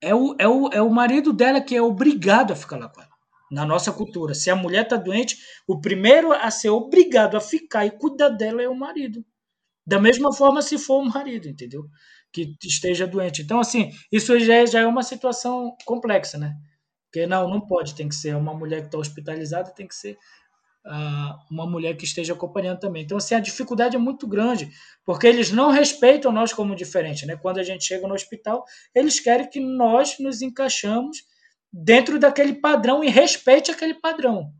é 0.00 0.12
o, 0.12 0.34
é 0.36 0.48
o, 0.48 0.68
é 0.72 0.82
o 0.82 0.90
marido 0.90 1.32
dela 1.32 1.60
que 1.60 1.76
é 1.76 1.80
obrigado 1.80 2.52
a 2.52 2.56
ficar 2.56 2.76
lá 2.76 2.88
com 2.88 3.00
ela. 3.00 3.07
Na 3.50 3.64
nossa 3.64 3.92
cultura. 3.92 4.34
Se 4.34 4.50
a 4.50 4.56
mulher 4.56 4.84
está 4.84 4.96
doente, 4.96 5.36
o 5.66 5.80
primeiro 5.80 6.32
a 6.32 6.50
ser 6.50 6.70
obrigado 6.70 7.36
a 7.36 7.40
ficar 7.40 7.86
e 7.86 7.90
cuidar 7.90 8.28
dela 8.28 8.62
é 8.62 8.68
o 8.68 8.74
marido. 8.74 9.24
Da 9.86 9.98
mesma 9.98 10.32
forma, 10.32 10.60
se 10.60 10.76
for 10.78 11.00
o 11.00 11.08
marido, 11.08 11.48
entendeu? 11.48 11.84
Que 12.30 12.54
esteja 12.62 13.06
doente. 13.06 13.40
Então, 13.40 13.58
assim, 13.58 13.90
isso 14.12 14.38
já 14.38 14.54
é, 14.54 14.66
já 14.66 14.80
é 14.80 14.86
uma 14.86 15.02
situação 15.02 15.74
complexa, 15.86 16.36
né? 16.36 16.54
Porque 17.06 17.26
não, 17.26 17.48
não 17.48 17.66
pode, 17.66 17.94
tem 17.94 18.06
que 18.06 18.14
ser 18.14 18.36
uma 18.36 18.52
mulher 18.52 18.82
que 18.82 18.88
está 18.88 18.98
hospitalizada, 18.98 19.72
tem 19.72 19.88
que 19.88 19.94
ser 19.94 20.18
uh, 20.86 21.34
uma 21.50 21.66
mulher 21.66 21.96
que 21.96 22.04
esteja 22.04 22.34
acompanhando 22.34 22.80
também. 22.80 23.02
Então, 23.02 23.16
assim, 23.16 23.34
a 23.34 23.40
dificuldade 23.40 23.96
é 23.96 23.98
muito 23.98 24.26
grande, 24.26 24.70
porque 25.04 25.26
eles 25.26 25.50
não 25.50 25.70
respeitam 25.70 26.32
nós 26.32 26.52
como 26.52 26.76
diferente, 26.76 27.26
né? 27.26 27.36
Quando 27.36 27.58
a 27.58 27.62
gente 27.62 27.84
chega 27.84 28.06
no 28.06 28.14
hospital, 28.14 28.64
eles 28.94 29.20
querem 29.20 29.48
que 29.48 29.60
nós 29.60 30.18
nos 30.18 30.42
encaixamos 30.42 31.18
dentro 31.72 32.18
daquele 32.18 32.54
padrão 32.54 33.04
e 33.04 33.08
respeite 33.08 33.70
aquele 33.70 33.94
padrão, 33.94 34.52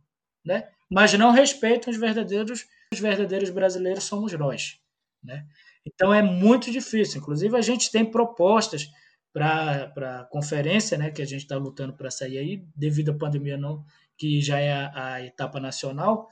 né? 0.44 0.68
Mas 0.90 1.12
não 1.14 1.30
respeitam 1.30 1.90
os 1.90 1.98
verdadeiros, 1.98 2.66
os 2.92 3.00
verdadeiros 3.00 3.50
brasileiros 3.50 4.04
somos 4.04 4.32
nós, 4.32 4.78
né? 5.22 5.46
Então 5.86 6.12
é 6.12 6.22
muito 6.22 6.70
difícil. 6.70 7.20
Inclusive 7.20 7.56
a 7.56 7.62
gente 7.62 7.90
tem 7.90 8.04
propostas 8.04 8.90
para 9.32 10.20
a 10.20 10.24
conferência, 10.24 10.98
né, 10.98 11.10
que 11.10 11.22
a 11.22 11.26
gente 11.26 11.42
está 11.42 11.56
lutando 11.56 11.92
para 11.94 12.10
sair 12.10 12.38
aí, 12.38 12.64
devido 12.74 13.10
à 13.10 13.14
pandemia 13.14 13.56
não, 13.56 13.84
que 14.16 14.40
já 14.40 14.58
é 14.58 14.72
a, 14.72 15.12
a 15.14 15.24
etapa 15.24 15.60
nacional, 15.60 16.28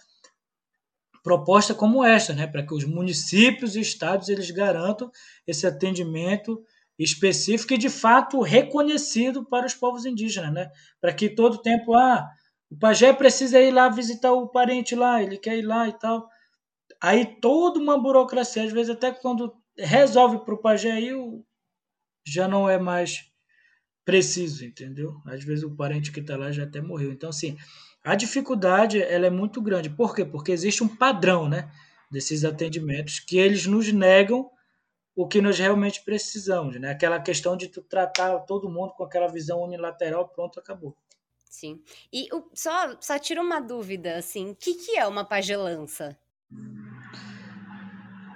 proposta 1.23 1.75
como 1.75 2.05
esta, 2.05 2.33
né, 2.33 2.47
para 2.47 2.65
que 2.65 2.75
os 2.75 2.85
municípios 2.85 3.77
e 3.77 3.81
estados 3.81 4.29
eles 4.29 4.51
garantam 4.51 5.11
esse 5.47 5.67
atendimento 5.67 6.65
específico 6.99 7.75
e 7.75 7.79
de 7.79 7.91
fato 7.91 8.41
reconhecido 8.41 9.45
para 9.45 9.67
os 9.67 9.75
povos 9.75 10.07
indígenas, 10.07 10.53
né, 10.53 10.71
para 11.01 11.13
que 11.13 11.29
todo 11.29 11.61
tempo 11.61 11.95
ah, 11.95 12.29
o 12.71 12.77
pajé 12.77 13.13
precisa 13.13 13.61
ir 13.61 13.71
lá 13.71 13.89
visitar 13.89 14.33
o 14.33 14.49
parente 14.49 14.95
lá, 14.95 15.23
ele 15.23 15.39
quer 15.39 15.59
ir 15.59 15.63
lá 15.63 15.89
e 15.89 15.93
tal. 15.93 16.29
Aí 17.01 17.39
toda 17.41 17.79
uma 17.79 18.01
burocracia, 18.01 18.65
às 18.65 18.73
vezes 18.73 18.91
até 18.91 19.13
quando 19.13 19.55
resolve 19.79 20.45
para 20.45 20.55
o 20.55 20.61
pajé 20.61 21.01
ir, 21.01 21.15
já 22.27 22.49
não 22.49 22.69
é 22.69 22.79
mais 22.79 23.31
preciso, 24.05 24.65
entendeu? 24.65 25.21
Às 25.27 25.45
vezes 25.45 25.65
o 25.65 25.77
parente 25.77 26.11
que 26.11 26.21
está 26.21 26.37
lá 26.37 26.51
já 26.51 26.65
até 26.65 26.81
morreu. 26.81 27.13
Então, 27.13 27.29
assim, 27.29 27.57
a 28.03 28.15
dificuldade 28.15 29.03
ela 29.03 29.27
é 29.27 29.31
muito 29.31 29.61
grande. 29.61 29.91
Por 29.91 30.15
quê? 30.15 30.25
Porque 30.25 30.53
existe 30.53 30.83
um 30.83 30.89
padrão, 30.89 31.49
né? 31.49 31.71
Desses 32.11 32.45
atendimentos 32.45 33.19
que 33.19 33.37
eles 33.37 33.67
nos 33.67 33.93
negam 33.93 34.49
o 35.17 35.27
que 35.27 35.41
nós 35.41 35.59
realmente 35.59 36.03
precisamos, 36.05 36.79
né? 36.79 36.91
Aquela 36.91 37.19
questão 37.19 37.57
de 37.57 37.69
tu 37.69 37.81
tratar 37.81 38.39
todo 38.41 38.69
mundo 38.69 38.93
com 38.93 39.03
aquela 39.03 39.27
visão 39.27 39.63
unilateral, 39.63 40.29
pronto, 40.29 40.61
acabou. 40.61 40.95
Sim. 41.49 41.81
E 42.13 42.29
o, 42.35 42.45
só, 42.53 42.95
só 43.01 43.19
tira 43.19 43.41
uma 43.41 43.59
dúvida, 43.59 44.19
assim, 44.19 44.51
o 44.51 44.55
que, 44.55 44.75
que 44.75 44.99
é 44.99 45.07
uma 45.07 45.25
pagelança? 45.25 46.15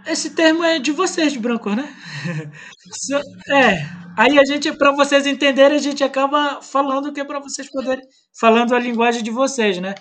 Esse 0.06 0.30
termo 0.30 0.64
é 0.64 0.78
de 0.78 0.90
vocês, 0.90 1.34
de 1.34 1.38
brancos, 1.38 1.76
né? 1.76 1.94
é. 3.50 4.00
Aí 4.16 4.38
a 4.38 4.44
gente, 4.46 4.72
para 4.72 4.90
vocês 4.92 5.26
entenderem, 5.26 5.76
a 5.76 5.82
gente 5.82 6.02
acaba 6.02 6.62
falando 6.62 7.12
que 7.12 7.20
é 7.20 7.24
para 7.24 7.40
vocês 7.40 7.70
poderem 7.70 8.02
falando 8.32 8.74
a 8.74 8.78
linguagem 8.78 9.22
de 9.22 9.30
vocês, 9.30 9.78
né? 9.78 9.94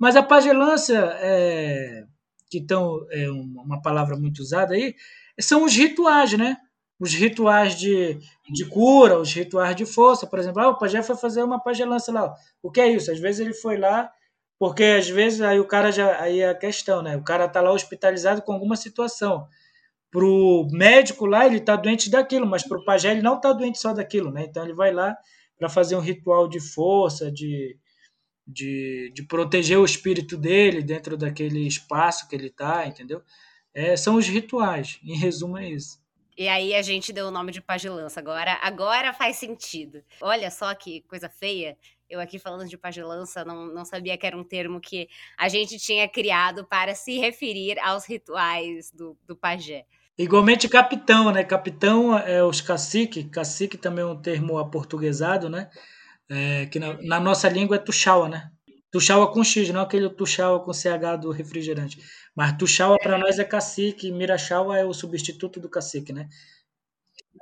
Mas 0.00 0.16
a 0.16 0.22
pagelância, 0.22 0.98
é, 1.20 2.04
que 2.50 2.58
estão 2.58 3.06
é 3.10 3.30
uma 3.30 3.82
palavra 3.82 4.16
muito 4.16 4.40
usada 4.40 4.72
aí, 4.74 4.94
são 5.40 5.64
os 5.64 5.74
rituais, 5.74 6.32
né? 6.36 6.56
Os 7.00 7.12
rituais 7.14 7.74
de, 7.78 8.18
de 8.50 8.64
cura, 8.66 9.18
os 9.18 9.32
rituais 9.32 9.74
de 9.74 9.84
força, 9.84 10.26
por 10.26 10.38
exemplo, 10.38 10.62
ah, 10.62 10.68
o 10.68 10.78
pajé 10.78 11.02
foi 11.02 11.16
fazer 11.16 11.42
uma 11.42 11.60
pagelância 11.60 12.12
lá. 12.12 12.34
O 12.62 12.70
que 12.70 12.80
é 12.80 12.88
isso? 12.88 13.10
Às 13.10 13.18
vezes 13.18 13.40
ele 13.40 13.54
foi 13.54 13.76
lá 13.76 14.10
porque 14.62 14.84
às 14.84 15.08
vezes 15.08 15.40
aí 15.40 15.58
o 15.58 15.66
cara 15.66 15.90
já. 15.90 16.20
Aí 16.22 16.38
é 16.38 16.50
a 16.50 16.54
questão, 16.54 17.02
né? 17.02 17.16
O 17.16 17.24
cara 17.24 17.48
tá 17.48 17.60
lá 17.60 17.72
hospitalizado 17.72 18.42
com 18.42 18.52
alguma 18.52 18.76
situação. 18.76 19.48
Pro 20.08 20.68
médico 20.70 21.26
lá, 21.26 21.44
ele 21.44 21.58
tá 21.58 21.74
doente 21.74 22.08
daquilo, 22.08 22.46
mas 22.46 22.62
pro 22.62 22.84
pajé 22.84 23.10
ele 23.10 23.22
não 23.22 23.40
tá 23.40 23.52
doente 23.52 23.80
só 23.80 23.92
daquilo, 23.92 24.30
né? 24.30 24.44
Então 24.44 24.62
ele 24.62 24.72
vai 24.72 24.92
lá 24.92 25.16
para 25.58 25.68
fazer 25.68 25.96
um 25.96 26.00
ritual 26.00 26.48
de 26.48 26.60
força, 26.60 27.28
de, 27.32 27.76
de, 28.46 29.10
de 29.12 29.26
proteger 29.26 29.78
o 29.78 29.84
espírito 29.84 30.36
dele 30.36 30.80
dentro 30.80 31.16
daquele 31.16 31.66
espaço 31.66 32.28
que 32.28 32.36
ele 32.36 32.48
tá, 32.48 32.86
entendeu? 32.86 33.20
É, 33.74 33.96
são 33.96 34.16
os 34.16 34.26
rituais, 34.26 34.98
em 35.02 35.16
resumo 35.16 35.56
é 35.58 35.68
isso. 35.68 36.02
E 36.36 36.48
aí 36.48 36.74
a 36.74 36.82
gente 36.82 37.12
deu 37.12 37.26
o 37.26 37.30
nome 37.30 37.52
de 37.52 37.60
pagelança. 37.60 38.18
Agora, 38.18 38.58
agora 38.62 39.12
faz 39.12 39.36
sentido. 39.36 40.02
Olha 40.20 40.50
só 40.50 40.74
que 40.74 41.02
coisa 41.02 41.28
feia. 41.28 41.76
Eu 42.08 42.20
aqui 42.20 42.38
falando 42.38 42.68
de 42.68 42.76
pagelança, 42.76 43.44
não, 43.44 43.66
não 43.66 43.84
sabia 43.84 44.16
que 44.16 44.26
era 44.26 44.36
um 44.36 44.44
termo 44.44 44.80
que 44.80 45.08
a 45.38 45.48
gente 45.48 45.78
tinha 45.78 46.08
criado 46.08 46.64
para 46.66 46.94
se 46.94 47.18
referir 47.18 47.78
aos 47.78 48.06
rituais 48.06 48.90
do, 48.92 49.16
do 49.26 49.36
pajé. 49.36 49.84
Igualmente 50.18 50.68
capitão, 50.68 51.32
né? 51.32 51.42
Capitão 51.42 52.16
é 52.18 52.44
os 52.44 52.60
cacique, 52.60 53.24
cacique 53.24 53.78
também 53.78 54.04
é 54.04 54.06
um 54.06 54.20
termo 54.20 54.58
aportuguesado, 54.58 55.48
né? 55.48 55.70
É, 56.28 56.66
que 56.66 56.78
na, 56.78 56.98
na, 57.02 57.20
nossa 57.20 57.48
língua 57.48 57.76
é 57.76 57.78
tuxaua, 57.78 58.28
né? 58.28 58.50
Tuxaua 58.92 59.32
com 59.32 59.42
X, 59.42 59.70
não 59.70 59.80
aquele 59.80 60.10
tuxaua 60.10 60.60
com 60.60 60.72
CH 60.72 61.16
do 61.20 61.30
refrigerante. 61.30 61.98
Mas 62.36 62.56
tuxaua 62.58 62.98
para 62.98 63.16
nós 63.16 63.38
é 63.38 63.44
cacique, 63.44 64.12
miraxaua 64.12 64.78
é 64.78 64.84
o 64.84 64.92
substituto 64.92 65.58
do 65.58 65.68
cacique, 65.68 66.12
né? 66.12 66.28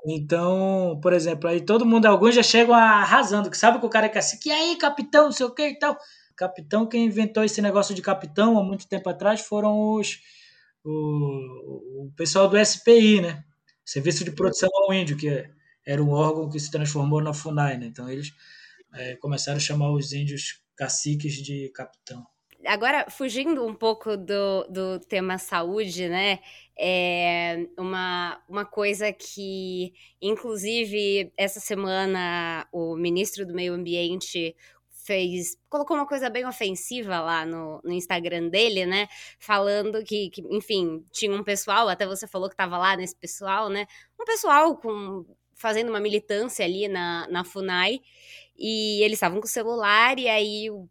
Então, 0.06 0.98
por 1.02 1.12
exemplo, 1.12 1.50
aí 1.50 1.60
todo 1.60 1.84
mundo, 1.84 2.06
alguns 2.06 2.36
já 2.36 2.42
chegam 2.42 2.72
arrasando, 2.74 3.50
que 3.50 3.58
sabe 3.58 3.80
que 3.80 3.86
o 3.86 3.90
cara 3.90 4.06
é 4.06 4.08
cacique, 4.08 4.48
e 4.48 4.52
aí, 4.52 4.76
capitão, 4.76 5.24
não 5.24 5.32
sei 5.32 5.44
o 5.44 5.50
que 5.50 5.68
e 5.68 5.78
tal. 5.78 5.98
Capitão, 6.36 6.86
quem 6.86 7.04
inventou 7.04 7.42
esse 7.42 7.60
negócio 7.60 7.94
de 7.94 8.00
capitão 8.00 8.56
há 8.56 8.62
muito 8.62 8.88
tempo 8.88 9.08
atrás 9.10 9.40
foram 9.40 9.96
os 9.96 10.20
o, 10.84 12.06
o 12.06 12.12
pessoal 12.16 12.48
do 12.48 12.64
SPI, 12.64 13.20
né? 13.20 13.44
Serviço 13.84 14.24
de 14.24 14.30
Proteção 14.30 14.70
ao 14.72 14.94
Índio, 14.94 15.16
que 15.16 15.50
era 15.84 16.02
um 16.02 16.10
órgão 16.10 16.48
que 16.48 16.60
se 16.60 16.70
transformou 16.70 17.20
na 17.20 17.34
FUNAI, 17.34 17.76
né? 17.76 17.86
Então 17.86 18.08
eles 18.08 18.32
é, 18.94 19.16
começaram 19.16 19.56
a 19.56 19.60
chamar 19.60 19.90
os 19.90 20.12
índios 20.12 20.62
caciques 20.80 21.34
de 21.34 21.68
capitão 21.74 22.26
agora, 22.66 23.06
fugindo 23.10 23.64
um 23.64 23.74
pouco 23.74 24.16
do, 24.16 24.64
do 24.68 25.00
tema 25.00 25.38
saúde, 25.38 26.08
né? 26.08 26.40
É 26.78 27.66
uma, 27.78 28.42
uma 28.48 28.64
coisa 28.64 29.12
que, 29.12 29.92
inclusive, 30.20 31.32
essa 31.36 31.60
semana 31.60 32.66
o 32.72 32.96
ministro 32.96 33.46
do 33.46 33.54
Meio 33.54 33.74
Ambiente 33.74 34.54
fez, 35.04 35.56
colocou 35.68 35.96
uma 35.96 36.06
coisa 36.06 36.28
bem 36.30 36.46
ofensiva 36.46 37.20
lá 37.20 37.44
no, 37.44 37.80
no 37.82 37.92
Instagram 37.92 38.48
dele, 38.48 38.86
né? 38.86 39.08
Falando 39.38 40.04
que, 40.04 40.30
que, 40.30 40.42
enfim, 40.50 41.04
tinha 41.12 41.34
um 41.34 41.42
pessoal, 41.42 41.88
até 41.88 42.06
você 42.06 42.26
falou 42.26 42.48
que 42.48 42.54
estava 42.54 42.78
lá 42.78 42.96
nesse 42.96 43.16
pessoal, 43.16 43.68
né? 43.68 43.86
Um 44.20 44.24
pessoal 44.24 44.76
com 44.76 45.24
fazendo 45.60 45.90
uma 45.90 46.00
militância 46.00 46.64
ali 46.64 46.88
na, 46.88 47.28
na 47.28 47.44
FUNAI, 47.44 48.00
e 48.58 49.02
eles 49.02 49.16
estavam 49.16 49.40
com 49.40 49.46
o 49.46 49.48
celular, 49.48 50.18
e 50.18 50.26
aí 50.26 50.70
o 50.70 50.88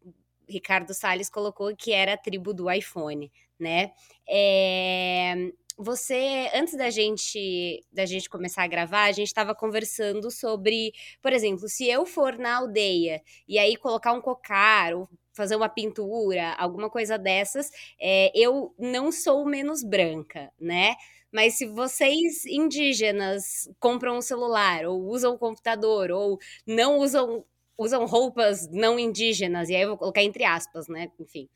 Ricardo 0.47 0.93
Salles 0.93 1.29
colocou 1.29 1.75
que 1.75 1.91
era 1.91 2.13
a 2.13 2.17
tribo 2.17 2.53
do 2.53 2.69
iPhone, 2.71 3.31
né? 3.59 3.91
É, 4.29 5.51
você, 5.75 6.51
antes 6.53 6.75
da 6.77 6.89
gente 6.89 7.83
da 7.91 8.05
gente 8.05 8.29
começar 8.29 8.63
a 8.63 8.67
gravar, 8.67 9.05
a 9.05 9.11
gente 9.11 9.27
estava 9.27 9.55
conversando 9.55 10.29
sobre, 10.29 10.91
por 11.21 11.33
exemplo, 11.33 11.67
se 11.67 11.89
eu 11.89 12.05
for 12.05 12.37
na 12.37 12.57
aldeia 12.57 13.21
e 13.47 13.57
aí 13.57 13.75
colocar 13.75 14.13
um 14.13 14.21
cocar 14.21 14.93
ou 14.93 15.09
fazer 15.33 15.55
uma 15.55 15.69
pintura, 15.69 16.53
alguma 16.55 16.89
coisa 16.89 17.17
dessas, 17.17 17.71
é, 17.99 18.31
eu 18.35 18.75
não 18.77 19.11
sou 19.11 19.45
menos 19.45 19.83
branca, 19.83 20.51
né? 20.59 20.95
Mas 21.31 21.57
se 21.57 21.65
vocês 21.65 22.45
indígenas 22.45 23.69
compram 23.79 24.17
um 24.17 24.21
celular, 24.21 24.85
ou 24.85 25.01
usam 25.07 25.35
um 25.35 25.37
computador, 25.37 26.11
ou 26.11 26.39
não 26.65 26.97
usam 26.99 27.45
usam 27.77 28.05
roupas 28.05 28.69
não 28.69 28.99
indígenas, 28.99 29.69
e 29.69 29.75
aí 29.75 29.83
eu 29.83 29.89
vou 29.89 29.97
colocar 29.97 30.21
entre 30.21 30.43
aspas, 30.43 30.89
né? 30.89 31.09
Enfim. 31.17 31.47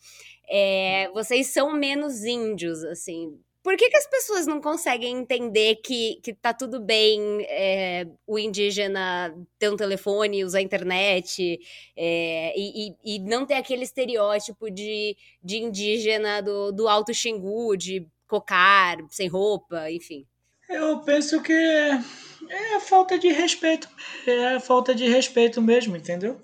É, 0.49 1.09
vocês 1.13 1.47
são 1.47 1.73
menos 1.73 2.23
índios, 2.23 2.81
assim. 2.85 3.37
Por 3.63 3.77
que, 3.77 3.89
que 3.89 3.95
as 3.95 4.07
pessoas 4.07 4.45
não 4.45 4.59
conseguem 4.59 5.17
entender 5.17 5.77
que, 5.77 6.19
que 6.21 6.33
tá 6.33 6.53
tudo 6.53 6.81
bem 6.81 7.45
é, 7.47 8.05
o 8.27 8.37
indígena 8.37 9.33
ter 9.57 9.69
um 9.69 9.77
telefone, 9.77 10.43
usar 10.43 10.59
a 10.59 10.61
internet 10.61 11.59
é, 11.95 12.53
e, 12.57 12.89
e, 12.89 13.15
e, 13.15 13.19
não 13.19 13.45
ter 13.45 13.53
aquele 13.53 13.83
estereótipo 13.83 14.69
de, 14.69 15.15
de 15.41 15.59
indígena 15.59 16.41
do, 16.41 16.73
do 16.73 16.89
Alto 16.89 17.13
Xingu, 17.13 17.77
de 17.77 18.05
cocar, 18.33 18.97
sem 19.09 19.27
roupa, 19.27 19.91
enfim? 19.91 20.25
Eu 20.69 20.99
penso 21.01 21.41
que 21.41 21.53
é 21.53 22.75
a 22.75 22.79
falta 22.79 23.19
de 23.19 23.29
respeito. 23.31 23.87
É 24.25 24.55
a 24.55 24.59
falta 24.59 24.95
de 24.95 25.07
respeito 25.07 25.61
mesmo, 25.61 25.95
entendeu? 25.95 26.41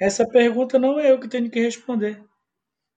Essa 0.00 0.26
pergunta 0.26 0.78
não 0.78 0.98
é 0.98 1.10
eu 1.10 1.20
que 1.20 1.28
tenho 1.28 1.50
que 1.50 1.60
responder. 1.60 2.22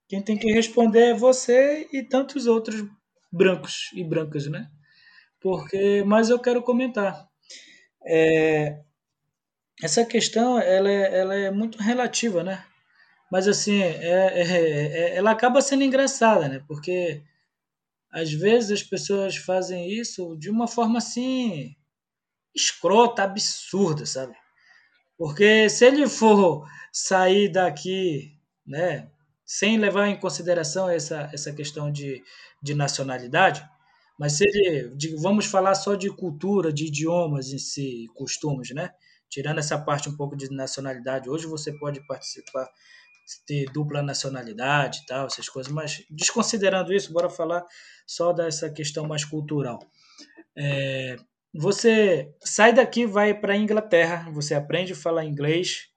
Quem 0.08 0.22
tem 0.22 0.36
que 0.36 0.52
responder 0.52 1.10
é 1.10 1.14
você 1.14 1.88
e 1.92 2.02
tantos 2.02 2.46
outros 2.46 2.84
brancos 3.32 3.90
e 3.94 4.02
brancas, 4.02 4.46
né? 4.46 4.68
porque, 5.46 6.02
mas 6.04 6.28
eu 6.28 6.40
quero 6.40 6.60
comentar. 6.60 7.24
É, 8.04 8.80
essa 9.80 10.04
questão 10.04 10.58
ela 10.58 10.90
é, 10.90 11.18
ela 11.20 11.34
é 11.36 11.50
muito 11.52 11.78
relativa, 11.78 12.42
né? 12.42 12.64
Mas 13.30 13.46
assim, 13.46 13.80
é, 13.80 13.92
é, 13.92 14.42
é, 14.42 15.16
ela 15.16 15.30
acaba 15.30 15.60
sendo 15.62 15.84
engraçada, 15.84 16.48
né? 16.48 16.64
Porque 16.66 17.22
às 18.16 18.32
vezes 18.32 18.70
as 18.70 18.82
pessoas 18.82 19.36
fazem 19.36 19.92
isso 19.92 20.34
de 20.38 20.48
uma 20.48 20.66
forma 20.66 20.96
assim 20.96 21.76
escrota, 22.54 23.22
absurda, 23.22 24.06
sabe? 24.06 24.34
Porque 25.18 25.68
se 25.68 25.84
ele 25.84 26.08
for 26.08 26.66
sair 26.90 27.50
daqui, 27.50 28.32
né, 28.66 29.10
sem 29.44 29.76
levar 29.76 30.08
em 30.08 30.18
consideração 30.18 30.88
essa, 30.88 31.28
essa 31.30 31.52
questão 31.52 31.92
de, 31.92 32.22
de 32.62 32.74
nacionalidade, 32.74 33.62
mas 34.18 34.32
se 34.32 34.44
ele, 34.44 34.96
de, 34.96 35.14
vamos 35.16 35.44
falar 35.44 35.74
só 35.74 35.94
de 35.94 36.08
cultura, 36.08 36.72
de 36.72 36.86
idiomas 36.86 37.52
em 37.52 37.58
si, 37.58 38.06
costumes, 38.14 38.70
né? 38.70 38.94
Tirando 39.28 39.58
essa 39.58 39.78
parte 39.78 40.08
um 40.08 40.16
pouco 40.16 40.34
de 40.34 40.50
nacionalidade, 40.50 41.28
hoje 41.28 41.46
você 41.46 41.70
pode 41.78 42.00
participar, 42.06 42.66
ter 43.46 43.66
dupla 43.72 44.02
nacionalidade 44.02 45.00
e 45.02 45.06
tal, 45.06 45.26
essas 45.26 45.48
coisas, 45.48 45.72
mas 45.72 46.04
desconsiderando 46.10 46.92
isso, 46.92 47.12
bora 47.12 47.28
falar 47.28 47.64
só 48.06 48.32
dessa 48.32 48.70
questão 48.70 49.06
mais 49.06 49.24
cultural. 49.24 49.80
É, 50.56 51.16
você 51.52 52.32
sai 52.40 52.72
daqui, 52.72 53.06
vai 53.06 53.34
para 53.34 53.54
a 53.54 53.56
Inglaterra, 53.56 54.30
você 54.30 54.54
aprende 54.54 54.92
a 54.92 54.96
falar 54.96 55.24
inglês, 55.24 55.88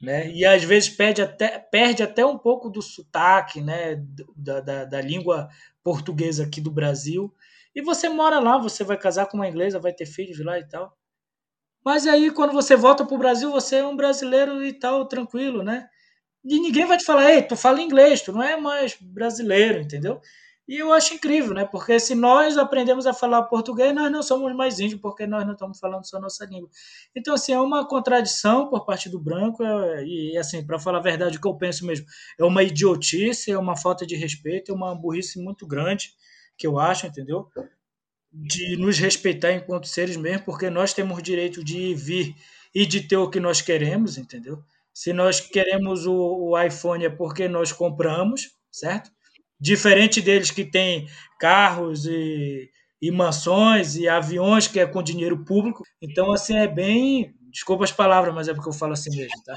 né? 0.00 0.30
E 0.30 0.44
às 0.44 0.64
vezes 0.64 0.88
perde 0.88 1.20
até, 1.22 1.58
perde 1.58 2.02
até 2.02 2.24
um 2.24 2.38
pouco 2.38 2.70
do 2.70 2.80
sotaque, 2.80 3.60
né? 3.60 3.96
Da, 4.36 4.60
da, 4.60 4.84
da, 4.84 5.00
língua 5.00 5.48
portuguesa 5.82 6.44
aqui 6.44 6.60
do 6.60 6.70
Brasil. 6.70 7.34
E 7.74 7.82
você 7.82 8.08
mora 8.08 8.38
lá, 8.38 8.58
você 8.58 8.82
vai 8.82 8.96
casar 8.96 9.26
com 9.26 9.36
uma 9.36 9.48
inglesa, 9.48 9.78
vai 9.78 9.92
ter 9.92 10.06
filhos 10.06 10.42
lá 10.44 10.58
e 10.58 10.66
tal. 10.66 10.96
Mas 11.84 12.06
aí 12.06 12.30
quando 12.30 12.52
você 12.52 12.76
volta 12.76 13.04
para 13.04 13.14
o 13.14 13.18
Brasil, 13.18 13.50
você 13.50 13.76
é 13.76 13.86
um 13.86 13.96
brasileiro 13.96 14.62
e 14.64 14.72
tal, 14.72 15.06
tranquilo, 15.06 15.62
né? 15.62 15.88
E 16.44 16.58
ninguém 16.60 16.86
vai 16.86 16.96
te 16.96 17.04
falar, 17.04 17.32
ei, 17.32 17.42
tu 17.42 17.56
fala 17.56 17.82
inglês, 17.82 18.22
tu 18.22 18.32
não 18.32 18.42
é 18.42 18.56
mais 18.56 18.96
brasileiro, 19.00 19.80
entendeu? 19.80 20.20
E 20.70 20.76
eu 20.78 20.92
acho 20.92 21.14
incrível, 21.14 21.52
né? 21.52 21.64
Porque 21.64 21.98
se 21.98 22.14
nós 22.14 22.56
aprendemos 22.56 23.04
a 23.04 23.12
falar 23.12 23.42
português, 23.42 23.92
nós 23.92 24.10
não 24.10 24.22
somos 24.22 24.54
mais 24.54 24.78
índios, 24.78 25.00
porque 25.00 25.26
nós 25.26 25.44
não 25.44 25.54
estamos 25.54 25.80
falando 25.80 26.06
só 26.06 26.20
nossa 26.20 26.44
língua. 26.46 26.70
Então, 27.12 27.34
assim, 27.34 27.52
é 27.52 27.60
uma 27.60 27.84
contradição 27.88 28.68
por 28.68 28.86
parte 28.86 29.08
do 29.08 29.18
branco, 29.18 29.64
é, 29.64 30.04
e, 30.06 30.38
assim, 30.38 30.64
para 30.64 30.78
falar 30.78 30.98
a 30.98 31.02
verdade, 31.02 31.38
o 31.38 31.40
que 31.40 31.48
eu 31.48 31.56
penso 31.56 31.84
mesmo, 31.84 32.06
é 32.38 32.44
uma 32.44 32.62
idiotice, 32.62 33.50
é 33.50 33.58
uma 33.58 33.76
falta 33.76 34.06
de 34.06 34.14
respeito, 34.14 34.70
é 34.70 34.74
uma 34.74 34.94
burrice 34.94 35.42
muito 35.42 35.66
grande, 35.66 36.12
que 36.56 36.68
eu 36.68 36.78
acho, 36.78 37.04
entendeu? 37.04 37.48
De 38.32 38.76
nos 38.76 38.96
respeitar 38.96 39.52
enquanto 39.52 39.88
seres 39.88 40.16
mesmo, 40.16 40.44
porque 40.44 40.70
nós 40.70 40.94
temos 40.94 41.18
o 41.18 41.22
direito 41.22 41.64
de 41.64 41.78
ir, 41.78 41.94
vir 41.96 42.36
e 42.72 42.86
de 42.86 43.00
ter 43.00 43.16
o 43.16 43.28
que 43.28 43.40
nós 43.40 43.60
queremos, 43.60 44.16
entendeu? 44.16 44.62
Se 44.94 45.12
nós 45.12 45.40
queremos 45.40 46.06
o, 46.06 46.14
o 46.14 46.60
iPhone 46.60 47.04
é 47.04 47.10
porque 47.10 47.48
nós 47.48 47.72
compramos, 47.72 48.50
certo? 48.70 49.10
Diferente 49.58 50.20
deles 50.20 50.50
que 50.50 50.64
têm 50.64 51.06
carros 51.38 52.06
e, 52.06 52.70
e 53.00 53.10
mansões 53.10 53.96
e 53.96 54.08
aviões 54.08 54.66
que 54.66 54.80
é 54.80 54.86
com 54.86 55.02
dinheiro 55.02 55.44
público. 55.44 55.82
Então, 56.02 56.32
assim, 56.32 56.56
é 56.56 56.66
bem. 56.66 57.34
Desculpa 57.50 57.84
as 57.84 57.92
palavras, 57.92 58.34
mas 58.34 58.48
é 58.48 58.54
porque 58.54 58.68
eu 58.68 58.72
falo 58.74 58.92
assim 58.92 59.10
mesmo, 59.16 59.42
tá? 59.44 59.54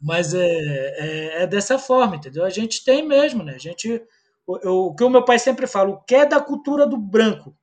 Mas 0.00 0.34
é, 0.34 0.46
é, 0.46 1.42
é 1.42 1.46
dessa 1.46 1.78
forma, 1.78 2.16
entendeu? 2.16 2.44
A 2.44 2.50
gente 2.50 2.84
tem 2.84 3.06
mesmo, 3.06 3.42
né? 3.42 3.54
A 3.54 3.58
gente. 3.58 4.02
O, 4.46 4.88
o 4.88 4.94
que 4.94 5.04
o 5.04 5.10
meu 5.10 5.24
pai 5.24 5.38
sempre 5.38 5.66
fala, 5.66 5.90
o 5.90 6.02
que 6.02 6.14
é 6.14 6.26
da 6.26 6.40
cultura 6.40 6.86
do 6.86 6.98
branco, 6.98 7.56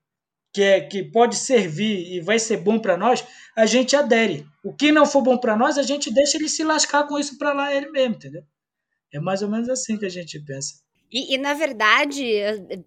que 0.53 0.61
é 0.61 0.81
que 0.81 1.03
pode 1.03 1.35
servir 1.35 2.13
e 2.13 2.19
vai 2.19 2.37
ser 2.37 2.57
bom 2.57 2.77
para 2.79 2.97
nós, 2.97 3.25
a 3.55 3.65
gente 3.65 3.95
adere. 3.95 4.45
O 4.63 4.73
que 4.73 4.91
não 4.91 5.05
for 5.05 5.21
bom 5.21 5.37
para 5.37 5.55
nós, 5.55 5.77
a 5.77 5.83
gente 5.83 6.13
deixa 6.13 6.37
ele 6.37 6.49
se 6.49 6.63
lascar 6.63 7.07
com 7.07 7.17
isso 7.17 7.37
para 7.37 7.53
lá 7.53 7.73
ele 7.73 7.89
mesmo, 7.89 8.15
entendeu? 8.15 8.43
É 9.13 9.19
mais 9.19 9.41
ou 9.41 9.49
menos 9.49 9.69
assim 9.69 9.97
que 9.97 10.05
a 10.05 10.09
gente 10.09 10.39
pensa. 10.39 10.75
E, 11.11 11.35
e, 11.35 11.37
na 11.37 11.53
verdade, 11.53 12.23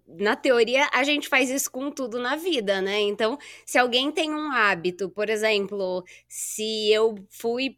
na 0.07 0.35
teoria, 0.35 0.89
a 0.91 1.03
gente 1.03 1.29
faz 1.29 1.49
isso 1.51 1.69
com 1.69 1.91
tudo 1.91 2.19
na 2.19 2.35
vida, 2.35 2.81
né? 2.81 2.99
Então, 3.01 3.37
se 3.65 3.77
alguém 3.77 4.11
tem 4.11 4.33
um 4.33 4.51
hábito, 4.51 5.09
por 5.09 5.29
exemplo, 5.29 6.03
se 6.27 6.91
eu 6.91 7.15
fui 7.29 7.77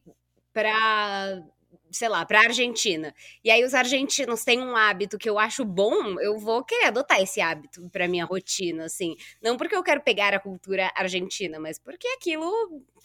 para 0.53 1.43
sei 1.91 2.09
lá, 2.09 2.25
para 2.25 2.41
Argentina. 2.41 3.13
E 3.43 3.49
aí 3.51 3.63
os 3.63 3.73
argentinos 3.73 4.43
têm 4.43 4.61
um 4.61 4.75
hábito 4.75 5.17
que 5.17 5.29
eu 5.29 5.39
acho 5.39 5.63
bom, 5.65 6.19
eu 6.19 6.37
vou 6.37 6.63
querer 6.63 6.85
adotar 6.85 7.21
esse 7.21 7.41
hábito 7.41 7.89
para 7.89 8.07
minha 8.07 8.25
rotina, 8.25 8.85
assim. 8.85 9.15
Não 9.41 9.57
porque 9.57 9.75
eu 9.75 9.83
quero 9.83 10.01
pegar 10.01 10.33
a 10.33 10.39
cultura 10.39 10.91
argentina, 10.95 11.59
mas 11.59 11.79
porque 11.79 12.07
aquilo 12.09 12.51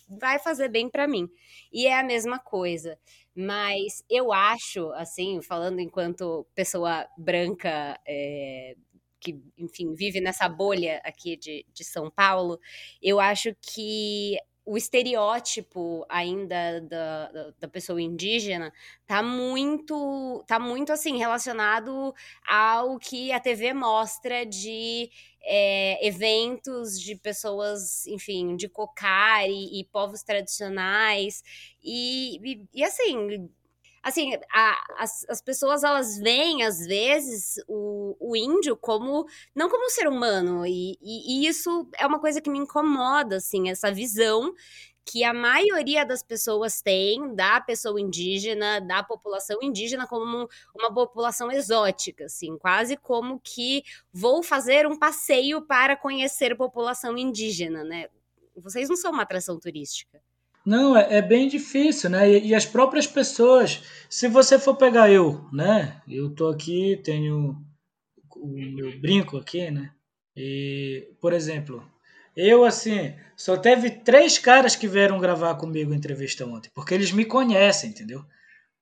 vai 0.08 0.38
fazer 0.38 0.68
bem 0.68 0.88
para 0.88 1.06
mim. 1.06 1.28
E 1.72 1.86
é 1.86 1.98
a 1.98 2.02
mesma 2.02 2.38
coisa. 2.38 2.98
Mas 3.34 4.04
eu 4.10 4.32
acho, 4.32 4.90
assim, 4.92 5.40
falando 5.40 5.80
enquanto 5.80 6.46
pessoa 6.54 7.06
branca, 7.16 7.98
é, 8.06 8.74
que, 9.20 9.40
enfim, 9.56 9.94
vive 9.94 10.20
nessa 10.20 10.48
bolha 10.48 11.00
aqui 11.04 11.36
de, 11.36 11.64
de 11.72 11.84
São 11.84 12.10
Paulo, 12.10 12.58
eu 13.00 13.20
acho 13.20 13.54
que 13.62 14.36
o 14.64 14.76
estereótipo 14.76 16.06
ainda 16.08 16.80
da, 16.82 17.52
da, 17.58 17.68
pessoa 17.68 18.00
indígena 18.00 18.72
tá 19.06 19.22
muito 19.22 20.44
tá 20.46 20.58
muito 20.58 20.92
assim 20.92 21.18
relacionado 21.18 22.14
ao 22.46 22.98
que 22.98 23.32
a 23.32 23.40
TV 23.40 23.74
mostra 23.74 24.46
de 24.46 25.10
é, 25.42 26.06
eventos 26.06 27.00
de 27.00 27.16
pessoas 27.16 28.06
enfim 28.06 28.54
de 28.54 28.68
cocar 28.68 29.48
e, 29.48 29.80
e 29.80 29.84
povos 29.84 30.22
tradicionais. 30.22 31.42
E, 31.82 32.38
e, 32.42 32.68
e 32.72 32.84
assim 32.84 33.48
assim, 34.02 34.32
a, 34.52 34.84
as, 34.98 35.24
as 35.28 35.40
pessoas 35.40 35.84
elas 35.84 36.18
veem, 36.18 36.64
às 36.64 36.84
vezes, 36.86 37.62
o, 37.68 38.16
o 38.18 38.36
índio 38.36 38.76
como, 38.76 39.26
não 39.54 39.68
como 39.68 39.86
um 39.86 39.90
ser 39.90 40.08
humano, 40.08 40.66
e, 40.66 40.98
e, 41.00 41.44
e 41.44 41.46
isso 41.46 41.88
é 41.96 42.06
uma 42.06 42.18
coisa 42.18 42.40
que 42.40 42.50
me 42.50 42.58
incomoda, 42.58 43.36
assim, 43.36 43.70
essa 43.70 43.92
visão 43.92 44.52
que 45.04 45.24
a 45.24 45.34
maioria 45.34 46.04
das 46.06 46.22
pessoas 46.22 46.80
tem 46.80 47.34
da 47.34 47.60
pessoa 47.60 48.00
indígena, 48.00 48.80
da 48.80 49.02
população 49.02 49.58
indígena 49.60 50.06
como 50.06 50.48
uma 50.74 50.92
população 50.92 51.50
exótica, 51.50 52.26
assim, 52.26 52.56
quase 52.56 52.96
como 52.96 53.40
que 53.40 53.82
vou 54.12 54.42
fazer 54.42 54.86
um 54.86 54.96
passeio 54.96 55.62
para 55.62 55.96
conhecer 55.96 56.56
população 56.56 57.18
indígena, 57.18 57.82
né? 57.82 58.08
Vocês 58.56 58.88
não 58.88 58.96
são 58.96 59.12
uma 59.12 59.22
atração 59.22 59.58
turística. 59.58 60.22
Não, 60.64 60.96
é, 60.96 61.18
é, 61.18 61.22
bem 61.22 61.48
difícil, 61.48 62.10
né? 62.10 62.30
E, 62.30 62.48
e, 62.48 62.54
as 62.54 62.64
próprias 62.64 63.06
pessoas, 63.06 63.82
se 64.08 64.28
você 64.28 64.58
for 64.58 64.76
pegar 64.76 65.10
eu, 65.10 65.44
né? 65.52 66.00
Eu 66.08 66.30
tô 66.34 66.48
aqui, 66.48 67.00
tenho 67.04 67.56
o 68.36 68.48
meu 68.48 68.98
brinco 69.00 69.36
aqui, 69.36 69.70
né? 69.70 69.90
E, 70.36 71.08
por 71.20 71.32
exemplo, 71.32 71.84
eu 72.36 72.64
assim, 72.64 73.14
só 73.36 73.56
teve 73.56 73.90
três 73.90 74.38
caras 74.38 74.76
que 74.76 74.88
vieram 74.88 75.18
gravar 75.18 75.56
comigo 75.56 75.92
a 75.92 75.96
entrevista 75.96 76.46
ontem, 76.46 76.70
porque 76.74 76.94
eles 76.94 77.12
me 77.12 77.24
conhecem, 77.24 77.90
entendeu? 77.90 78.24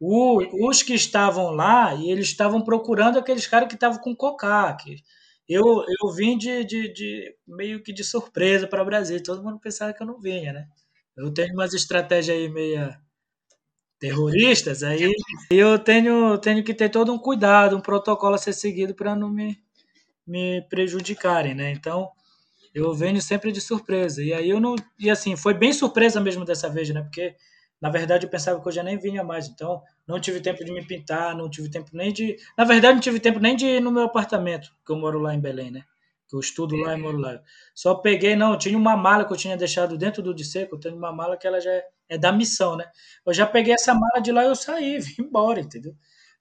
O, 0.00 0.68
os 0.68 0.82
que 0.82 0.94
estavam 0.94 1.50
lá, 1.50 1.94
e 1.94 2.10
eles 2.10 2.26
estavam 2.28 2.62
procurando 2.62 3.18
aqueles 3.18 3.46
caras 3.46 3.68
que 3.68 3.74
estavam 3.74 4.00
com 4.00 4.14
cocaque. 4.16 4.96
Eu, 5.48 5.64
eu 5.64 6.12
vim 6.14 6.38
de, 6.38 6.64
de, 6.64 6.92
de 6.92 7.36
meio 7.46 7.82
que 7.82 7.92
de 7.92 8.04
surpresa 8.04 8.66
para 8.68 8.82
o 8.82 8.86
Brasil, 8.86 9.22
todo 9.22 9.42
mundo 9.42 9.58
pensava 9.60 9.92
que 9.92 10.02
eu 10.02 10.06
não 10.06 10.20
vinha, 10.20 10.52
né? 10.52 10.68
Eu 11.20 11.32
tenho 11.32 11.52
umas 11.52 11.74
estratégias 11.74 12.36
aí 12.36 12.48
meia 12.48 12.98
terroristas, 13.98 14.82
aí 14.82 15.12
eu 15.50 15.78
tenho, 15.78 16.38
tenho 16.38 16.64
que 16.64 16.72
ter 16.72 16.88
todo 16.88 17.12
um 17.12 17.18
cuidado, 17.18 17.76
um 17.76 17.80
protocolo 17.80 18.34
a 18.34 18.38
ser 18.38 18.54
seguido 18.54 18.94
para 18.94 19.14
não 19.14 19.28
me, 19.28 19.62
me 20.26 20.62
prejudicarem, 20.70 21.54
né? 21.54 21.70
Então, 21.72 22.10
eu 22.74 22.94
venho 22.94 23.20
sempre 23.20 23.52
de 23.52 23.60
surpresa. 23.60 24.22
E 24.22 24.32
aí 24.32 24.48
eu 24.48 24.60
não. 24.60 24.74
E 24.98 25.10
assim, 25.10 25.36
foi 25.36 25.52
bem 25.52 25.72
surpresa 25.72 26.20
mesmo 26.20 26.44
dessa 26.44 26.70
vez, 26.70 26.88
né? 26.88 27.02
Porque, 27.02 27.34
na 27.80 27.90
verdade, 27.90 28.24
eu 28.26 28.30
pensava 28.30 28.60
que 28.60 28.68
eu 28.68 28.72
já 28.72 28.82
nem 28.82 28.98
vinha 28.98 29.22
mais. 29.22 29.48
Então, 29.48 29.82
não 30.06 30.18
tive 30.18 30.40
tempo 30.40 30.64
de 30.64 30.72
me 30.72 30.84
pintar, 30.86 31.36
não 31.36 31.50
tive 31.50 31.70
tempo 31.70 31.90
nem 31.92 32.12
de. 32.12 32.36
Na 32.56 32.64
verdade, 32.64 32.94
não 32.94 33.00
tive 33.00 33.20
tempo 33.20 33.38
nem 33.38 33.54
de 33.54 33.66
ir 33.66 33.80
no 33.82 33.92
meu 33.92 34.04
apartamento, 34.04 34.70
que 34.86 34.92
eu 34.92 34.96
moro 34.96 35.18
lá 35.20 35.34
em 35.34 35.40
Belém, 35.40 35.70
né? 35.70 35.84
Que 36.30 36.36
eu 36.36 36.40
estudo 36.40 36.76
lá 36.76 36.96
e 36.96 37.00
moro 37.00 37.18
lá. 37.18 37.42
Só 37.74 37.96
peguei, 37.96 38.36
não, 38.36 38.56
tinha 38.56 38.78
uma 38.78 38.96
mala 38.96 39.26
que 39.26 39.32
eu 39.32 39.36
tinha 39.36 39.56
deixado 39.56 39.98
dentro 39.98 40.22
do 40.22 40.32
disseco, 40.32 40.76
eu 40.76 40.80
tenho 40.80 40.96
uma 40.96 41.12
mala 41.12 41.36
que 41.36 41.46
ela 41.46 41.60
já 41.60 41.72
é, 41.72 41.84
é, 42.08 42.16
da 42.16 42.32
missão, 42.32 42.76
né? 42.76 42.88
Eu 43.26 43.34
já 43.34 43.44
peguei 43.46 43.74
essa 43.74 43.92
mala 43.92 44.20
de 44.20 44.30
lá 44.30 44.44
e 44.44 44.46
eu 44.46 44.54
saí, 44.54 44.98
vim 45.00 45.22
embora, 45.22 45.60
entendeu? 45.60 45.94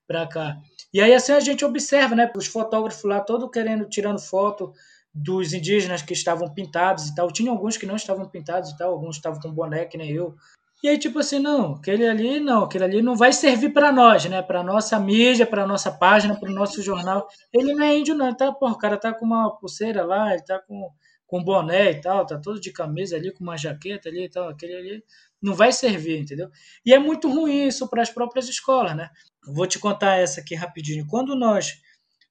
Pra 0.08 0.28
cá. 0.28 0.58
E 0.94 1.02
aí 1.02 1.14
assim 1.14 1.32
a 1.32 1.40
gente 1.40 1.66
observa, 1.66 2.16
né? 2.16 2.32
Os 2.36 2.48
fotógrafos 2.48 3.04
lá 3.04 3.20
todos 3.20 3.50
querendo, 3.52 3.90
tirando 3.90 4.20
foto 4.20 4.74
dos 5.14 5.54
indígenas 5.54 6.04
que 6.04 6.14
estavam 6.14 6.54
pintados 6.54 7.08
e 7.08 7.16
tal. 7.16 7.32
Tinha 7.32 7.52
alguns 7.52 7.78
que 7.78 7.86
não 7.86 7.96
estavam 7.96 8.30
pintados 8.30 8.70
e 8.70 8.78
tal, 8.78 8.92
alguns 8.92 9.16
estavam 9.16 9.40
com 9.40 9.52
boné, 9.52 9.86
que 9.86 9.98
nem 9.98 10.12
eu. 10.12 10.36
E 10.82 10.88
aí, 10.88 10.98
tipo 10.98 11.20
assim, 11.20 11.40
não, 11.40 11.74
aquele 11.76 12.08
ali 12.08 12.40
não, 12.40 12.64
aquele 12.64 12.84
ali 12.86 13.02
não 13.02 13.16
vai 13.16 13.34
servir 13.34 13.74
para 13.74 13.92
nós, 13.92 14.26
né? 14.26 14.42
Para 14.42 14.64
nossa 14.64 14.98
mídia, 15.00 15.46
para 15.46 15.68
nossa 15.68 15.92
página, 15.92 16.40
para 16.40 16.50
o 16.50 16.54
nosso 16.54 16.82
jornal. 16.82 17.28
Ele 17.54 17.74
não 17.74 17.84
é 17.84 17.98
índio, 17.98 18.16
não. 18.16 18.34
Tá, 18.36 18.52
porra, 18.52 18.74
o 18.74 18.78
cara 18.78 18.98
tá 18.98 19.14
com 19.14 19.26
uma 19.26 19.58
pulseira 19.58 20.06
lá, 20.06 20.34
ele 20.34 20.44
tá 20.44 20.60
com, 20.60 20.90
com 21.28 21.44
boné 21.44 21.92
e 21.92 22.02
tal, 22.02 22.26
tá 22.26 22.40
todo 22.40 22.62
de 22.62 22.72
camisa 22.72 23.18
ali, 23.18 23.34
com 23.34 23.44
uma 23.44 23.58
jaqueta 23.58 24.08
ali 24.08 24.26
e 24.26 24.30
tal, 24.30 24.48
aquele 24.50 24.74
ali, 24.76 25.04
não 25.42 25.54
vai 25.54 25.72
servir, 25.72 26.20
entendeu? 26.20 26.50
E 26.86 26.94
é 26.94 27.00
muito 27.00 27.30
ruim 27.30 27.68
isso 27.68 27.90
para 27.90 28.02
as 28.02 28.10
próprias 28.10 28.48
escolas, 28.48 28.96
né? 28.96 29.10
vou 29.46 29.68
te 29.68 29.80
contar 29.80 30.18
essa 30.18 30.42
aqui 30.42 30.56
rapidinho. 30.56 31.08
Quando 31.08 31.36
nós 31.36 31.80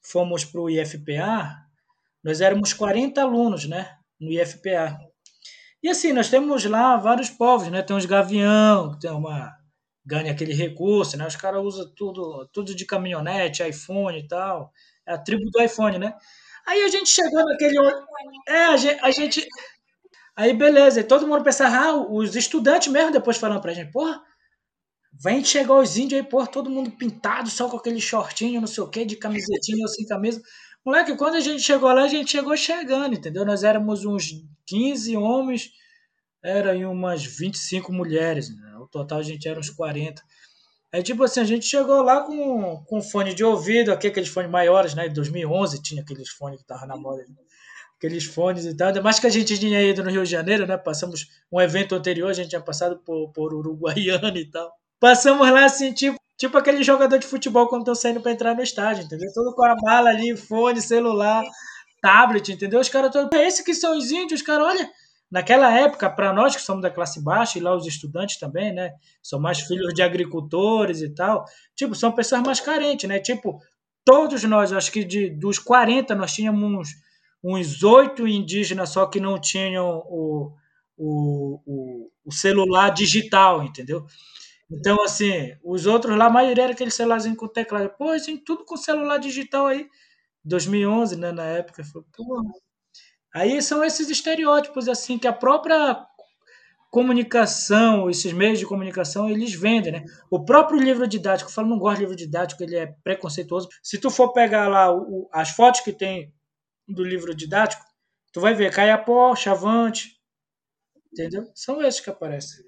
fomos 0.03 0.44
para 0.44 0.61
o 0.61 0.70
IFPA, 0.70 1.57
nós 2.22 2.40
éramos 2.40 2.72
40 2.72 3.20
alunos, 3.20 3.66
né? 3.66 3.96
No 4.20 4.30
IFPA. 4.32 4.99
E 5.83 5.89
assim, 5.89 6.12
nós 6.12 6.29
temos 6.29 6.64
lá 6.64 6.97
vários 6.97 7.31
povos, 7.31 7.68
né? 7.68 7.83
Tem 7.83 7.97
uns 7.97 8.05
gavião, 8.07 8.93
que 8.93 9.01
tem 9.01 9.11
uma 9.11 9.57
ganha 10.05 10.33
aquele 10.33 10.55
recurso, 10.55 11.16
né? 11.16 11.26
Os 11.26 11.37
caras 11.37 11.62
usam 11.62 11.93
tudo, 11.95 12.49
tudo 12.53 12.74
de 12.74 12.87
caminhonete, 12.87 13.62
iPhone 13.62 14.18
e 14.18 14.26
tal. 14.26 14.72
É 15.07 15.12
a 15.14 15.18
tribo 15.18 15.51
do 15.51 15.62
iPhone, 15.62 15.99
né? 15.99 16.14
Aí 16.66 16.83
a 16.83 16.89
gente 16.89 17.11
chegou 17.11 17.45
naquele. 17.45 17.76
É, 18.49 18.64
a 18.66 18.76
gente. 18.76 19.01
A 19.03 19.11
gente... 19.11 19.47
Aí 20.37 20.53
beleza, 20.55 21.01
e 21.01 21.05
todo 21.05 21.26
mundo 21.26 21.43
pensava, 21.45 21.76
ah, 21.76 21.95
os 21.97 22.37
estudantes 22.37 22.89
mesmo 22.93 23.11
depois 23.12 23.37
falando 23.37 23.61
pra 23.61 23.74
gente, 23.74 23.91
porra, 23.91 24.22
vem 25.12 25.45
chegar 25.45 25.74
os 25.74 25.97
índios 25.97 26.20
aí, 26.20 26.26
porra, 26.29 26.47
todo 26.47 26.70
mundo 26.70 26.93
pintado, 26.93 27.51
só 27.51 27.68
com 27.68 27.76
aquele 27.76 28.01
shortinho, 28.01 28.61
não 28.61 28.68
sei 28.68 28.83
o 28.85 28.89
que, 28.91 29.05
de 29.05 29.16
camisetinha 29.16 29.83
ou 29.83 29.89
sem 29.89 30.07
camisa. 30.07 30.41
Moleque, 30.89 31.14
quando 31.16 31.34
a 31.34 31.41
gente 31.41 31.62
chegou 31.62 31.93
lá, 31.93 32.05
a 32.05 32.09
gente 32.09 32.30
chegou 32.30 32.57
chegando, 32.57 33.14
entendeu? 33.14 33.45
Nós 33.45 33.62
éramos 33.62 34.07
uns 34.07 34.43
15 34.64 35.18
homens, 35.18 35.70
eram 36.43 36.91
umas 36.91 37.22
25 37.22 37.93
mulheres, 37.93 38.49
né? 38.57 38.74
O 38.78 38.86
total 38.86 39.18
a 39.18 39.22
gente 39.22 39.47
era 39.47 39.61
uns 39.61 39.68
40. 39.68 40.22
É 40.91 41.03
tipo 41.03 41.22
assim, 41.22 41.41
a 41.41 41.45
gente 41.45 41.66
chegou 41.66 42.01
lá 42.01 42.22
com, 42.22 42.82
com 42.86 43.03
fone 43.03 43.34
de 43.34 43.45
ouvido, 43.45 43.93
aqui, 43.93 44.07
aqueles 44.07 44.30
fones 44.30 44.51
maiores, 44.51 44.95
né? 44.95 45.09
Em 45.09 45.12
2011 45.12 45.82
tinha 45.82 46.01
aqueles 46.01 46.30
fones 46.30 46.57
que 46.57 46.62
estavam 46.62 46.89
na 46.89 46.97
moda, 46.97 47.22
né? 47.28 47.34
aqueles 47.99 48.24
fones 48.24 48.64
e 48.64 48.74
tal. 48.74 48.89
Ainda 48.89 49.03
mais 49.03 49.20
que 49.20 49.26
a 49.26 49.30
gente 49.30 49.59
tinha 49.59 49.82
ido 49.82 50.03
no 50.03 50.11
Rio 50.11 50.24
de 50.24 50.30
Janeiro, 50.30 50.66
né? 50.66 50.78
Passamos 50.78 51.26
um 51.53 51.61
evento 51.61 51.95
anterior, 51.97 52.30
a 52.30 52.32
gente 52.32 52.49
tinha 52.49 52.62
passado 52.62 52.99
por, 53.05 53.30
por 53.32 53.53
Uruguaiana 53.53 54.39
e 54.39 54.51
tal. 54.51 54.72
Passamos 54.99 55.51
lá 55.51 55.66
assim, 55.66 55.93
tipo, 55.93 56.16
tipo 56.39 56.57
aquele 56.57 56.82
jogador 56.82 57.18
de 57.18 57.26
futebol 57.26 57.68
quando 57.68 57.82
estão 57.82 57.95
saindo 57.95 58.20
para 58.20 58.32
entrar 58.32 58.55
no 58.55 58.62
estádio, 58.62 59.05
entendeu? 59.05 59.30
Todo 59.34 59.55
com 59.55 59.64
a 59.64 59.74
mala 59.82 60.11
ali, 60.11 60.36
fone, 60.36 60.80
celular, 60.80 61.45
tablet, 62.01 62.53
entendeu? 62.53 62.80
Os 62.80 62.89
caras 62.89 63.11
todos. 63.12 63.39
É 63.39 63.47
esse 63.47 63.64
que 63.64 63.74
são 63.74 63.99
os 63.99 64.11
índios, 64.11 64.41
cara, 64.41 64.64
olha. 64.64 64.89
Naquela 65.30 65.70
época, 65.70 66.09
para 66.09 66.32
nós 66.32 66.57
que 66.57 66.62
somos 66.62 66.80
da 66.80 66.91
classe 66.91 67.22
baixa, 67.22 67.59
e 67.59 67.61
lá 67.61 67.76
os 67.76 67.86
estudantes 67.86 68.39
também, 68.39 68.72
né? 68.72 68.93
São 69.22 69.39
mais 69.39 69.61
filhos 69.61 69.93
de 69.93 70.01
agricultores 70.01 71.03
e 71.03 71.11
tal. 71.11 71.45
Tipo, 71.76 71.95
são 71.95 72.11
pessoas 72.11 72.41
mais 72.43 72.61
carentes, 72.61 73.07
né? 73.07 73.18
Tipo, 73.18 73.61
todos 74.07 74.43
nós, 74.45 74.72
acho 74.72 74.91
que 74.91 75.05
de, 75.05 75.28
dos 75.28 75.59
40, 75.59 76.14
nós 76.14 76.32
tínhamos 76.32 76.89
uns 77.45 77.82
oito 77.82 78.26
indígenas 78.26 78.89
só 78.89 79.05
que 79.05 79.20
não 79.20 79.39
tinham 79.39 80.03
o, 80.07 80.55
o, 80.97 81.61
o, 81.66 82.11
o, 82.24 82.32
celular 82.32 82.89
digital, 82.89 83.62
entendeu? 83.62 84.07
Então, 84.71 85.03
assim, 85.03 85.57
os 85.64 85.87
outros 85.87 86.16
lá, 86.16 86.27
a 86.27 86.31
maioria 86.31 86.64
era 86.64 86.73
aquele 86.73 86.91
celularzinho 86.91 87.37
com 87.37 87.49
teclado. 87.49 87.91
Pô, 87.97 88.11
assim, 88.11 88.37
tudo 88.37 88.64
com 88.64 88.77
celular 88.77 89.19
digital 89.19 89.66
aí. 89.66 89.89
2011, 90.45 91.16
né, 91.16 91.33
na 91.33 91.45
época. 91.45 91.83
Foi, 91.85 92.03
Aí 93.35 93.61
são 93.62 93.85
esses 93.85 94.09
estereótipos, 94.11 94.89
assim, 94.89 95.19
que 95.19 95.27
a 95.29 95.33
própria 95.33 96.05
comunicação, 96.91 98.09
esses 98.11 98.33
meios 98.33 98.59
de 98.59 98.66
comunicação, 98.66 99.29
eles 99.29 99.53
vendem, 99.55 99.93
né? 99.93 100.05
O 100.31 100.45
próprio 100.45 100.81
livro 100.81 101.07
didático, 101.07 101.51
eu 101.51 101.55
falo, 101.55 101.69
não 101.69 101.79
gosto 101.79 101.97
de 101.97 102.03
livro 102.03 102.16
didático, 102.16 102.62
ele 102.62 102.77
é 102.77 102.87
preconceituoso. 103.05 103.69
Se 103.83 103.99
tu 103.99 104.11
for 104.11 104.33
pegar 104.33 104.69
lá 104.69 104.93
o, 104.95 105.29
as 105.33 105.51
fotos 105.51 105.83
que 105.83 105.93
tem 105.93 106.33
do 106.89 107.05
livro 107.05 107.35
didático, 107.35 107.85
tu 108.33 108.41
vai 108.41 108.55
ver 108.55 108.73
Caiapó, 108.73 109.37
Chavante, 109.37 110.19
entendeu? 111.12 111.51
São 111.55 111.83
esses 111.83 112.01
que 112.01 112.11
aparecem. 112.11 112.64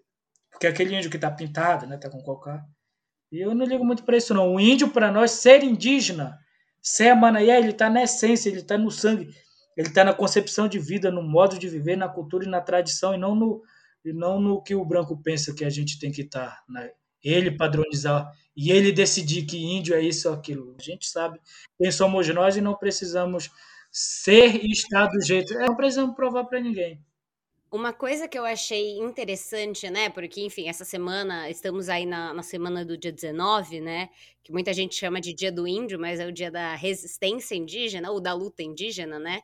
Porque 0.51 0.67
aquele 0.67 0.95
índio 0.95 1.11
que 1.11 1.19
tá 1.19 1.31
pintado, 1.31 1.87
né, 1.87 1.97
tá 1.97 2.11
com 2.11 2.23
cocá. 2.23 2.65
Eu 3.33 3.55
não 3.55 3.65
ligo 3.65 3.85
muito 3.85 4.05
para 4.05 4.17
isso 4.17 4.35
não. 4.35 4.55
O 4.55 4.61
índio 4.61 4.91
para 4.91 5.11
nós 5.11 5.31
ser 5.33 5.63
indígena, 5.63 6.39
ser 6.83 7.11
amanaia, 7.11 7.59
ele 7.59 7.73
tá 7.73 7.89
na 7.89 8.03
essência, 8.03 8.49
ele 8.49 8.63
tá 8.63 8.77
no 8.77 8.91
sangue. 8.91 9.31
Ele 9.77 9.89
está 9.89 10.05
na 10.05 10.13
concepção 10.13 10.69
de 10.69 10.79
vida, 10.79 11.11
no 11.11 11.23
modo 11.23 11.59
de 11.59 11.69
viver, 11.69 11.97
na 11.97 12.09
cultura 12.09 12.45
e 12.45 12.49
na 12.49 12.61
tradição, 12.61 13.15
e 13.15 13.19
não 13.19 13.35
no, 13.35 13.63
e 14.05 14.13
não 14.13 14.41
no 14.41 14.63
que 14.63 14.75
o 14.75 14.85
branco 14.85 15.17
pensa 15.23 15.55
que 15.55 15.65
a 15.65 15.71
gente 15.71 15.99
tem 15.99 16.11
que 16.11 16.23
estar. 16.23 16.49
Tá, 16.49 16.63
né? 16.69 16.91
Ele 17.23 17.51
padronizar 17.51 18.31
e 18.57 18.73
ele 18.73 18.93
decidir 18.93 19.45
que 19.45 19.57
índio 19.57 19.95
é 19.95 20.03
isso 20.03 20.29
ou 20.29 20.35
aquilo. 20.35 20.75
A 20.79 20.83
gente 20.83 21.07
sabe 21.07 21.39
quem 21.79 21.91
somos 21.91 22.29
nós 22.29 22.57
e 22.57 22.61
não 22.61 22.75
precisamos 22.75 23.51
ser 23.91 24.65
e 24.65 24.71
estar 24.73 25.07
do 25.07 25.21
jeito. 25.23 25.53
É, 25.55 25.67
não 25.67 25.77
precisamos 25.77 26.15
provar 26.15 26.45
para 26.45 26.61
ninguém. 26.61 27.03
Uma 27.73 27.93
coisa 27.93 28.27
que 28.27 28.37
eu 28.37 28.45
achei 28.45 28.99
interessante, 28.99 29.89
né? 29.89 30.09
Porque, 30.09 30.41
enfim, 30.41 30.69
essa 30.69 30.85
semana, 30.85 31.49
estamos 31.49 31.89
aí 31.89 32.05
na, 32.05 32.35
na, 32.35 32.43
semana 32.43 32.85
do 32.85 32.99
dia 32.99 33.13
19, 33.13 33.81
né? 33.81 34.09
Que 34.43 34.51
muita 34.51 34.73
gente 34.73 34.97
chama 34.97 35.21
de 35.21 35.33
dia 35.33 35.53
do 35.53 35.69
índio, 35.69 35.97
mas 35.97 36.19
é 36.19 36.27
o 36.27 36.33
dia 36.33 36.51
da 36.51 36.75
resistência 36.75 37.55
indígena, 37.55 38.11
ou 38.11 38.21
da 38.21 38.35
luta 38.35 38.61
indígena, 38.61 39.21
né? 39.21 39.41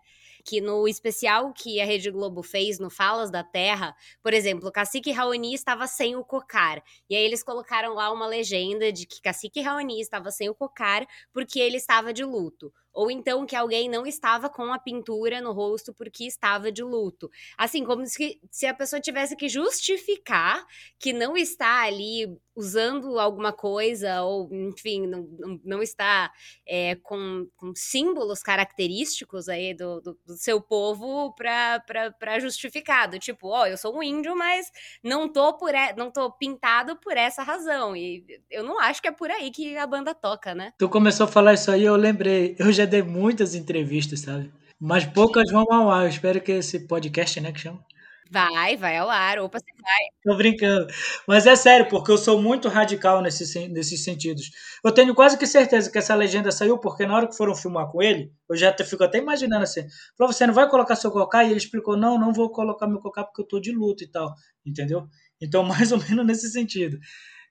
que 0.47 0.61
no 0.61 0.87
especial 0.87 1.53
que 1.53 1.81
a 1.81 1.85
Rede 1.85 2.09
Globo 2.09 2.41
fez 2.41 2.79
no 2.79 2.89
Falas 2.89 3.33
da 3.33 3.43
Terra, 3.43 3.97
por 4.23 4.33
exemplo, 4.33 4.71
Cacique 4.71 5.11
Raoni 5.11 5.53
estava 5.53 5.89
sem 5.89 6.15
o 6.15 6.25
cocar. 6.25 6.81
E 7.11 7.17
aí 7.17 7.25
eles 7.25 7.43
colocaram 7.43 7.95
lá 7.95 8.13
uma 8.13 8.29
legenda 8.29 8.93
de 8.93 9.07
que 9.07 9.21
Cacique 9.21 9.61
Raoni 9.61 10.01
estava 10.01 10.31
sem 10.31 10.49
o 10.49 10.55
cocar 10.55 11.05
porque 11.33 11.59
ele 11.59 11.77
estava 11.77 12.13
de 12.13 12.25
luto 12.25 12.73
ou 12.97 13.11
então 13.11 13.45
que 13.45 13.55
alguém 13.55 13.91
não 13.91 14.07
estava 14.07 14.49
com 14.49 14.73
a 14.73 14.79
pintura 14.79 15.41
no 15.41 15.53
rosto 15.53 15.93
porque 15.93 16.25
estava 16.25 16.73
de 16.73 16.83
luto. 16.83 17.31
Assim, 17.59 17.85
como 17.85 18.07
se, 18.07 18.41
se 18.51 18.67
a 18.67 18.73
pessoa 18.73 18.99
tivesse 18.99 19.37
que 19.37 19.49
justificar 19.49 20.65
que 20.99 21.13
não 21.13 21.37
está 21.37 21.83
ali 21.83 22.27
usando 22.57 23.19
alguma 23.19 23.53
coisa, 23.53 24.23
ou 24.23 24.49
enfim, 24.51 25.07
não, 25.07 25.29
não, 25.39 25.61
não 25.63 25.83
está 25.83 26.33
é, 26.67 26.95
com, 27.03 27.47
com, 27.55 27.75
símbolos 27.77 28.43
característicos 28.43 29.47
aí 29.47 29.75
do, 29.75 30.01
do, 30.01 30.19
do 30.25 30.37
seu 30.39 30.59
povo 30.59 31.35
para 31.35 32.41
justificado. 32.41 33.19
Tipo, 33.19 33.49
ó, 33.49 33.63
oh, 33.63 33.67
eu 33.67 33.77
sou 33.77 33.95
um 33.95 34.03
índio, 34.03 34.35
mas 34.35 34.73
não 35.05 35.31
tô, 35.31 35.53
por, 35.53 35.73
não 35.99 36.11
tô 36.11 36.33
pintado 36.33 36.97
por 36.97 37.15
essa 37.15 37.43
razão. 37.43 37.95
E 37.95 38.25
eu 38.51 38.65
não 38.65 38.81
acho 38.81 39.03
que 39.03 39.09
é 39.09 39.13
por 39.13 39.31
aí 39.31 39.51
que 39.51 39.77
a 39.77 39.87
banda 39.87 40.15
toca, 40.15 40.55
né? 40.55 40.73
Tu 40.79 40.89
começou 40.89 41.25
a 41.25 41.29
falar 41.29 41.53
isso 41.53 41.71
aí, 41.71 41.85
eu 41.85 41.95
lembrei. 41.95 42.57
Eu 42.59 42.73
já 42.73 42.86
dei 42.87 43.03
muitas 43.03 43.55
entrevistas, 43.55 44.21
sabe? 44.21 44.51
Mas 44.81 45.05
poucas 45.05 45.51
vão 45.51 45.67
ao 45.71 45.91
ar. 45.91 46.05
Eu 46.05 46.09
espero 46.09 46.41
que 46.41 46.53
esse 46.53 46.87
podcast, 46.87 47.41
né, 47.41 47.53
que 47.53 47.61
chama? 47.61 47.85
Vai, 48.31 48.77
vai 48.77 48.97
ao 48.97 49.09
ar. 49.09 49.39
Opa, 49.39 49.59
você 49.59 49.73
vai. 49.81 50.05
Tô 50.25 50.37
brincando. 50.37 50.87
Mas 51.29 51.47
é 51.47 51.55
sério, 51.55 51.89
porque 51.89 52.11
eu 52.11 52.19
sou 52.19 52.43
muito 52.43 52.69
radical 52.69 53.23
nesse, 53.23 53.69
nesses 53.69 54.03
sentidos. 54.03 54.51
Eu 54.85 54.93
tenho 54.93 55.15
quase 55.15 55.39
que 55.39 55.47
certeza 55.47 55.91
que 55.91 55.99
essa 55.99 56.15
legenda 56.15 56.51
saiu, 56.51 56.79
porque 56.79 57.07
na 57.07 57.17
hora 57.17 57.29
que 57.29 57.37
foram 57.37 57.55
filmar 57.55 57.91
com 57.91 58.03
ele, 58.03 58.33
eu 58.51 58.57
já 58.57 58.75
fico 58.85 59.05
até 59.05 59.19
imaginando 59.19 59.63
assim. 59.63 59.87
Falou, 60.19 60.33
você 60.33 60.47
não 60.47 60.55
vai 60.55 60.69
colocar 60.69 60.97
seu 60.97 61.11
cocá? 61.11 61.45
E 61.45 61.51
ele 61.51 61.59
explicou, 61.59 61.97
não, 61.97 62.19
não 62.19 62.33
vou 62.33 62.51
colocar 62.51 62.87
meu 62.87 62.99
cocá 62.99 63.25
porque 63.25 63.43
eu 63.43 63.47
tô 63.47 63.61
de 63.61 63.71
luto 63.73 64.03
e 64.03 64.09
tal. 64.09 64.35
Entendeu? 64.65 65.07
Então, 65.41 65.63
mais 65.65 65.93
ou 65.93 65.99
menos 65.99 66.27
nesse 66.27 66.51
sentido. 66.51 66.99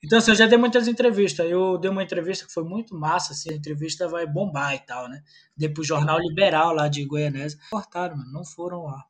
Então, 0.06 0.20
assim, 0.20 0.32
eu 0.32 0.36
já 0.36 0.46
dei 0.46 0.58
muitas 0.58 0.88
entrevistas. 0.88 1.50
Eu 1.50 1.80
dei 1.80 1.90
uma 1.90 2.04
entrevista 2.04 2.46
que 2.46 2.54
foi 2.54 2.64
muito 2.64 2.94
massa, 2.94 3.34
assim, 3.34 3.52
a 3.52 3.56
entrevista 3.56 4.08
vai 4.08 4.28
bombar 4.28 4.76
e 4.76 4.80
tal, 4.80 5.10
né? 5.10 5.24
Dei 5.58 5.68
pro 5.68 5.84
Jornal 5.84 6.20
Liberal 6.20 6.74
lá 6.74 6.88
de 6.88 7.04
Goianésia. 7.04 7.58
Cortaram, 7.72 8.16
mano, 8.16 8.32
não 8.32 8.46
foram 8.46 8.84
lá. 8.84 9.04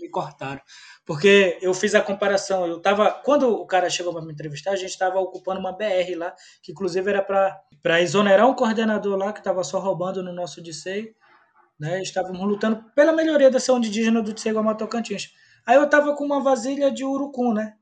Me 0.00 0.08
cortaram. 0.08 0.60
Porque 1.04 1.58
eu 1.60 1.74
fiz 1.74 1.96
a 1.96 2.00
comparação. 2.00 2.64
Eu 2.64 2.80
tava. 2.80 3.10
Quando 3.10 3.50
o 3.50 3.66
cara 3.66 3.90
chegou 3.90 4.12
para 4.12 4.22
me 4.22 4.32
entrevistar, 4.32 4.70
a 4.70 4.76
gente 4.76 4.90
estava 4.90 5.18
ocupando 5.18 5.58
uma 5.58 5.72
BR 5.72 6.14
lá, 6.16 6.32
que 6.62 6.70
inclusive 6.70 7.10
era 7.10 7.20
para 7.20 8.00
exonerar 8.00 8.48
um 8.48 8.54
coordenador 8.54 9.16
lá 9.16 9.32
que 9.32 9.40
estava 9.40 9.64
só 9.64 9.80
roubando 9.80 10.22
no 10.22 10.32
nosso 10.32 10.62
DCEI. 10.62 11.12
Né? 11.78 12.00
Estávamos 12.02 12.40
lutando 12.40 12.84
pela 12.94 13.12
melhoria 13.12 13.50
da 13.50 13.58
saúde 13.58 13.88
indígena 13.88 14.22
do 14.22 14.32
DCEI 14.32 14.52
Guamá 14.52 14.76
Tocantins. 14.76 15.32
Aí 15.66 15.74
eu 15.74 15.88
tava 15.88 16.14
com 16.14 16.24
uma 16.24 16.40
vasilha 16.40 16.90
de 16.90 17.04
urucum, 17.04 17.52
né? 17.52 17.74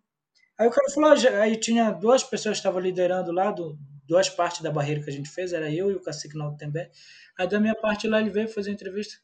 Aí 0.58 0.66
o 0.66 0.70
cara 0.70 0.90
falou, 0.90 1.10
ah, 1.10 1.42
aí 1.42 1.56
tinha 1.56 1.90
duas 1.90 2.24
pessoas 2.24 2.54
que 2.54 2.60
estavam 2.60 2.80
liderando 2.80 3.30
lá, 3.30 3.50
do, 3.50 3.78
duas 4.06 4.28
partes 4.28 4.62
da 4.62 4.70
barreira 4.70 5.02
que 5.02 5.10
a 5.10 5.12
gente 5.12 5.28
fez, 5.28 5.52
era 5.52 5.70
eu 5.70 5.90
e 5.90 5.94
o 5.94 6.02
Cacique 6.02 6.36
Naltembé. 6.36 6.90
Aí 7.38 7.46
da 7.46 7.60
minha 7.60 7.74
parte 7.74 8.08
lá 8.08 8.20
ele 8.20 8.30
veio 8.30 8.48
fazer 8.48 8.70
entrevista. 8.70 9.16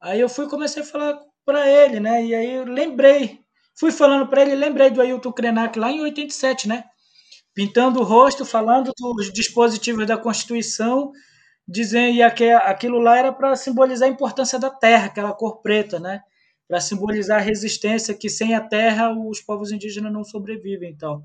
Aí 0.00 0.20
eu 0.20 0.28
fui 0.28 0.48
comecei 0.48 0.82
a 0.82 0.86
falar 0.86 1.18
para 1.44 1.68
ele, 1.68 1.98
né? 1.98 2.24
E 2.24 2.34
aí 2.34 2.54
eu 2.54 2.64
lembrei, 2.64 3.40
fui 3.78 3.90
falando 3.90 4.28
para 4.28 4.42
ele, 4.42 4.54
lembrei 4.54 4.90
do 4.90 5.00
Ailton 5.00 5.32
Krenak 5.32 5.78
lá 5.78 5.90
em 5.90 6.00
87, 6.00 6.68
né? 6.68 6.84
Pintando 7.54 8.00
o 8.00 8.04
rosto, 8.04 8.44
falando 8.44 8.92
dos 8.96 9.32
dispositivos 9.32 10.06
da 10.06 10.18
Constituição, 10.18 11.10
dizendo 11.66 12.14
e 12.14 12.22
aquilo 12.22 12.98
lá 12.98 13.18
era 13.18 13.32
para 13.32 13.56
simbolizar 13.56 14.08
a 14.08 14.12
importância 14.12 14.58
da 14.58 14.70
terra, 14.70 15.06
aquela 15.06 15.32
cor 15.32 15.62
preta, 15.62 15.98
né? 15.98 16.20
Para 16.68 16.80
simbolizar 16.80 17.38
a 17.38 17.44
resistência 17.44 18.14
que 18.14 18.28
sem 18.28 18.54
a 18.54 18.60
terra 18.60 19.12
os 19.12 19.40
povos 19.40 19.70
indígenas 19.70 20.12
não 20.12 20.24
sobrevivem 20.24 20.90
então. 20.90 21.22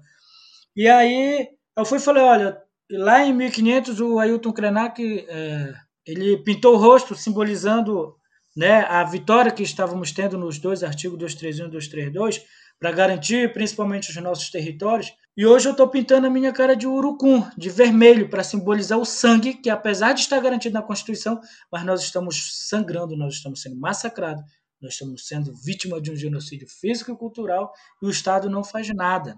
E 0.76 0.88
aí 0.88 1.48
eu 1.78 1.86
fui 1.86 1.98
e 1.98 2.02
falei, 2.02 2.24
olha, 2.24 2.62
lá 2.90 3.26
em 3.26 3.34
1500 3.34 4.00
o 4.00 4.20
Ailton 4.20 4.54
Krenak 4.54 5.26
é, 5.28 5.74
ele 6.06 6.38
pintou 6.38 6.76
o 6.76 6.78
rosto 6.78 7.16
simbolizando 7.16 8.16
né, 8.56 8.82
a 8.82 9.04
vitória 9.04 9.52
que 9.52 9.64
estávamos 9.64 10.12
tendo 10.12 10.38
nos 10.38 10.60
dois 10.60 10.84
artigos 10.84 11.18
231 11.18 11.68
e 11.68 11.72
232 11.72 12.46
para 12.80 12.92
garantir 12.92 13.54
principalmente 13.54 14.10
os 14.10 14.16
nossos 14.18 14.50
territórios. 14.50 15.14
E 15.38 15.46
hoje 15.46 15.68
eu 15.68 15.72
estou 15.72 15.88
pintando 15.88 16.28
a 16.28 16.30
minha 16.30 16.52
cara 16.52 16.76
de 16.76 16.88
urucum, 16.88 17.48
de 17.56 17.70
vermelho, 17.70 18.28
para 18.28 18.44
simbolizar 18.44 18.98
o 18.98 19.06
sangue 19.06 19.54
que, 19.54 19.70
apesar 19.70 20.14
de 20.14 20.22
estar 20.22 20.40
garantido 20.42 20.74
na 20.74 20.82
Constituição, 20.82 21.40
mas 21.72 21.86
nós 21.86 22.02
estamos 22.02 22.68
sangrando, 22.68 23.16
nós 23.16 23.36
estamos 23.36 23.62
sendo 23.62 23.80
massacrados, 23.80 24.44
nós 24.82 24.94
estamos 24.94 25.28
sendo 25.28 25.54
vítima 25.54 26.02
de 26.02 26.12
um 26.12 26.16
genocídio 26.16 26.68
físico 26.68 27.12
e 27.12 27.18
cultural 27.18 27.74
e 28.02 28.06
o 28.06 28.10
Estado 28.10 28.50
não 28.50 28.64
faz 28.64 28.90
nada. 28.90 29.36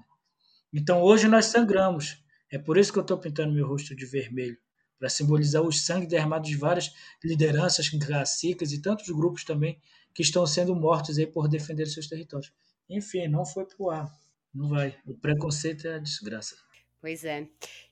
Então 0.71 1.01
hoje 1.01 1.27
nós 1.27 1.45
sangramos. 1.45 2.23
É 2.51 2.57
por 2.57 2.77
isso 2.77 2.93
que 2.93 2.99
eu 2.99 3.03
estou 3.03 3.17
pintando 3.17 3.53
meu 3.53 3.67
rosto 3.67 3.95
de 3.95 4.05
vermelho 4.05 4.57
para 4.97 5.09
simbolizar 5.09 5.61
o 5.61 5.71
sangue 5.71 6.07
derramado 6.07 6.47
de 6.47 6.55
várias 6.55 6.93
lideranças, 7.23 7.89
caciques 7.89 8.71
e 8.71 8.81
tantos 8.81 9.09
grupos 9.09 9.43
também 9.43 9.79
que 10.13 10.21
estão 10.21 10.45
sendo 10.45 10.75
mortos 10.75 11.17
aí 11.17 11.27
por 11.27 11.49
defender 11.49 11.87
seus 11.87 12.07
territórios. 12.07 12.53
Enfim, 12.89 13.27
não 13.27 13.45
foi 13.45 13.65
pro 13.65 13.89
ar. 13.89 14.09
Não 14.53 14.69
vai. 14.69 14.95
O 15.05 15.13
preconceito 15.15 15.87
é 15.87 15.95
a 15.95 15.99
desgraça. 15.99 16.55
Pois 17.01 17.25
é. 17.25 17.47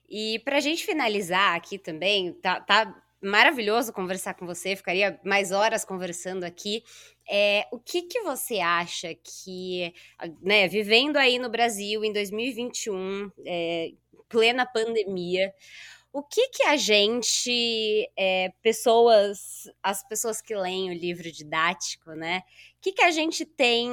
E 0.08 0.38
para 0.38 0.56
a 0.56 0.60
gente 0.60 0.84
finalizar 0.84 1.56
aqui 1.56 1.76
também, 1.78 2.32
tá, 2.32 2.60
tá 2.60 3.02
maravilhoso 3.22 3.92
conversar 3.92 4.34
com 4.34 4.44
você, 4.44 4.74
ficaria 4.74 5.18
mais 5.24 5.52
horas 5.52 5.84
conversando 5.84 6.44
aqui. 6.44 6.82
É, 7.30 7.66
o 7.70 7.78
que, 7.78 8.02
que 8.02 8.20
você 8.22 8.58
acha 8.58 9.14
que, 9.14 9.94
né, 10.40 10.66
vivendo 10.66 11.16
aí 11.16 11.38
no 11.38 11.48
Brasil 11.48 12.04
em 12.04 12.12
2021, 12.12 13.30
é, 13.46 13.92
plena 14.28 14.66
pandemia, 14.66 15.54
o 16.12 16.22
que 16.22 16.48
que 16.48 16.64
a 16.64 16.76
gente, 16.76 18.10
é, 18.16 18.52
pessoas, 18.60 19.70
as 19.82 20.06
pessoas 20.06 20.42
que 20.42 20.54
leem 20.54 20.90
o 20.90 20.94
livro 20.94 21.30
didático, 21.32 22.10
né? 22.10 22.42
O 22.78 22.82
que 22.82 22.92
que 22.92 23.02
a 23.02 23.10
gente 23.10 23.46
tem? 23.46 23.90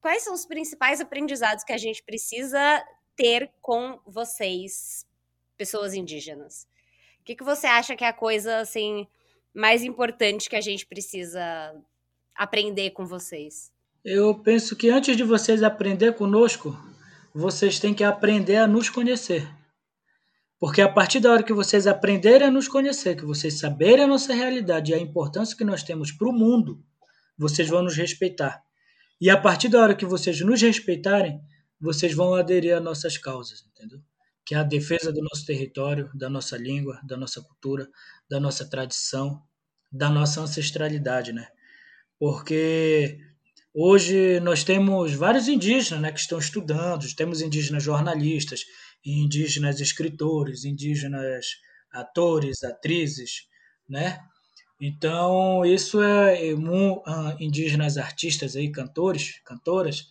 Quais 0.00 0.22
são 0.22 0.32
os 0.32 0.46
principais 0.46 1.00
aprendizados 1.00 1.64
que 1.64 1.72
a 1.72 1.78
gente 1.78 2.02
precisa 2.04 2.84
ter 3.16 3.50
com 3.60 3.98
vocês, 4.06 5.04
pessoas 5.56 5.94
indígenas? 5.94 6.68
Que, 7.26 7.34
que 7.34 7.44
você 7.44 7.66
acha 7.66 7.96
que 7.96 8.04
é 8.04 8.08
a 8.08 8.12
coisa 8.12 8.58
assim 8.58 9.06
mais 9.52 9.82
importante 9.82 10.48
que 10.48 10.54
a 10.54 10.60
gente 10.60 10.86
precisa 10.86 11.40
aprender 12.34 12.90
com 12.90 13.04
vocês? 13.04 13.72
Eu 14.04 14.32
penso 14.38 14.76
que 14.76 14.88
antes 14.88 15.16
de 15.16 15.24
vocês 15.24 15.62
aprender 15.64 16.14
conosco, 16.14 16.78
vocês 17.34 17.80
têm 17.80 17.92
que 17.92 18.04
aprender 18.04 18.56
a 18.56 18.68
nos 18.68 18.88
conhecer. 18.88 19.48
Porque 20.58 20.80
a 20.80 20.88
partir 20.88 21.18
da 21.18 21.32
hora 21.32 21.42
que 21.42 21.52
vocês 21.52 21.86
aprenderem 21.88 22.46
a 22.46 22.50
nos 22.50 22.68
conhecer, 22.68 23.16
que 23.16 23.24
vocês 23.24 23.58
saberem 23.58 24.04
a 24.04 24.06
nossa 24.06 24.32
realidade 24.32 24.92
e 24.92 24.94
a 24.94 24.98
importância 24.98 25.56
que 25.56 25.64
nós 25.64 25.82
temos 25.82 26.12
para 26.12 26.28
o 26.28 26.32
mundo, 26.32 26.80
vocês 27.36 27.68
vão 27.68 27.82
nos 27.82 27.96
respeitar. 27.96 28.62
E 29.20 29.28
a 29.28 29.36
partir 29.36 29.68
da 29.68 29.80
hora 29.82 29.96
que 29.96 30.06
vocês 30.06 30.40
nos 30.40 30.62
respeitarem, 30.62 31.40
vocês 31.80 32.14
vão 32.14 32.34
aderir 32.34 32.76
às 32.76 32.82
nossas 32.82 33.18
causas, 33.18 33.64
entendeu? 33.66 34.00
Que 34.46 34.54
é 34.54 34.58
a 34.58 34.62
defesa 34.62 35.12
do 35.12 35.20
nosso 35.20 35.44
território, 35.44 36.08
da 36.14 36.30
nossa 36.30 36.56
língua, 36.56 37.00
da 37.02 37.16
nossa 37.16 37.42
cultura, 37.42 37.88
da 38.30 38.38
nossa 38.38 38.64
tradição, 38.64 39.42
da 39.90 40.08
nossa 40.08 40.40
ancestralidade, 40.40 41.32
né? 41.32 41.48
Porque 42.16 43.18
hoje 43.74 44.38
nós 44.40 44.62
temos 44.62 45.12
vários 45.14 45.48
indígenas, 45.48 46.00
né, 46.00 46.12
que 46.12 46.20
estão 46.20 46.38
estudando, 46.38 47.04
temos 47.16 47.42
indígenas 47.42 47.82
jornalistas, 47.82 48.64
indígenas 49.04 49.80
escritores, 49.80 50.64
indígenas 50.64 51.46
atores, 51.90 52.62
atrizes, 52.62 53.48
né? 53.88 54.20
Então, 54.80 55.64
isso 55.64 56.00
é, 56.02 56.38
ah, 57.06 57.36
indígenas 57.40 57.96
artistas 57.96 58.54
aí, 58.54 58.70
cantores, 58.70 59.40
cantoras, 59.44 60.06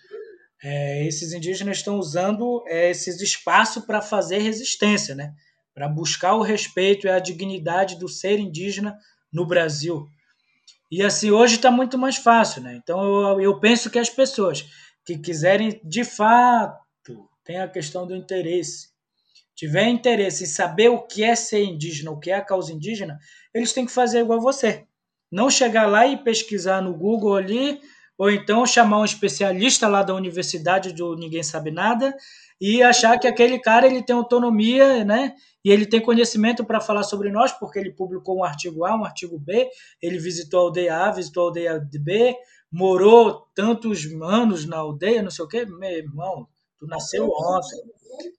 é, 0.63 1.05
esses 1.05 1.33
indígenas 1.33 1.77
estão 1.77 1.97
usando 1.97 2.63
é, 2.67 2.89
esses 2.89 3.21
espaços 3.21 3.83
para 3.83 4.01
fazer 4.01 4.39
resistência, 4.39 5.13
né? 5.13 5.33
para 5.73 5.89
buscar 5.89 6.35
o 6.35 6.41
respeito 6.41 7.05
e 7.05 7.09
a 7.09 7.19
dignidade 7.19 7.99
do 7.99 8.07
ser 8.07 8.39
indígena 8.39 8.97
no 9.31 9.45
Brasil. 9.45 10.07
E 10.89 11.03
assim, 11.03 11.31
hoje 11.31 11.55
está 11.55 11.69
muito 11.69 11.97
mais 11.97 12.15
fácil. 12.15 12.61
Né? 12.61 12.75
Então, 12.75 13.03
eu, 13.03 13.41
eu 13.41 13.59
penso 13.59 13.89
que 13.89 13.99
as 13.99 14.09
pessoas 14.09 14.65
que 15.05 15.17
quiserem, 15.17 15.79
de 15.83 16.03
fato, 16.03 16.79
tem 17.43 17.59
a 17.59 17.67
questão 17.67 18.07
do 18.07 18.15
interesse, 18.15 18.89
tiver 19.53 19.87
interesse 19.87 20.45
em 20.45 20.47
saber 20.47 20.89
o 20.89 21.03
que 21.03 21.23
é 21.23 21.35
ser 21.35 21.63
indígena, 21.63 22.11
o 22.11 22.19
que 22.19 22.31
é 22.31 22.35
a 22.35 22.43
causa 22.43 22.73
indígena, 22.73 23.19
eles 23.53 23.71
têm 23.71 23.85
que 23.85 23.91
fazer 23.91 24.21
igual 24.21 24.41
você. 24.41 24.85
Não 25.31 25.49
chegar 25.49 25.85
lá 25.85 26.07
e 26.07 26.23
pesquisar 26.23 26.81
no 26.81 26.93
Google 26.93 27.35
ali, 27.35 27.79
ou 28.17 28.29
então 28.31 28.65
chamar 28.65 28.99
um 28.99 29.05
especialista 29.05 29.87
lá 29.87 30.01
da 30.03 30.13
universidade 30.13 30.93
do 30.93 31.15
ninguém 31.15 31.43
sabe 31.43 31.71
nada 31.71 32.15
e 32.59 32.81
achar 32.81 33.19
que 33.19 33.27
aquele 33.27 33.59
cara 33.59 33.85
ele 33.85 34.01
tem 34.01 34.15
autonomia, 34.15 35.03
né? 35.03 35.33
E 35.63 35.71
ele 35.71 35.85
tem 35.85 35.99
conhecimento 35.99 36.63
para 36.63 36.79
falar 36.79 37.03
sobre 37.03 37.29
nós, 37.29 37.51
porque 37.51 37.79
ele 37.79 37.91
publicou 37.91 38.37
um 38.37 38.43
artigo 38.43 38.85
A, 38.85 38.95
um 38.95 39.03
artigo 39.03 39.37
B, 39.37 39.67
ele 40.01 40.17
visitou 40.17 40.59
a 40.59 40.63
aldeia 40.63 40.97
A, 40.97 41.11
visitou 41.11 41.43
a 41.43 41.45
aldeia 41.47 41.87
B, 41.99 42.35
morou 42.71 43.47
tantos 43.53 44.05
anos 44.21 44.65
na 44.65 44.77
aldeia, 44.77 45.23
não 45.23 45.31
sei 45.31 45.43
o 45.43 45.47
quê. 45.47 45.65
Meu 45.65 45.89
irmão, 45.89 46.47
tu 46.77 46.87
nasceu 46.87 47.27
ontem, 47.27 47.81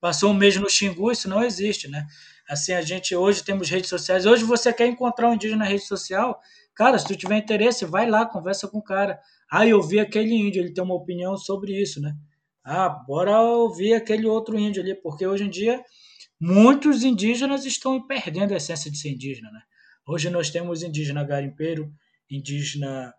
passou 0.01 0.31
um 0.31 0.35
mês 0.35 0.57
no 0.57 0.71
Xingu, 0.71 1.11
isso 1.11 1.29
não 1.29 1.43
existe, 1.43 1.89
né? 1.89 2.07
Assim, 2.49 2.73
a 2.73 2.81
gente 2.81 3.15
hoje 3.15 3.43
temos 3.43 3.69
redes 3.69 3.91
sociais. 3.91 4.25
Hoje 4.25 4.45
você 4.45 4.73
quer 4.73 4.87
encontrar 4.87 5.29
um 5.29 5.35
indígena 5.35 5.65
na 5.65 5.71
rede 5.71 5.83
social, 5.85 6.41
cara, 6.75 6.99
se 6.99 7.07
tu 7.07 7.17
tiver 7.17 7.37
interesse, 7.37 7.85
vai 7.85 8.09
lá, 8.09 8.25
conversa 8.25 8.69
com 8.69 8.79
o 8.79 8.83
cara. 8.83 9.19
Ah, 9.51 9.67
eu 9.67 9.83
vi 9.83 10.01
aquele 10.01 10.35
índio, 10.35 10.61
ele 10.63 10.73
tem 10.73 10.83
uma 10.83 10.95
opinião 10.95 11.37
sobre 11.37 11.81
isso, 11.81 12.01
né? 12.01 12.15
Ah, 12.65 12.89
bora 12.89 13.41
ouvir 13.41 13.95
aquele 13.95 14.27
outro 14.27 14.59
índio 14.59 14.83
ali, 14.83 14.95
porque 14.95 15.27
hoje 15.27 15.45
em 15.45 15.51
dia 15.51 15.83
muitos 16.41 17.05
indígenas 17.05 17.65
estão 17.65 18.05
perdendo 18.07 18.53
a 18.53 18.57
essência 18.57 18.91
de 18.91 18.99
ser 18.99 19.11
indígena, 19.11 19.51
né? 19.53 19.61
Hoje 20.07 20.31
nós 20.31 20.51
temos 20.51 20.83
indígena 20.83 21.25
garimpeiro, 21.25 21.93
indígena 22.31 23.15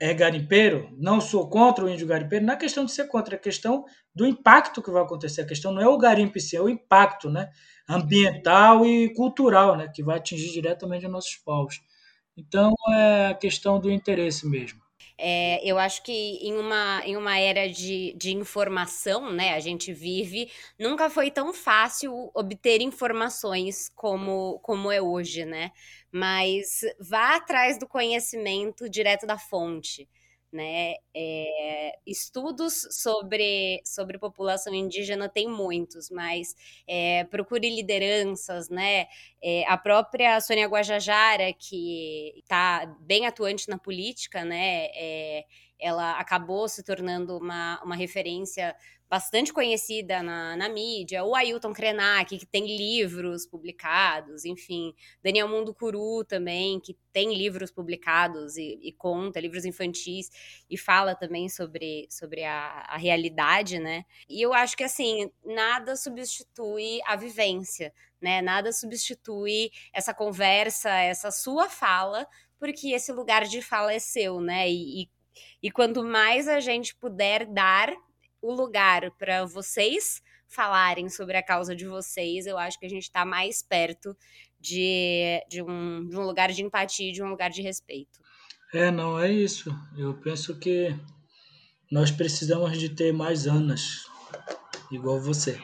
é 0.00 0.12
garimpeiro, 0.14 0.88
não 0.98 1.20
sou 1.20 1.48
contra 1.48 1.84
o 1.84 1.88
índio 1.88 2.06
garimpeiro, 2.06 2.44
não 2.44 2.54
é 2.54 2.56
questão 2.56 2.84
de 2.84 2.92
ser 2.92 3.06
contra, 3.08 3.34
é 3.34 3.38
questão 3.38 3.84
do 4.14 4.26
impacto 4.26 4.82
que 4.82 4.90
vai 4.90 5.02
acontecer. 5.02 5.42
A 5.42 5.46
questão 5.46 5.72
não 5.72 5.82
é 5.82 5.88
o 5.88 5.98
garimpo 5.98 6.38
em 6.38 6.56
é 6.56 6.60
o 6.60 6.68
impacto 6.68 7.30
né? 7.30 7.50
ambiental 7.88 8.84
e 8.86 9.12
cultural 9.14 9.76
né? 9.76 9.88
que 9.94 10.02
vai 10.02 10.18
atingir 10.18 10.52
diretamente 10.52 11.06
os 11.06 11.12
nossos 11.12 11.36
povos. 11.36 11.80
Então, 12.36 12.74
é 12.90 13.28
a 13.28 13.34
questão 13.34 13.80
do 13.80 13.90
interesse 13.90 14.46
mesmo. 14.46 14.85
É, 15.18 15.60
eu 15.64 15.78
acho 15.78 16.02
que 16.02 16.12
em 16.12 16.54
uma, 16.56 17.00
em 17.04 17.16
uma 17.16 17.38
era 17.38 17.70
de, 17.70 18.12
de 18.18 18.34
informação, 18.36 19.32
né, 19.32 19.54
a 19.54 19.60
gente 19.60 19.92
vive, 19.92 20.50
nunca 20.78 21.08
foi 21.08 21.30
tão 21.30 21.54
fácil 21.54 22.30
obter 22.34 22.82
informações 22.82 23.90
como, 23.94 24.58
como 24.60 24.92
é 24.92 25.00
hoje, 25.00 25.44
né? 25.46 25.72
Mas 26.12 26.80
vá 27.00 27.36
atrás 27.36 27.78
do 27.78 27.86
conhecimento 27.86 28.88
direto 28.90 29.26
da 29.26 29.38
fonte 29.38 30.08
né? 30.56 30.94
É, 31.14 31.92
estudos 32.06 32.88
sobre, 32.90 33.80
sobre 33.84 34.18
população 34.18 34.74
indígena 34.74 35.28
tem 35.28 35.46
muitos, 35.48 36.10
mas 36.10 36.54
é, 36.88 37.24
procure 37.24 37.68
lideranças, 37.68 38.70
né? 38.70 39.06
É, 39.42 39.64
a 39.68 39.76
própria 39.76 40.40
Sônia 40.40 40.66
Guajajara, 40.66 41.52
que 41.52 42.32
está 42.38 42.86
bem 43.00 43.26
atuante 43.26 43.68
na 43.68 43.78
política, 43.78 44.44
né? 44.44 44.88
ela 45.78 46.18
acabou 46.18 46.66
se 46.68 46.82
tornando 46.82 47.36
uma, 47.36 47.78
uma 47.84 47.94
referência 47.94 48.74
bastante 49.08 49.52
conhecida 49.52 50.22
na, 50.22 50.56
na 50.56 50.68
mídia, 50.68 51.24
o 51.24 51.34
Ailton 51.34 51.72
Krenak, 51.72 52.36
que 52.36 52.46
tem 52.46 52.66
livros 52.66 53.46
publicados, 53.46 54.44
enfim, 54.44 54.92
Daniel 55.22 55.48
Mundo 55.48 55.72
Curu 55.72 56.24
também, 56.24 56.80
que 56.80 56.96
tem 57.12 57.32
livros 57.32 57.70
publicados 57.70 58.56
e, 58.56 58.78
e 58.82 58.92
conta, 58.92 59.40
livros 59.40 59.64
infantis, 59.64 60.28
e 60.68 60.76
fala 60.76 61.14
também 61.14 61.48
sobre, 61.48 62.08
sobre 62.10 62.42
a, 62.42 62.84
a 62.88 62.96
realidade, 62.96 63.78
né? 63.78 64.04
E 64.28 64.42
eu 64.42 64.52
acho 64.52 64.76
que, 64.76 64.84
assim, 64.84 65.30
nada 65.44 65.94
substitui 65.96 67.00
a 67.06 67.14
vivência, 67.14 67.92
né? 68.20 68.42
Nada 68.42 68.72
substitui 68.72 69.70
essa 69.92 70.12
conversa, 70.12 70.90
essa 70.90 71.30
sua 71.30 71.68
fala, 71.68 72.26
porque 72.58 72.88
esse 72.88 73.12
lugar 73.12 73.44
de 73.44 73.62
fala 73.62 73.92
é 73.92 74.00
seu, 74.00 74.40
né? 74.40 74.68
E, 74.68 75.02
e, 75.02 75.10
e 75.62 75.70
quanto 75.70 76.02
mais 76.02 76.48
a 76.48 76.58
gente 76.58 76.94
puder 76.96 77.46
dar 77.46 77.94
o 78.46 78.54
lugar 78.54 79.10
para 79.18 79.44
vocês 79.44 80.22
falarem 80.46 81.08
sobre 81.08 81.36
a 81.36 81.42
causa 81.42 81.74
de 81.74 81.86
vocês, 81.86 82.46
eu 82.46 82.56
acho 82.56 82.78
que 82.78 82.86
a 82.86 82.88
gente 82.88 83.02
está 83.02 83.24
mais 83.24 83.62
perto 83.62 84.16
de, 84.60 85.44
de, 85.48 85.62
um, 85.62 86.08
de 86.08 86.16
um 86.16 86.22
lugar 86.22 86.52
de 86.52 86.62
empatia, 86.62 87.12
de 87.12 87.22
um 87.22 87.28
lugar 87.28 87.50
de 87.50 87.62
respeito. 87.62 88.20
É, 88.72 88.90
não 88.90 89.18
é 89.18 89.30
isso. 89.30 89.74
Eu 89.96 90.14
penso 90.14 90.58
que 90.58 90.94
nós 91.90 92.10
precisamos 92.10 92.78
de 92.78 92.88
ter 92.88 93.12
mais 93.12 93.46
Anas, 93.46 94.06
igual 94.90 95.20
você, 95.20 95.60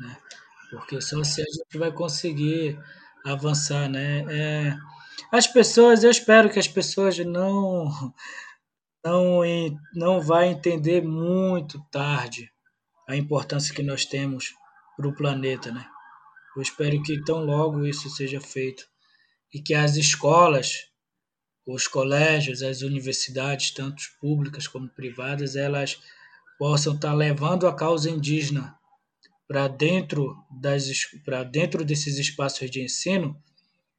né? 0.00 0.16
Porque 0.70 1.00
só 1.00 1.20
assim 1.20 1.42
a 1.42 1.44
gente 1.44 1.78
vai 1.78 1.92
conseguir 1.92 2.78
avançar, 3.24 3.88
né? 3.88 4.24
É, 4.28 4.76
As 5.32 5.46
pessoas, 5.46 6.04
eu 6.04 6.10
espero 6.10 6.50
que 6.50 6.58
as 6.58 6.68
pessoas 6.68 7.18
não 7.18 8.14
não 9.04 9.40
não 9.94 10.20
vai 10.20 10.48
entender 10.48 11.02
muito 11.02 11.80
tarde 11.90 12.50
a 13.08 13.16
importância 13.16 13.74
que 13.74 13.82
nós 13.82 14.04
temos 14.04 14.54
para 14.96 15.08
o 15.08 15.14
planeta, 15.14 15.70
né? 15.70 15.86
Eu 16.56 16.62
espero 16.62 17.00
que 17.02 17.22
tão 17.24 17.44
logo 17.44 17.86
isso 17.86 18.10
seja 18.10 18.40
feito 18.40 18.84
e 19.54 19.62
que 19.62 19.72
as 19.74 19.96
escolas, 19.96 20.88
os 21.66 21.86
colégios, 21.86 22.62
as 22.62 22.82
universidades, 22.82 23.70
tanto 23.70 24.02
públicas 24.20 24.66
como 24.66 24.88
privadas, 24.88 25.56
elas 25.56 25.98
possam 26.58 26.94
estar 26.94 27.14
levando 27.14 27.66
a 27.66 27.74
causa 27.74 28.10
indígena 28.10 28.76
para 29.46 29.68
dentro 29.68 30.36
das 30.50 30.90
para 31.24 31.44
dentro 31.44 31.84
desses 31.84 32.18
espaços 32.18 32.70
de 32.70 32.82
ensino, 32.82 33.40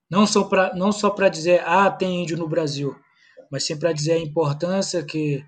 não 0.09 0.27
só 0.27 0.43
para 0.43 0.75
não 0.75 0.91
só 0.91 1.09
para 1.09 1.29
dizer 1.29 1.63
ah 1.65 1.89
tem 1.89 2.21
índio 2.21 2.37
no 2.37 2.47
Brasil, 2.47 2.95
mas 3.51 3.65
sim 3.65 3.77
para 3.77 3.93
dizer 3.93 4.13
a 4.13 4.19
importância 4.19 5.03
que 5.03 5.43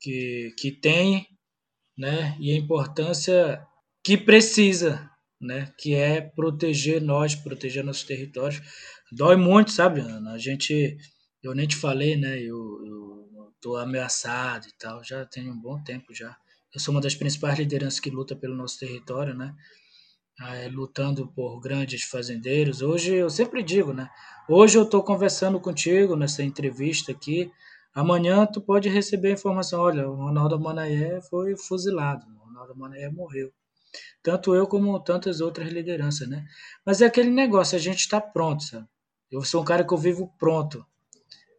que, 0.00 0.54
que 0.58 0.70
tem, 0.70 1.26
né? 1.96 2.36
E 2.40 2.52
a 2.52 2.56
importância 2.56 3.66
que 4.04 4.16
precisa, 4.16 5.10
né? 5.40 5.72
Que 5.78 5.94
é 5.94 6.20
proteger 6.20 7.00
nós, 7.00 7.34
proteger 7.34 7.84
nossos 7.84 8.04
territórios. 8.04 8.60
Dói 9.12 9.36
muito, 9.36 9.70
sabe? 9.72 10.00
A 10.00 10.38
gente, 10.38 10.96
eu 11.42 11.54
nem 11.54 11.66
te 11.66 11.76
falei, 11.76 12.16
né? 12.16 12.38
Eu, 12.38 12.56
eu 12.84 13.52
tô 13.60 13.76
ameaçado 13.76 14.66
e 14.68 14.72
tal, 14.78 15.02
já 15.02 15.24
tem 15.24 15.50
um 15.50 15.60
bom 15.60 15.82
tempo 15.82 16.14
já. 16.14 16.36
Eu 16.72 16.80
sou 16.80 16.94
uma 16.94 17.00
das 17.00 17.14
principais 17.14 17.58
lideranças 17.58 18.00
que 18.00 18.10
luta 18.10 18.36
pelo 18.36 18.54
nosso 18.54 18.78
território, 18.78 19.34
né? 19.34 19.54
É, 20.38 20.68
lutando 20.68 21.26
por 21.28 21.58
grandes 21.60 22.02
fazendeiros. 22.02 22.82
Hoje 22.82 23.14
eu 23.14 23.30
sempre 23.30 23.62
digo, 23.62 23.94
né? 23.94 24.10
Hoje 24.46 24.76
eu 24.76 24.82
estou 24.82 25.02
conversando 25.02 25.58
contigo 25.58 26.14
nessa 26.14 26.42
entrevista 26.42 27.10
aqui. 27.10 27.50
Amanhã 27.94 28.44
tu 28.44 28.60
pode 28.60 28.90
receber 28.90 29.28
a 29.28 29.32
informação, 29.32 29.80
olha, 29.80 30.06
o 30.06 30.14
Ronaldo 30.14 30.60
Manaé 30.60 31.22
foi 31.22 31.56
fuzilado, 31.56 32.26
o 32.26 32.44
Ronaldo 32.44 32.76
Manaé 32.76 33.08
morreu. 33.08 33.50
Tanto 34.22 34.54
eu 34.54 34.66
como 34.66 35.00
tantas 35.00 35.40
outras 35.40 35.72
lideranças, 35.72 36.28
né? 36.28 36.44
Mas 36.84 37.00
é 37.00 37.06
aquele 37.06 37.30
negócio, 37.30 37.74
a 37.74 37.80
gente 37.80 38.00
está 38.00 38.20
pronto, 38.20 38.62
sabe? 38.62 38.86
Eu 39.30 39.42
sou 39.42 39.62
um 39.62 39.64
cara 39.64 39.84
que 39.84 39.94
eu 39.94 39.98
vivo 39.98 40.30
pronto. 40.38 40.84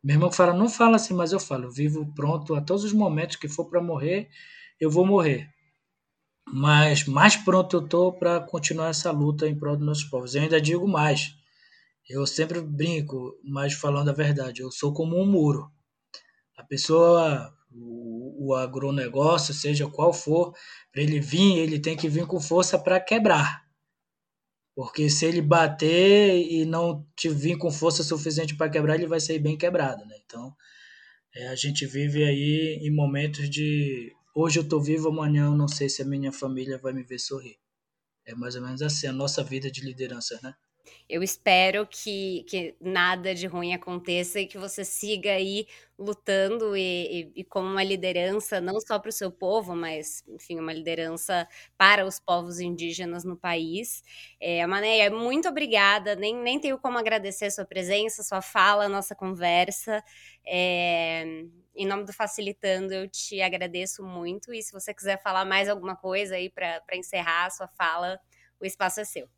Meu 0.03 0.15
irmão 0.17 0.31
fala, 0.31 0.53
não 0.53 0.69
fala 0.69 0.97
assim, 0.97 1.15
mas 1.15 1.31
eu 1.31 1.39
falo, 1.39 1.63
eu 1.63 1.71
vivo 1.71 2.13
pronto 2.13 2.53
a 2.53 2.61
todos 2.61 2.83
os 2.83 2.93
momentos 2.93 3.37
que 3.37 3.47
for 3.47 3.65
para 3.65 3.81
morrer, 3.81 4.29
eu 4.79 4.91
vou 4.91 5.03
morrer. 5.03 5.49
Mas 6.53 7.05
mais 7.05 7.35
pronto 7.35 7.77
eu 7.77 7.87
tô 7.87 8.13
para 8.13 8.39
continuar 8.39 8.89
essa 8.89 9.11
luta 9.11 9.47
em 9.47 9.57
prol 9.57 9.75
dos 9.75 9.85
nossos 9.85 10.03
povos. 10.05 10.33
Eu 10.33 10.43
ainda 10.43 10.61
digo 10.61 10.87
mais. 10.87 11.35
Eu 12.09 12.25
sempre 12.25 12.61
brinco, 12.61 13.37
mas 13.43 13.73
falando 13.73 14.09
a 14.09 14.13
verdade, 14.13 14.61
eu 14.61 14.71
sou 14.71 14.93
como 14.93 15.21
um 15.21 15.25
muro. 15.25 15.69
A 16.55 16.63
pessoa, 16.63 17.53
o, 17.69 18.47
o 18.47 18.55
agronegócio, 18.55 19.53
seja 19.53 19.89
qual 19.89 20.13
for, 20.13 20.53
para 20.91 21.01
ele 21.01 21.19
vir, 21.19 21.57
ele 21.57 21.79
tem 21.79 21.97
que 21.97 22.07
vir 22.07 22.25
com 22.25 22.39
força 22.39 22.79
para 22.79 22.99
quebrar. 22.99 23.67
Porque 24.73 25.09
se 25.09 25.25
ele 25.25 25.41
bater 25.41 26.39
e 26.49 26.63
não 26.63 27.05
te 27.15 27.27
vir 27.29 27.57
com 27.57 27.69
força 27.69 28.03
suficiente 28.03 28.55
para 28.55 28.69
quebrar, 28.69 28.95
ele 28.95 29.07
vai 29.07 29.19
sair 29.19 29.39
bem 29.39 29.57
quebrado, 29.57 30.05
né? 30.05 30.15
Então, 30.25 30.55
é, 31.35 31.47
a 31.49 31.55
gente 31.55 31.85
vive 31.85 32.23
aí 32.23 32.79
em 32.81 32.95
momentos 32.95 33.49
de 33.49 34.13
Hoje 34.39 34.59
eu 34.59 34.63
estou 34.63 34.79
vivo, 34.79 35.09
amanhã 35.09 35.45
eu 35.45 35.55
não 35.55 35.67
sei 35.67 35.89
se 35.89 36.03
a 36.03 36.05
minha 36.05 36.31
família 36.31 36.77
vai 36.77 36.93
me 36.93 37.01
ver 37.01 37.17
sorrir. 37.17 37.57
É 38.23 38.35
mais 38.35 38.55
ou 38.55 38.61
menos 38.61 38.83
assim 38.83 39.07
a 39.07 39.11
nossa 39.11 39.43
vida 39.43 39.71
de 39.71 39.81
liderança, 39.81 40.39
né? 40.43 40.53
Eu 41.09 41.23
espero 41.23 41.85
que, 41.87 42.43
que 42.47 42.75
nada 42.79 43.33
de 43.33 43.47
ruim 43.47 43.73
aconteça 43.73 44.39
e 44.39 44.47
que 44.47 44.57
você 44.57 44.83
siga 44.85 45.31
aí 45.31 45.67
lutando 45.97 46.77
e, 46.77 47.31
e, 47.35 47.41
e 47.41 47.43
como 47.43 47.67
uma 47.67 47.83
liderança, 47.83 48.61
não 48.61 48.79
só 48.79 48.99
para 48.99 49.09
o 49.09 49.11
seu 49.11 49.31
povo, 49.31 49.75
mas, 49.75 50.23
enfim, 50.27 50.59
uma 50.59 50.71
liderança 50.71 51.47
para 51.77 52.05
os 52.05 52.19
povos 52.19 52.59
indígenas 52.59 53.23
no 53.23 53.35
país. 53.35 54.03
É, 54.39 54.65
Manéia, 54.67 55.09
muito 55.09 55.47
obrigada, 55.49 56.15
nem, 56.15 56.35
nem 56.35 56.59
tenho 56.59 56.77
como 56.77 56.97
agradecer 56.97 57.49
sua 57.51 57.65
presença, 57.65 58.23
sua 58.23 58.41
fala, 58.41 58.87
nossa 58.87 59.15
conversa. 59.15 60.03
É, 60.45 61.23
em 61.75 61.85
nome 61.85 62.03
do 62.05 62.13
Facilitando, 62.13 62.93
eu 62.93 63.07
te 63.09 63.41
agradeço 63.41 64.03
muito. 64.03 64.53
E 64.53 64.61
se 64.61 64.71
você 64.71 64.93
quiser 64.93 65.21
falar 65.21 65.45
mais 65.45 65.69
alguma 65.69 65.95
coisa 65.95 66.35
aí 66.35 66.49
para 66.49 66.81
encerrar 66.93 67.45
a 67.45 67.49
sua 67.49 67.67
fala, 67.67 68.19
o 68.59 68.65
espaço 68.65 68.99
é 68.99 69.05
seu. 69.05 69.36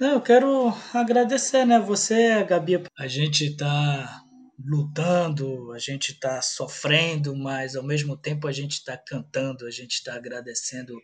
Eu 0.00 0.20
quero 0.20 0.72
agradecer, 0.92 1.64
né? 1.64 1.78
Você, 1.78 2.42
Gabi, 2.44 2.82
a 2.98 3.06
gente 3.06 3.46
está 3.46 4.22
lutando, 4.64 5.72
a 5.72 5.78
gente 5.78 6.12
está 6.12 6.40
sofrendo, 6.42 7.36
mas 7.36 7.76
ao 7.76 7.82
mesmo 7.82 8.16
tempo 8.16 8.46
a 8.46 8.52
gente 8.52 8.72
está 8.72 8.96
cantando, 8.96 9.66
a 9.66 9.70
gente 9.70 9.92
está 9.92 10.14
agradecendo 10.14 10.96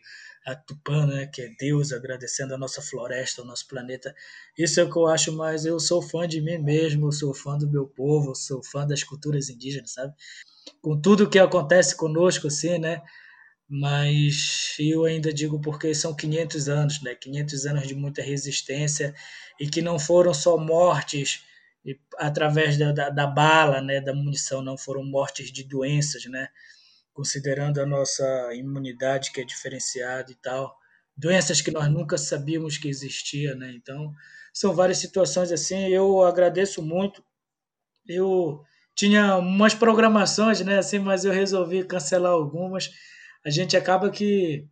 a 0.47 0.55
Tupã, 0.55 1.07
né, 1.07 1.27
que 1.27 1.43
é 1.43 1.51
Deus, 1.59 1.93
agradecendo 1.93 2.55
a 2.55 2.59
nossa 2.59 2.81
floresta, 2.81 3.43
o 3.43 3.45
nosso 3.45 3.67
planeta. 3.69 4.15
Isso 4.57 4.81
é 4.81 4.85
o 4.85 4.91
que 4.91 4.99
eu 4.99 5.07
acho 5.07 5.33
mais. 5.33 5.65
Eu 5.65 5.79
sou 5.79 6.01
fã 6.01 6.27
de 6.27 6.41
mim 6.41 6.59
mesmo, 6.59 7.07
eu 7.07 7.13
sou 7.13 7.35
fã 7.35 7.59
do 7.59 7.71
meu 7.71 7.87
povo, 7.87 8.35
sou 8.35 8.63
fã 8.65 8.87
das 8.87 9.05
culturas 9.05 9.49
indígenas, 9.51 9.93
sabe? 9.93 10.15
com 10.81 11.01
tudo 11.01 11.29
que 11.29 11.39
acontece 11.39 11.97
conosco, 11.97 12.47
assim, 12.47 12.79
né? 12.79 13.03
Mas 13.73 14.75
eu 14.81 15.05
ainda 15.05 15.33
digo 15.33 15.61
porque 15.61 15.95
são 15.95 16.13
500 16.13 16.69
anos, 16.69 17.01
né? 17.03 17.15
500 17.15 17.67
anos 17.67 17.87
de 17.87 17.95
muita 17.95 18.21
resistência 18.21 19.15
e 19.61 19.69
que 19.69 19.81
não 19.81 19.97
foram 19.97 20.35
só 20.35 20.59
mortes 20.59 21.45
através 22.19 22.77
da, 22.77 22.91
da, 22.91 23.11
da 23.11 23.27
bala, 23.29 23.81
né? 23.81 24.01
Da 24.01 24.13
munição, 24.13 24.61
não 24.61 24.77
foram 24.77 25.05
mortes 25.05 25.53
de 25.53 25.63
doenças, 25.63 26.25
né? 26.25 26.49
Considerando 27.13 27.81
a 27.81 27.87
nossa 27.87 28.25
imunidade 28.55 29.31
que 29.31 29.41
é 29.41 29.45
diferenciada 29.45 30.33
e 30.33 30.35
tal, 30.35 30.77
doenças 31.17 31.61
que 31.61 31.71
nós 31.71 31.89
nunca 31.89 32.19
sabíamos 32.19 32.77
que 32.77 32.89
existia, 32.89 33.55
né? 33.55 33.73
Então 33.77 34.13
são 34.53 34.75
várias 34.75 34.99
situações 34.99 35.53
assim. 35.53 35.87
Eu 35.89 36.23
agradeço 36.23 36.83
muito. 36.83 37.23
Eu 38.05 38.65
tinha 38.97 39.37
umas 39.37 39.75
programações, 39.75 40.61
né, 40.61 40.79
assim, 40.79 40.99
mas 40.99 41.25
eu 41.25 41.33
resolvi 41.33 41.85
cancelar 41.85 42.33
algumas. 42.33 42.91
A 43.45 43.51
gente 43.51 43.77
acaba 43.77 44.11
que 44.11 44.67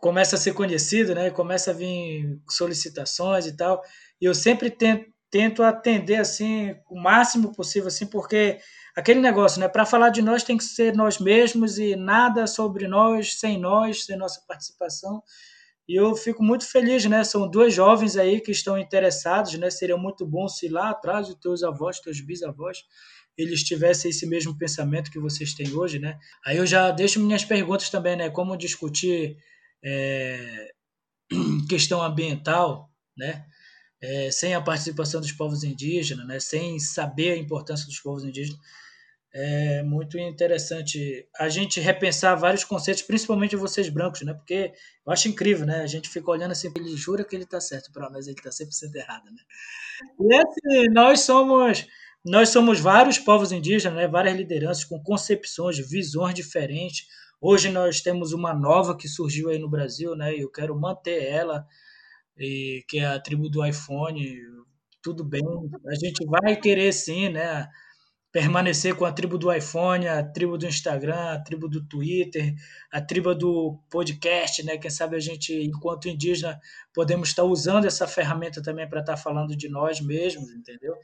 começa 0.00 0.36
a 0.36 0.38
ser 0.38 0.54
conhecido, 0.54 1.14
né, 1.14 1.30
começa 1.30 1.72
a 1.72 1.74
vir 1.74 2.38
solicitações 2.48 3.46
e 3.46 3.56
tal, 3.56 3.82
e 4.20 4.24
eu 4.24 4.34
sempre 4.34 4.70
tento, 4.70 5.06
tento 5.30 5.62
atender 5.62 6.16
assim 6.16 6.74
o 6.88 7.00
máximo 7.00 7.52
possível 7.52 7.88
assim, 7.88 8.06
porque 8.06 8.58
aquele 8.96 9.20
negócio, 9.20 9.60
né, 9.60 9.68
para 9.68 9.84
falar 9.84 10.10
de 10.10 10.22
nós 10.22 10.44
tem 10.44 10.56
que 10.56 10.64
ser 10.64 10.94
nós 10.94 11.18
mesmos 11.18 11.78
e 11.78 11.96
nada 11.96 12.46
sobre 12.46 12.86
nós 12.88 13.38
sem 13.38 13.58
nós, 13.58 14.04
sem 14.04 14.16
nossa 14.16 14.40
participação. 14.46 15.22
E 15.88 15.96
eu 16.00 16.14
fico 16.14 16.40
muito 16.40 16.64
feliz, 16.70 17.04
né? 17.06 17.24
São 17.24 17.50
dois 17.50 17.74
jovens 17.74 18.16
aí 18.16 18.40
que 18.40 18.52
estão 18.52 18.78
interessados, 18.78 19.54
né? 19.54 19.70
Seria 19.70 19.96
muito 19.96 20.24
bom 20.24 20.46
se 20.46 20.68
lá 20.68 20.90
atrás 20.90 21.28
os 21.28 21.34
teus 21.34 21.64
avós, 21.64 21.98
teus 21.98 22.20
bisavós 22.20 22.84
eles 23.36 23.62
tivessem 23.62 24.10
esse 24.10 24.26
mesmo 24.26 24.56
pensamento 24.56 25.10
que 25.10 25.18
vocês 25.18 25.54
têm 25.54 25.72
hoje, 25.72 25.98
né? 25.98 26.18
Aí 26.44 26.56
eu 26.56 26.66
já 26.66 26.90
deixo 26.90 27.20
minhas 27.20 27.44
perguntas 27.44 27.88
também, 27.90 28.16
né? 28.16 28.30
Como 28.30 28.56
discutir 28.56 29.36
é, 29.82 30.72
questão 31.68 32.02
ambiental, 32.02 32.90
né? 33.16 33.46
É, 34.02 34.30
sem 34.30 34.54
a 34.54 34.60
participação 34.60 35.20
dos 35.20 35.32
povos 35.32 35.62
indígenas, 35.64 36.26
né? 36.26 36.40
Sem 36.40 36.78
saber 36.78 37.32
a 37.32 37.36
importância 37.36 37.86
dos 37.86 38.00
povos 38.00 38.24
indígenas, 38.24 38.58
é 39.32 39.82
muito 39.84 40.18
interessante 40.18 41.28
a 41.38 41.48
gente 41.48 41.78
repensar 41.78 42.34
vários 42.34 42.64
conceitos, 42.64 43.02
principalmente 43.02 43.54
vocês 43.54 43.88
brancos, 43.88 44.22
né? 44.22 44.34
Porque 44.34 44.72
eu 45.06 45.12
acho 45.12 45.28
incrível, 45.28 45.64
né? 45.64 45.82
A 45.82 45.86
gente 45.86 46.08
fica 46.08 46.30
olhando 46.30 46.50
assim, 46.50 46.72
ele 46.74 46.96
jura 46.96 47.24
que 47.24 47.36
ele 47.36 47.44
está 47.44 47.60
certo, 47.60 47.90
nós 48.10 48.26
ele 48.26 48.36
está 48.36 48.50
sempre 48.50 48.74
sendo 48.74 48.96
errado, 48.96 49.26
né? 49.26 49.42
E 50.20 50.34
assim, 50.34 50.88
nós 50.90 51.20
somos 51.20 51.86
nós 52.24 52.50
somos 52.50 52.80
vários 52.80 53.18
povos 53.18 53.52
indígenas, 53.52 53.96
né, 53.96 54.08
várias 54.08 54.36
lideranças 54.36 54.84
com 54.84 55.02
concepções, 55.02 55.78
visões 55.78 56.34
diferentes. 56.34 57.06
Hoje 57.40 57.70
nós 57.70 58.00
temos 58.00 58.32
uma 58.32 58.54
nova 58.54 58.96
que 58.96 59.08
surgiu 59.08 59.48
aí 59.48 59.58
no 59.58 59.70
Brasil, 59.70 60.14
né, 60.14 60.36
e 60.36 60.40
eu 60.40 60.50
quero 60.50 60.78
manter 60.78 61.22
ela, 61.24 61.66
e, 62.36 62.84
que 62.88 62.98
é 62.98 63.06
a 63.06 63.20
tribo 63.20 63.48
do 63.48 63.64
iPhone. 63.64 64.22
Tudo 65.02 65.24
bem, 65.24 65.42
a 65.86 65.94
gente 65.94 66.24
vai 66.26 66.56
querer 66.56 66.92
sim, 66.92 67.30
né, 67.30 67.68
permanecer 68.32 68.94
com 68.94 69.04
a 69.04 69.12
tribo 69.12 69.36
do 69.36 69.52
iPhone, 69.52 70.06
a 70.06 70.22
tribo 70.22 70.56
do 70.56 70.66
Instagram, 70.66 71.32
a 71.34 71.42
tribo 71.42 71.68
do 71.68 71.84
Twitter, 71.86 72.54
a 72.92 73.00
tribo 73.00 73.34
do 73.34 73.80
podcast, 73.90 74.62
né? 74.64 74.78
Quem 74.78 74.90
sabe 74.90 75.16
a 75.16 75.20
gente, 75.20 75.52
enquanto 75.52 76.08
indígena, 76.08 76.60
podemos 76.94 77.30
estar 77.30 77.44
usando 77.44 77.86
essa 77.86 78.06
ferramenta 78.06 78.62
também 78.62 78.88
para 78.88 79.00
estar 79.00 79.16
falando 79.16 79.56
de 79.56 79.68
nós 79.68 80.00
mesmos, 80.00 80.50
entendeu? 80.52 80.94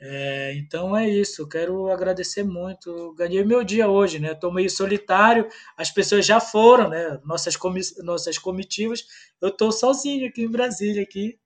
É, 0.00 0.54
então 0.54 0.96
é 0.96 1.08
isso, 1.08 1.48
quero 1.48 1.90
agradecer 1.90 2.44
muito. 2.44 3.12
Ganhei 3.14 3.44
meu 3.44 3.64
dia 3.64 3.88
hoje, 3.88 4.18
né? 4.20 4.32
Estou 4.32 4.52
meio 4.52 4.70
solitário, 4.70 5.48
as 5.76 5.90
pessoas 5.90 6.24
já 6.24 6.38
foram, 6.40 6.88
né? 6.88 7.18
Nossas, 7.24 7.56
comi 7.56 7.80
nossas 8.04 8.38
comitivas. 8.38 9.04
Eu 9.40 9.48
estou 9.48 9.72
sozinho 9.72 10.28
aqui 10.28 10.42
em 10.42 10.50
Brasília, 10.50 11.02
aqui, 11.02 11.36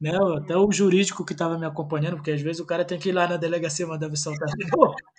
né? 0.00 0.12
Até 0.38 0.56
o 0.56 0.72
jurídico 0.72 1.24
que 1.24 1.32
estava 1.34 1.58
me 1.58 1.66
acompanhando, 1.66 2.16
porque 2.16 2.32
às 2.32 2.42
vezes 2.42 2.60
o 2.60 2.66
cara 2.66 2.84
tem 2.84 2.98
que 2.98 3.10
ir 3.10 3.12
lá 3.12 3.28
na 3.28 3.36
delegacia 3.38 3.86
mandar 3.86 4.08
me 4.10 4.16
soltar. 4.18 4.48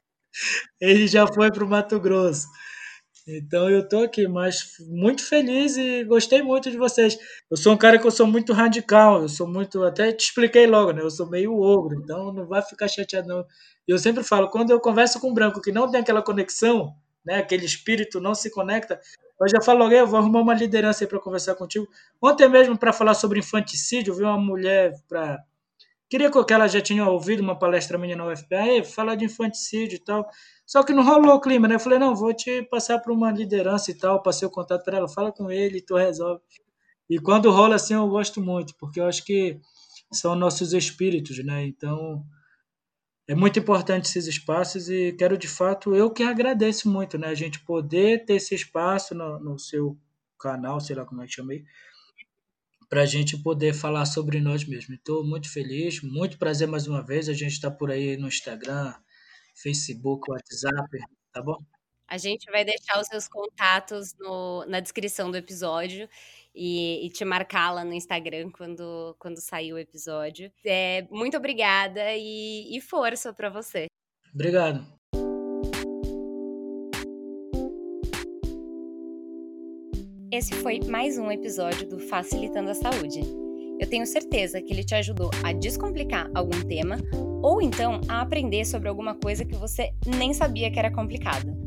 Ele 0.80 1.08
já 1.08 1.26
foi 1.28 1.52
para 1.52 1.64
o 1.64 1.68
Mato 1.70 2.00
Grosso. 2.00 2.48
Então 3.28 3.70
eu 3.70 3.86
tô 3.86 4.00
aqui, 4.04 4.26
mas 4.26 4.78
muito 4.88 5.22
feliz 5.22 5.76
e 5.76 6.06
gostei 6.06 6.42
muito 6.42 6.72
de 6.72 6.78
vocês. 6.78 7.18
Eu 7.52 7.58
sou 7.58 7.74
um 7.74 7.78
cara 7.78 8.00
que 8.00 8.08
eu 8.08 8.12
sou 8.12 8.26
muito 8.26 8.54
radical, 8.54 9.22
eu 9.24 9.28
sou 9.28 9.46
muito, 9.46 9.84
até 9.84 10.14
te 10.14 10.22
expliquei 10.28 10.66
logo, 10.66 10.94
né? 10.94 11.02
Eu 11.02 11.12
sou 11.12 11.30
meio 11.30 11.54
ogro, 11.60 12.00
então 12.02 12.32
não 12.32 12.48
vai 12.48 12.62
ficar 12.62 12.88
chateado 12.88 13.28
não. 13.28 13.46
Eu 13.86 14.00
sempre 14.00 14.24
falo, 14.24 14.50
quando 14.50 14.72
eu 14.72 14.80
converso 14.80 15.20
com 15.20 15.30
um 15.32 15.34
branco 15.34 15.62
que 15.62 15.74
não 15.74 15.92
tem 15.92 16.00
aquela 16.00 16.22
conexão, 16.22 16.94
né, 17.26 17.40
aquele 17.40 17.66
espírito 17.66 18.22
não 18.22 18.34
se 18.34 18.50
conecta, 18.50 18.98
eu 19.42 19.50
já 19.50 19.62
falo 19.62 19.92
eu 19.92 20.08
vou 20.08 20.20
arrumar 20.20 20.40
uma 20.42 20.54
liderança 20.54 21.04
aí 21.04 21.08
para 21.08 21.20
conversar 21.20 21.56
contigo. 21.56 21.86
Ontem 22.24 22.48
mesmo 22.48 22.78
para 22.78 22.94
falar 22.94 23.14
sobre 23.14 23.40
infanticídio, 23.40 24.14
eu 24.14 24.18
vi 24.18 24.24
uma 24.24 24.38
mulher 24.38 24.94
para 25.08 25.38
Queria 26.10 26.32
que 26.32 26.54
ela 26.54 26.68
já 26.70 26.80
tinha 26.80 27.06
ouvido 27.06 27.42
uma 27.42 27.60
palestra 27.60 27.98
minha 27.98 28.16
na 28.16 28.26
UFPA, 28.28 28.82
falar 28.86 29.16
de 29.16 29.26
infanticídio 29.26 29.98
e 29.98 30.00
tal. 30.00 30.26
Só 30.68 30.84
que 30.84 30.92
não 30.92 31.02
rolou 31.02 31.36
o 31.36 31.40
clima, 31.40 31.66
né? 31.66 31.76
Eu 31.76 31.80
falei, 31.80 31.98
não, 31.98 32.14
vou 32.14 32.34
te 32.34 32.62
passar 32.64 33.00
para 33.00 33.14
uma 33.14 33.32
liderança 33.32 33.90
e 33.90 33.94
tal. 33.94 34.22
Passei 34.22 34.46
o 34.46 34.52
contato 34.52 34.84
para 34.84 34.98
ela, 34.98 35.08
fala 35.08 35.32
com 35.32 35.50
ele 35.50 35.82
tu 35.82 35.96
resolve. 35.96 36.42
E 37.10 37.18
quando 37.20 37.50
rola 37.50 37.76
assim, 37.76 37.94
eu 37.94 38.06
gosto 38.10 38.42
muito, 38.42 38.76
porque 38.78 39.00
eu 39.00 39.06
acho 39.06 39.24
que 39.24 39.62
são 40.12 40.36
nossos 40.36 40.74
espíritos, 40.74 41.42
né? 41.44 41.66
Então, 41.66 42.22
é 43.30 43.34
muito 43.34 43.60
importante 43.60 44.06
esses 44.08 44.28
espaços 44.28 44.90
e 44.90 45.14
quero 45.14 45.38
de 45.38 45.48
fato, 45.48 45.96
eu 45.96 46.12
que 46.12 46.24
agradeço 46.24 46.90
muito, 46.90 47.18
né? 47.18 47.28
A 47.28 47.36
gente 47.36 47.62
poder 47.62 48.26
ter 48.26 48.34
esse 48.36 48.54
espaço 48.54 49.16
no, 49.16 49.40
no 49.40 49.58
seu 49.58 49.98
canal, 50.38 50.82
sei 50.82 50.98
lá 50.98 51.06
como 51.06 51.22
é 51.24 51.28
que 51.28 51.34
chamei, 51.34 51.64
para 52.90 53.04
a 53.04 53.06
gente 53.06 53.38
poder 53.42 53.74
falar 53.74 54.06
sobre 54.06 54.42
nós 54.42 54.66
mesmos. 54.66 54.98
Estou 54.98 55.26
muito 55.26 55.50
feliz, 55.50 56.02
muito 56.02 56.38
prazer 56.38 56.68
mais 56.68 56.88
uma 56.88 57.02
vez. 57.02 57.30
A 57.30 57.34
gente 57.34 57.54
está 57.54 57.72
por 57.72 57.90
aí 57.90 58.18
no 58.18 58.28
Instagram, 58.28 58.94
Facebook, 59.62 60.30
WhatsApp, 60.30 60.90
tá 61.32 61.42
bom? 61.42 61.58
A 62.08 62.18
gente 62.18 62.50
vai 62.50 62.64
deixar 62.64 63.02
os 63.02 63.08
seus 63.08 63.28
contatos 63.28 64.16
no, 64.18 64.66
na 64.66 64.80
descrição 64.80 65.30
do 65.30 65.36
episódio 65.36 66.08
e, 66.56 67.06
e 67.06 67.10
te 67.10 67.26
marcar 67.26 67.72
lá 67.72 67.84
no 67.84 67.94
Instagram 67.94 68.50
quando, 68.52 69.16
quando 69.20 69.42
sair 69.42 69.74
o 69.74 69.78
episódio. 69.78 70.50
É, 70.66 71.06
muito 71.12 71.36
obrigada 71.36 72.16
e, 72.16 72.78
e 72.78 72.80
força 72.80 73.34
para 73.34 73.50
você. 73.50 73.88
Obrigado. 74.34 74.86
Esse 80.32 80.54
foi 80.56 80.80
mais 80.88 81.18
um 81.18 81.32
episódio 81.32 81.90
do 81.90 82.00
Facilitando 82.00 82.70
a 82.70 82.76
Saúde. 82.76 83.22
Eu 83.80 83.90
tenho 83.90 84.06
certeza 84.06 84.62
que 84.62 84.72
ele 84.72 84.84
te 84.84 84.96
ajudou 84.96 85.30
a 85.44 85.52
descomplicar 85.52 86.30
algum 86.34 86.62
tema 86.68 86.98
ou 87.42 87.62
então 87.62 88.02
a 88.08 88.22
aprender 88.22 88.66
sobre 88.66 88.90
alguma 88.90 89.16
coisa 89.16 89.46
que 89.46 89.56
você 89.56 89.92
nem 90.06 90.34
sabia 90.34 90.72
que 90.72 90.80
era 90.80 90.92
complicada. 90.92 91.58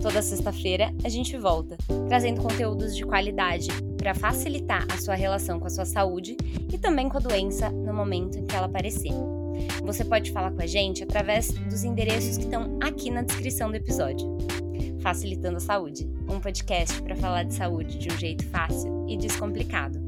Toda 0.00 0.20
sexta-feira 0.20 0.92
a 1.02 1.08
gente 1.08 1.36
volta, 1.38 1.78
trazendo 2.08 2.42
conteúdos 2.42 2.94
de 2.94 3.04
qualidade 3.04 3.68
para 3.96 4.14
facilitar 4.14 4.86
a 4.92 4.98
sua 4.98 5.14
relação 5.14 5.58
com 5.58 5.66
a 5.66 5.70
sua 5.70 5.86
saúde 5.86 6.36
e 6.70 6.76
também 6.76 7.08
com 7.08 7.16
a 7.16 7.20
doença 7.20 7.70
no 7.70 7.94
momento 7.94 8.38
em 8.38 8.44
que 8.44 8.54
ela 8.54 8.66
aparecer. 8.66 9.12
Você 9.82 10.04
pode 10.04 10.30
falar 10.30 10.50
com 10.50 10.60
a 10.60 10.66
gente 10.66 11.02
através 11.02 11.48
dos 11.48 11.84
endereços 11.84 12.36
que 12.36 12.44
estão 12.44 12.78
aqui 12.82 13.10
na 13.10 13.22
descrição 13.22 13.70
do 13.70 13.76
episódio. 13.76 14.36
Facilitando 15.00 15.56
a 15.56 15.60
Saúde, 15.60 16.06
um 16.28 16.40
podcast 16.40 17.00
para 17.02 17.16
falar 17.16 17.44
de 17.44 17.54
saúde 17.54 17.98
de 17.98 18.12
um 18.12 18.18
jeito 18.18 18.44
fácil 18.48 19.06
e 19.08 19.16
descomplicado. 19.16 19.98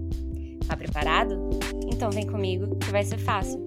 Tá 0.66 0.76
preparado? 0.76 1.48
Então 1.86 2.10
vem 2.10 2.26
comigo 2.26 2.76
que 2.76 2.90
vai 2.90 3.04
ser 3.04 3.18
fácil. 3.18 3.65